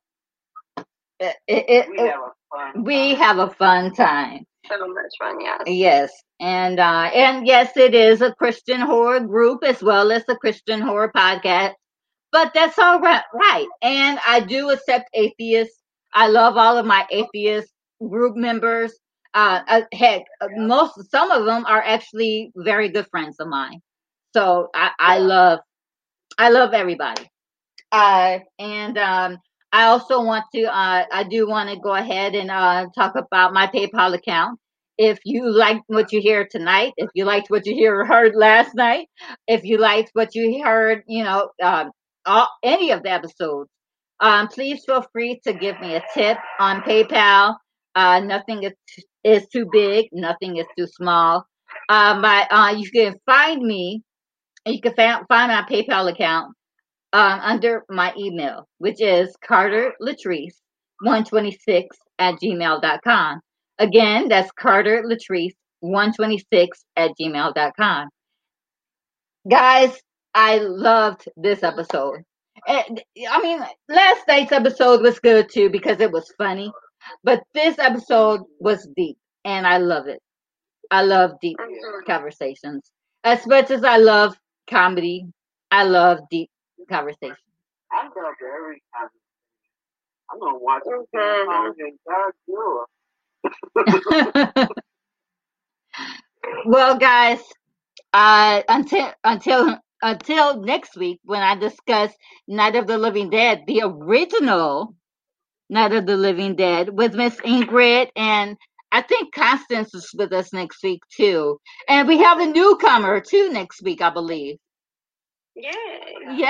[1.21, 2.75] it, it, We it, have a fun.
[2.75, 3.17] we time.
[3.17, 4.47] have a fun time.
[4.69, 5.61] So much fun, yes.
[5.67, 10.37] Yes, and uh, and yes, it is a Christian horror group as well as a
[10.37, 11.75] Christian horror podcast.
[12.33, 13.67] But that's all right, right.
[13.83, 15.79] And I do accept atheists.
[16.15, 17.69] I love all of my atheist
[18.09, 18.93] group members.
[19.35, 23.81] Uh, uh, heck, uh, most some of them are actually very good friends of mine.
[24.35, 25.61] So I, I love
[26.39, 27.29] I love everybody.
[27.93, 29.39] Uh, and um,
[29.73, 33.53] I also want to, uh, I do want to go ahead and uh, talk about
[33.53, 34.59] my PayPal account.
[34.99, 38.75] If you liked what you hear tonight, if you liked what you hear heard last
[38.75, 39.09] night,
[39.49, 41.91] if you liked what you heard, you know, um,
[42.27, 43.71] all, any of the episodes,
[44.21, 47.57] um, please feel free to give me a tip on PayPal.
[47.95, 48.73] Uh, nothing is
[49.25, 51.47] is too big, nothing is too small.
[51.89, 54.03] Uh, my, uh, you can find me,
[54.67, 56.55] you can fa- find my PayPal account
[57.13, 60.55] um, under my email, which is Carter Latrice
[61.01, 63.41] 126 at gmail.com.
[63.79, 68.09] Again, that's Carter Latrice 126 at gmail.com.
[69.51, 69.99] Guys,
[70.35, 72.23] I loved this episode.
[72.69, 76.71] I mean, last night's episode was good too because it was funny,
[77.25, 80.21] but this episode was deep and I love it.
[80.91, 81.57] I love deep
[82.07, 82.93] conversations.
[83.25, 84.37] As much as I love
[84.69, 85.27] comedy,
[85.71, 86.51] I love deep
[86.89, 87.39] conversations.
[87.93, 89.09] I love every time.
[90.33, 92.85] I'm gonna watch it song and God do
[96.67, 97.41] well, guys,
[98.13, 102.13] uh, until until until next week when I discuss
[102.49, 104.95] Night of the Living Dead, the original
[105.71, 108.57] Night of the Living Dead with Miss Ingrid and
[108.93, 113.51] I think Constance is with us next week too, and we have a newcomer too
[113.53, 114.57] next week, I believe.
[115.57, 115.73] Yay.
[116.37, 116.47] Yeah,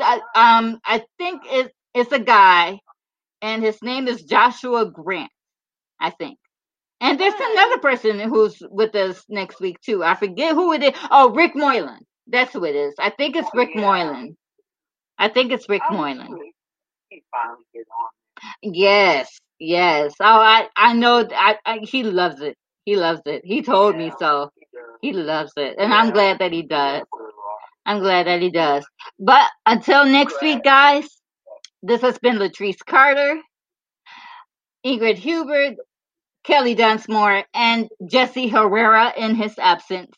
[0.00, 2.80] I, um, I think it, it's a guy,
[3.42, 5.30] and his name is Joshua Grant,
[6.00, 6.38] I think.
[7.00, 10.04] And there's another person who's with us next week too.
[10.04, 10.92] I forget who it is.
[11.10, 12.00] Oh, Rick Moylan.
[12.28, 12.94] That's who it is.
[12.98, 13.82] I think it's Rick Yeah.
[13.82, 14.36] Moylan.
[15.18, 16.28] I think it's Rick I Moylan.
[17.10, 18.74] He finally get on.
[18.74, 20.14] Yes, yes.
[20.20, 21.26] Oh, I I know.
[21.30, 22.56] I, I he loves it.
[22.84, 23.42] He loves it.
[23.44, 24.50] He told me so.
[25.02, 25.10] he.
[25.10, 27.02] He loves it, and I'm glad that he does.
[27.86, 28.84] I'm glad that he does.
[29.18, 31.06] But until next week, guys,
[31.82, 33.40] this has been Latrice Carter,
[34.84, 35.76] Ingrid Hubert,
[36.42, 40.12] Kelly Dunsmore, and Jesse Herrera in his absence.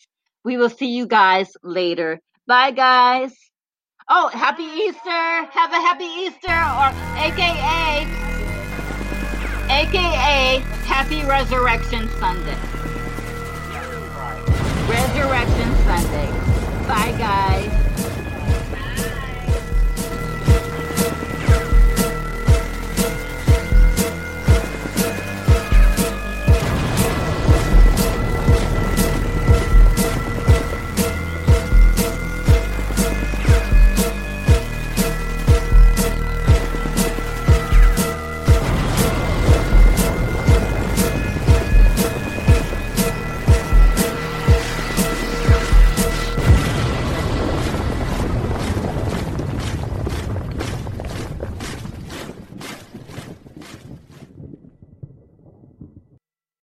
[0.44, 2.20] We will see you guys later.
[2.46, 3.34] Bye, guys.
[4.08, 5.10] Oh, happy Easter.
[5.10, 6.88] Have a happy Easter, or
[7.20, 8.06] AKA,
[9.70, 12.56] AKA Happy Resurrection Sunday.
[14.88, 16.47] Resurrection Sunday.
[16.88, 17.87] Bye, guys.